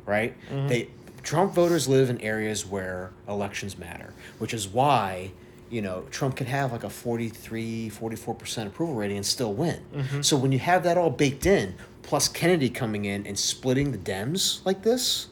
Right? 0.07 0.35
They 0.69 0.89
Trump 1.23 1.53
voters 1.55 1.89
live 1.89 2.09
in 2.09 2.21
areas 2.21 2.65
where 2.65 3.11
elections 3.29 3.77
matter, 3.77 4.15
which 4.39 4.55
is 4.55 4.69
why 4.69 5.33
you 5.71 5.83
know 5.83 6.05
Trump 6.11 6.37
can 6.37 6.47
have 6.47 6.73
like 6.73 6.85
a 6.85 6.91
43 6.91 7.91
44% 7.95 8.67
approval 8.67 8.95
rating 8.95 9.17
and 9.17 9.27
still 9.27 9.53
win. 9.53 9.81
Mm-hmm. 9.95 10.23
So 10.23 10.37
when 10.37 10.53
you 10.53 10.59
have 10.59 10.83
that 10.85 10.97
all 10.99 11.11
baked 11.11 11.47
in, 11.47 11.75
plus 12.03 12.29
Kennedy 12.29 12.71
coming 12.71 13.05
in 13.05 13.27
and 13.27 13.39
splitting 13.39 13.93
the 13.93 13.99
Dems 13.99 14.65
like 14.65 14.83
this, 14.83 15.29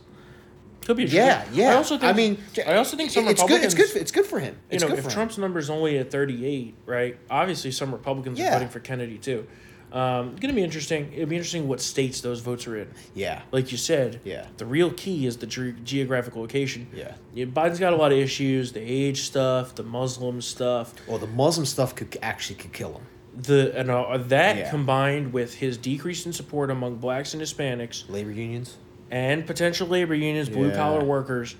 Could 0.85 0.97
be. 0.97 1.05
yeah, 1.05 1.45
yeah. 1.53 1.71
I 1.73 1.75
also 1.77 1.97
think. 1.99 2.13
I 2.13 2.17
mean, 2.17 2.39
I 2.67 2.75
also 2.77 2.97
think 2.97 3.11
some 3.11 3.27
it's 3.29 3.41
good. 3.43 3.63
Republicans. 3.63 3.75
It's 3.75 3.75
good. 3.75 3.91
For, 3.91 3.99
it's 3.99 4.13
good 4.13 4.27
for 4.27 4.39
him. 4.41 4.57
You 4.71 4.79
know, 4.81 4.89
good 4.89 4.99
if. 4.99 5.09
Trump's 5.09 5.39
number's 5.39 5.71
only 5.71 5.99
at 5.99 6.11
38, 6.11 6.75
right? 6.87 7.17
Obviously, 7.31 7.71
some 7.71 7.93
Republicans 7.93 8.39
are 8.39 8.43
Yeah. 8.43 8.53
voting 8.55 8.69
for 8.69 8.81
Kennedy 8.81 9.19
too. 9.19 9.47
Um, 9.95 10.31
it's 10.33 10.41
gonna 10.41 10.53
be 10.55 10.63
interesting. 10.65 11.11
It'll 11.15 11.29
be 11.29 11.37
interesting 11.37 11.69
what 11.69 11.81
states 11.81 12.21
those 12.21 12.41
votes 12.41 12.67
are 12.67 12.77
in. 12.77 12.89
yeah, 13.15 13.43
Like 13.53 13.71
you 13.71 13.79
said, 13.79 14.21
Yeah. 14.25 14.47
the 14.57 14.67
real 14.67 14.91
key 14.91 15.25
is 15.25 15.37
the 15.37 15.47
ge- 15.47 15.77
geographic 15.85 16.35
location. 16.35 16.89
Yeah. 16.93 17.13
Yeah, 17.33 17.45
Biden's 17.45 17.79
got 17.79 17.93
a 17.93 17.97
lot 17.97 18.11
of 18.11 18.19
issues: 18.19 18.73
the 18.73 18.81
age 18.81 19.21
stuff, 19.23 19.77
the 19.77 19.85
Muslim 19.85 20.41
stuff, 20.41 20.95
well, 21.07 21.19
the 21.19 21.29
Muslim 21.29 21.65
stuff 21.65 21.95
could 21.95 22.19
actually 22.21 22.57
could 22.57 22.73
kill 22.73 22.95
him. 22.95 23.03
the 23.37 23.73
and 23.77 23.91
uh, 23.91 24.17
that 24.19 24.57
Yeah. 24.57 24.71
combined 24.71 25.33
with 25.33 25.55
his 25.55 25.77
decrease 25.77 26.25
in 26.27 26.33
support 26.33 26.71
among 26.71 26.97
blacks 26.97 27.33
and 27.35 27.43
Hispanics 27.43 28.09
Labor 28.09 28.31
unions. 28.33 28.77
and 29.13 29.47
potential 29.47 29.87
labor 29.89 30.15
unions, 30.15 30.49
blue 30.49 30.73
collar 30.73 31.01
Yeah. 31.01 31.07
workers, 31.07 31.55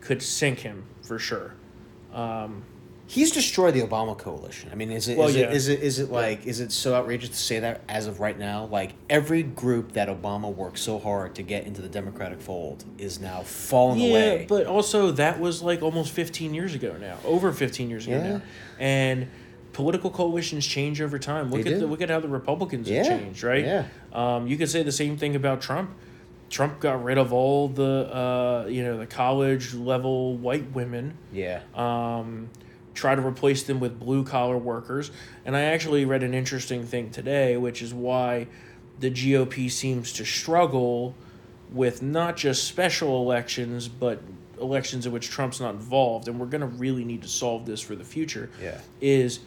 could 0.00 0.22
sink 0.22 0.60
him 0.60 0.84
for 1.02 1.18
sure. 1.18 1.54
He's 3.10 3.32
destroyed 3.32 3.74
the 3.74 3.80
Obama 3.80 4.16
coalition. 4.16 4.70
I 4.72 4.76
mean, 4.76 4.92
is 4.92 5.08
it 5.08 5.14
is 5.14 5.18
Well, 5.18 5.28
it 5.30 5.34
yeah. 5.36 5.50
is 5.50 5.66
it 5.66 5.80
is 5.80 5.98
it 5.98 6.12
like 6.12 6.46
is 6.46 6.60
it 6.60 6.70
so 6.70 6.94
outrageous 6.94 7.30
to 7.30 7.34
say 7.36 7.58
that 7.58 7.80
as 7.88 8.06
of 8.06 8.20
right 8.20 8.38
now? 8.38 8.66
Like 8.70 8.92
every 9.08 9.42
group 9.42 9.92
that 9.94 10.06
Obama 10.08 10.54
worked 10.54 10.78
so 10.78 11.00
hard 11.00 11.34
to 11.34 11.42
get 11.42 11.66
into 11.66 11.82
the 11.82 11.88
Democratic 11.88 12.40
fold 12.40 12.84
is 12.98 13.18
now 13.18 13.40
falling 13.42 13.98
Yeah, 13.98 14.06
away. 14.10 14.46
but 14.48 14.66
also 14.68 15.10
that 15.10 15.40
was 15.40 15.60
like 15.60 15.82
almost 15.82 16.12
15 16.12 16.54
years 16.54 16.72
ago 16.76 16.94
now, 17.00 17.16
over 17.24 17.50
15 17.52 17.90
years 17.90 18.06
ago 18.06 18.16
Yeah. 18.18 18.32
now, 18.34 18.42
and 18.78 19.26
political 19.72 20.10
coalitions 20.10 20.64
change 20.64 21.00
over 21.02 21.18
time. 21.18 21.50
Look 21.50 21.64
They 21.64 21.74
at 21.74 21.80
the, 21.80 21.88
look 21.88 22.00
at 22.02 22.10
how 22.10 22.20
the 22.20 22.28
Republicans 22.28 22.88
Yeah, 22.88 23.02
have 23.02 23.20
changed, 23.20 23.42
right? 23.42 23.64
yeah. 23.64 23.84
Um, 24.12 24.46
you 24.46 24.56
could 24.56 24.68
say 24.70 24.84
the 24.84 24.92
same 24.92 25.16
thing 25.16 25.34
about 25.34 25.60
Trump. 25.60 25.90
Trump 26.48 26.78
got 26.78 27.02
rid 27.02 27.18
of 27.18 27.32
all 27.32 27.66
the 27.66 28.08
uh, 28.14 28.66
you 28.68 28.84
know 28.84 28.98
the 28.98 29.06
college 29.06 29.74
level 29.74 30.36
white 30.36 30.70
women. 30.74 31.14
yeah, 31.32 31.62
Um, 31.74 32.50
try 32.94 33.14
to 33.14 33.24
replace 33.24 33.62
them 33.62 33.80
with 33.80 33.98
blue 33.98 34.24
collar 34.24 34.58
workers. 34.58 35.10
And 35.44 35.56
I 35.56 35.62
actually 35.62 36.04
read 36.04 36.22
an 36.22 36.34
interesting 36.34 36.84
thing 36.84 37.10
today, 37.10 37.56
which 37.56 37.82
is 37.82 37.94
why 37.94 38.46
the 38.98 39.10
GOP 39.10 39.70
seems 39.70 40.12
to 40.14 40.24
struggle 40.24 41.14
with 41.72 42.02
not 42.02 42.36
just 42.36 42.64
special 42.64 43.22
elections, 43.22 43.88
but 43.88 44.20
elections 44.60 45.06
in 45.06 45.12
which 45.12 45.30
Trump's 45.30 45.60
not 45.60 45.74
involved. 45.74 46.28
And 46.28 46.38
we're 46.38 46.46
going 46.46 46.60
to 46.60 46.66
really 46.66 47.04
need 47.04 47.22
to 47.22 47.28
solve 47.28 47.64
this 47.64 47.80
for 47.80 47.94
the 47.94 48.04
future. 48.04 48.50
Yeah. 48.60 48.80
Is 49.00 49.40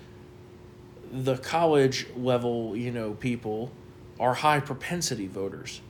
the 1.11 1.37
college 1.37 2.07
level, 2.15 2.75
you 2.75 2.91
know, 2.91 3.13
people 3.13 3.71
are 4.19 4.33
high 4.33 4.59
propensity 4.59 5.27
voters. 5.27 5.81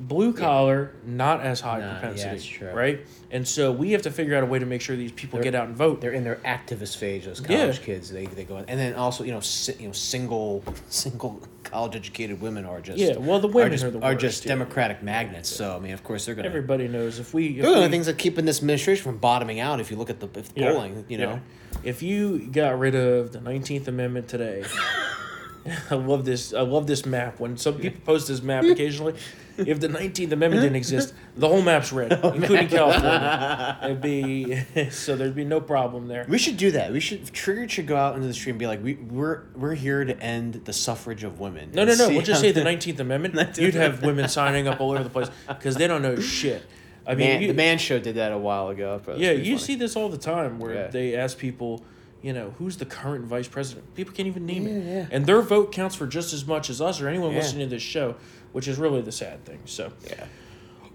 Blue 0.00 0.32
collar, 0.32 0.92
not 1.04 1.42
as 1.42 1.60
high 1.60 1.78
Nah, 1.80 1.86
yeah, 1.92 1.98
propensity, 2.00 2.48
true. 2.56 2.70
right? 2.72 3.00
And 3.30 3.46
so 3.46 3.70
we 3.70 3.92
have 3.92 4.00
to 4.02 4.10
figure 4.10 4.34
out 4.34 4.42
a 4.42 4.46
way 4.46 4.58
to 4.58 4.64
make 4.64 4.80
sure 4.80 4.96
these 4.96 5.12
people 5.12 5.38
get 5.40 5.54
out 5.54 5.68
and 5.68 5.76
vote. 5.76 6.00
they're 6.00 6.12
in 6.12 6.24
their 6.24 6.36
activist 6.36 6.96
phase. 6.96 7.26
Those 7.26 7.40
Yeah. 7.46 7.58
college 7.58 7.82
kids, 7.82 8.10
they, 8.10 8.24
they 8.24 8.44
go 8.44 8.56
in, 8.56 8.64
and 8.66 8.80
then 8.80 8.94
also 8.94 9.24
you 9.24 9.30
know 9.32 9.40
si, 9.40 9.74
you 9.78 9.86
know 9.88 9.92
single 9.92 10.64
single 10.88 11.40
college 11.64 11.94
educated 11.94 12.40
women 12.40 12.64
are 12.64 12.80
just 12.80 12.98
Yeah, 12.98 13.18
well, 13.18 13.38
the 13.40 13.46
women 13.46 13.68
are 13.68 13.70
just, 13.70 13.84
are 13.84 13.90
the 13.90 13.98
are 14.00 14.12
worst, 14.12 14.20
just 14.20 14.44
yeah. 14.46 14.48
Democratic 14.48 15.02
magnets. 15.02 15.48
So 15.50 15.76
I 15.76 15.78
mean, 15.78 15.92
of 15.92 16.02
course 16.02 16.24
they're 16.24 16.34
gonna. 16.34 16.48
Everybody 16.48 16.88
knows 16.88 17.18
if 17.18 17.34
we. 17.34 17.48
If 17.58 17.62
They're 17.62 17.70
one 17.70 17.80
we- 17.80 17.84
the 17.86 17.90
things 17.90 18.06
that 18.06 18.16
keeping 18.16 18.46
this 18.46 18.58
administration 18.58 19.04
from 19.04 19.18
bottoming 19.18 19.60
out. 19.60 19.80
If 19.80 19.90
you 19.90 19.96
look 19.98 20.08
at 20.10 20.18
the, 20.20 20.28
if 20.38 20.54
the 20.54 20.62
yeah, 20.62 20.72
polling, 20.72 21.04
you 21.08 21.18
know. 21.18 21.32
yeah. 21.34 21.80
if 21.84 22.02
you 22.02 22.38
got 22.46 22.78
rid 22.78 22.94
of 22.94 23.32
the 23.32 23.40
Nineteenth 23.42 23.86
Amendment 23.86 24.28
today, 24.28 24.64
I 25.90 25.94
love 25.94 26.24
this. 26.24 26.54
I 26.54 26.62
love 26.62 26.86
this 26.86 27.04
map. 27.04 27.40
When 27.40 27.56
some 27.56 27.78
people 27.78 28.00
post 28.04 28.28
this 28.28 28.42
map 28.42 28.64
occasionally, 28.64 29.14
if 29.58 29.80
the 29.80 29.88
Nineteenth 29.88 30.32
Amendment 30.32 30.62
didn't 30.62 30.76
exist, 30.76 31.14
the 31.36 31.48
whole 31.48 31.62
map's 31.62 31.92
red, 31.92 32.12
including 32.24 32.66
oh, 32.66 32.90
California. 32.92 33.78
It'd 33.84 34.00
be 34.00 34.90
so 34.90 35.16
there'd 35.16 35.34
be 35.34 35.44
no 35.44 35.60
problem 35.60 36.08
there. 36.08 36.24
We 36.28 36.38
should 36.38 36.56
do 36.56 36.70
that. 36.72 36.92
We 36.92 37.00
should 37.00 37.32
Trigger 37.32 37.68
should 37.68 37.86
go 37.86 37.96
out 37.96 38.14
into 38.14 38.26
the 38.26 38.34
street 38.34 38.52
and 38.52 38.58
be 38.58 38.66
like, 38.66 38.82
we 38.82 38.94
we're 38.94 39.42
we're 39.54 39.74
here 39.74 40.04
to 40.04 40.18
end 40.20 40.62
the 40.64 40.72
suffrage 40.72 41.24
of 41.24 41.40
women. 41.40 41.70
No, 41.72 41.84
no, 41.84 41.94
no. 41.94 42.08
We'll 42.08 42.22
just 42.22 42.40
say 42.40 42.52
the 42.52 42.64
Nineteenth 42.64 43.00
Amendment. 43.00 43.58
You'd 43.58 43.74
have 43.74 44.02
women 44.02 44.28
signing 44.28 44.68
up 44.68 44.80
all 44.80 44.92
over 44.92 45.02
the 45.04 45.10
place 45.10 45.30
because 45.48 45.76
they 45.76 45.86
don't 45.86 46.02
know 46.02 46.16
shit. 46.20 46.62
I 47.06 47.14
mean, 47.14 47.26
Man, 47.26 47.42
you- 47.42 47.48
the 47.48 47.54
Man 47.54 47.78
Show 47.78 47.98
did 47.98 48.16
that 48.16 48.30
a 48.32 48.38
while 48.38 48.68
ago. 48.68 49.00
Yeah, 49.16 49.32
you 49.32 49.54
funny. 49.54 49.58
see 49.58 49.74
this 49.74 49.96
all 49.96 50.08
the 50.08 50.18
time 50.18 50.58
where 50.58 50.74
Yeah. 50.74 50.86
they 50.88 51.16
ask 51.16 51.38
people, 51.38 51.82
you 52.22 52.32
know, 52.32 52.54
who's 52.58 52.76
the 52.76 52.84
current 52.86 53.24
vice 53.24 53.48
president? 53.48 53.94
People 53.94 54.12
can't 54.14 54.28
even 54.28 54.46
name 54.46 54.66
it. 54.66 54.84
Yeah, 54.84 54.92
yeah. 54.94 55.06
And 55.10 55.26
their 55.26 55.40
vote 55.42 55.72
counts 55.72 55.94
for 55.96 56.06
just 56.06 56.32
as 56.32 56.46
much 56.46 56.68
as 56.70 56.80
us 56.80 57.00
or 57.00 57.08
anyone 57.08 57.30
Yeah. 57.32 57.38
listening 57.38 57.68
to 57.68 57.74
this 57.76 57.82
show, 57.82 58.16
which 58.52 58.68
is 58.68 58.78
really 58.78 59.00
the 59.02 59.12
sad 59.12 59.44
thing. 59.44 59.60
So, 59.64 59.92
Yeah. 60.06 60.26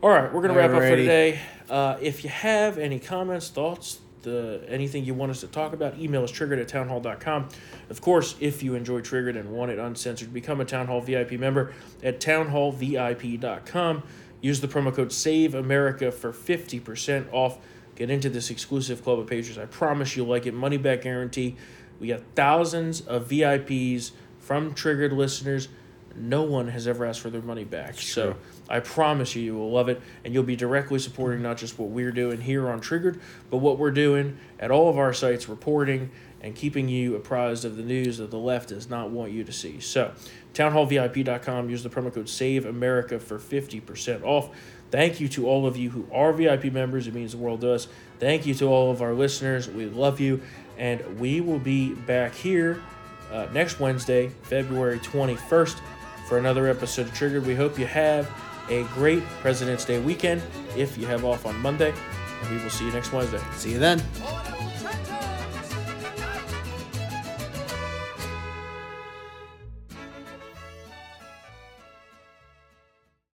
all 0.03 0.09
right, 0.09 0.31
we're 0.33 0.41
going 0.41 0.53
to 0.53 0.57
wrap 0.59 0.71
up 0.71 0.81
for 0.81 0.95
today. 0.95 1.39
Uh, 1.69 1.97
if 2.01 2.23
you 2.23 2.29
have 2.29 2.77
any 2.77 2.99
comments, 2.99 3.49
thoughts, 3.49 3.99
the 4.21 4.61
anything 4.67 5.05
you 5.05 5.13
want 5.13 5.29
us 5.31 5.41
to 5.41 5.47
talk 5.47 5.73
about, 5.73 5.99
email 5.99 6.23
us 6.23 6.31
triggered 6.31 6.57
at 6.59 6.67
townhall.com. 6.67 7.47
Of 7.91 8.01
course, 8.01 8.35
if 8.39 8.63
you 8.63 8.73
enjoy 8.73 9.01
Triggered 9.01 9.35
and 9.37 9.49
want 9.51 9.69
it 9.71 9.77
uncensored, 9.77 10.33
become 10.33 10.59
a 10.59 10.65
Townhall 10.65 11.01
VIP 11.01 11.33
member 11.37 11.73
at 12.03 12.19
townhallvip.com. 12.19 14.03
Use 14.41 14.61
the 14.61 14.67
promo 14.67 14.93
code 14.93 15.11
Save 15.11 15.55
America 15.55 16.11
for 16.11 16.31
50% 16.31 17.27
off. 17.31 17.57
Get 17.95 18.09
into 18.09 18.29
this 18.29 18.49
exclusive 18.49 19.03
club 19.03 19.19
of 19.19 19.27
patrons. 19.27 19.57
I 19.57 19.65
promise 19.65 20.15
you'll 20.15 20.27
like 20.27 20.45
it. 20.45 20.53
Money 20.53 20.77
back 20.77 21.01
guarantee. 21.01 21.55
We 21.99 22.09
got 22.09 22.21
thousands 22.35 23.01
of 23.01 23.29
VIPs 23.29 24.11
from 24.39 24.73
Triggered 24.73 25.13
listeners 25.13 25.69
no 26.15 26.43
one 26.43 26.67
has 26.69 26.87
ever 26.87 27.05
asked 27.05 27.19
for 27.19 27.29
their 27.29 27.41
money 27.41 27.63
back. 27.63 27.95
So 27.99 28.35
I 28.69 28.79
promise 28.79 29.35
you, 29.35 29.43
you 29.43 29.55
will 29.55 29.71
love 29.71 29.89
it, 29.89 30.01
and 30.23 30.33
you'll 30.33 30.43
be 30.43 30.55
directly 30.55 30.99
supporting 30.99 31.41
not 31.41 31.57
just 31.57 31.77
what 31.77 31.89
we're 31.89 32.11
doing 32.11 32.41
here 32.41 32.69
on 32.69 32.79
Triggered, 32.79 33.19
but 33.49 33.57
what 33.57 33.77
we're 33.77 33.91
doing 33.91 34.37
at 34.59 34.71
all 34.71 34.89
of 34.89 34.97
our 34.97 35.13
sites, 35.13 35.49
reporting 35.49 36.11
and 36.41 36.55
keeping 36.55 36.87
you 36.87 37.15
apprised 37.15 37.65
of 37.65 37.75
the 37.75 37.83
news 37.83 38.17
that 38.19 38.29
the 38.29 38.37
left 38.37 38.69
does 38.69 38.89
not 38.89 39.09
want 39.09 39.31
you 39.31 39.43
to 39.43 39.51
see. 39.51 39.79
So, 39.79 40.13
townhallvip.com, 40.53 41.69
use 41.69 41.81
the 41.81 41.89
promo 41.89 42.13
code 42.13 42.29
Save 42.29 42.65
America 42.65 43.19
for 43.19 43.39
50% 43.39 44.23
off. 44.23 44.49
Thank 44.95 45.19
you 45.19 45.27
to 45.27 45.45
all 45.45 45.67
of 45.67 45.75
you 45.75 45.89
who 45.89 46.07
are 46.09 46.31
VIP 46.31 46.71
members. 46.71 47.05
It 47.05 47.13
means 47.13 47.33
the 47.33 47.37
world 47.37 47.59
to 47.59 47.73
us. 47.73 47.89
Thank 48.17 48.45
you 48.45 48.53
to 48.53 48.67
all 48.67 48.91
of 48.91 49.01
our 49.01 49.13
listeners. 49.13 49.67
We 49.67 49.87
love 49.87 50.21
you. 50.21 50.41
And 50.77 51.19
we 51.19 51.41
will 51.41 51.59
be 51.59 51.93
back 51.93 52.33
here 52.33 52.81
uh, 53.29 53.47
next 53.51 53.81
Wednesday, 53.81 54.29
February 54.43 54.99
21st, 54.99 55.81
for 56.29 56.37
another 56.37 56.69
episode 56.69 57.07
of 57.07 57.13
Triggered. 57.13 57.45
We 57.45 57.55
hope 57.55 57.77
you 57.77 57.85
have 57.87 58.31
a 58.69 58.83
great 58.93 59.21
President's 59.41 59.83
Day 59.83 59.99
weekend 59.99 60.41
if 60.77 60.97
you 60.97 61.07
have 61.07 61.25
off 61.25 61.45
on 61.45 61.59
Monday. 61.59 61.93
And 62.41 62.55
we 62.55 62.63
will 62.63 62.69
see 62.69 62.85
you 62.85 62.93
next 62.93 63.11
Wednesday. 63.11 63.41
See 63.57 63.73
you 63.73 63.79
then. 63.79 64.01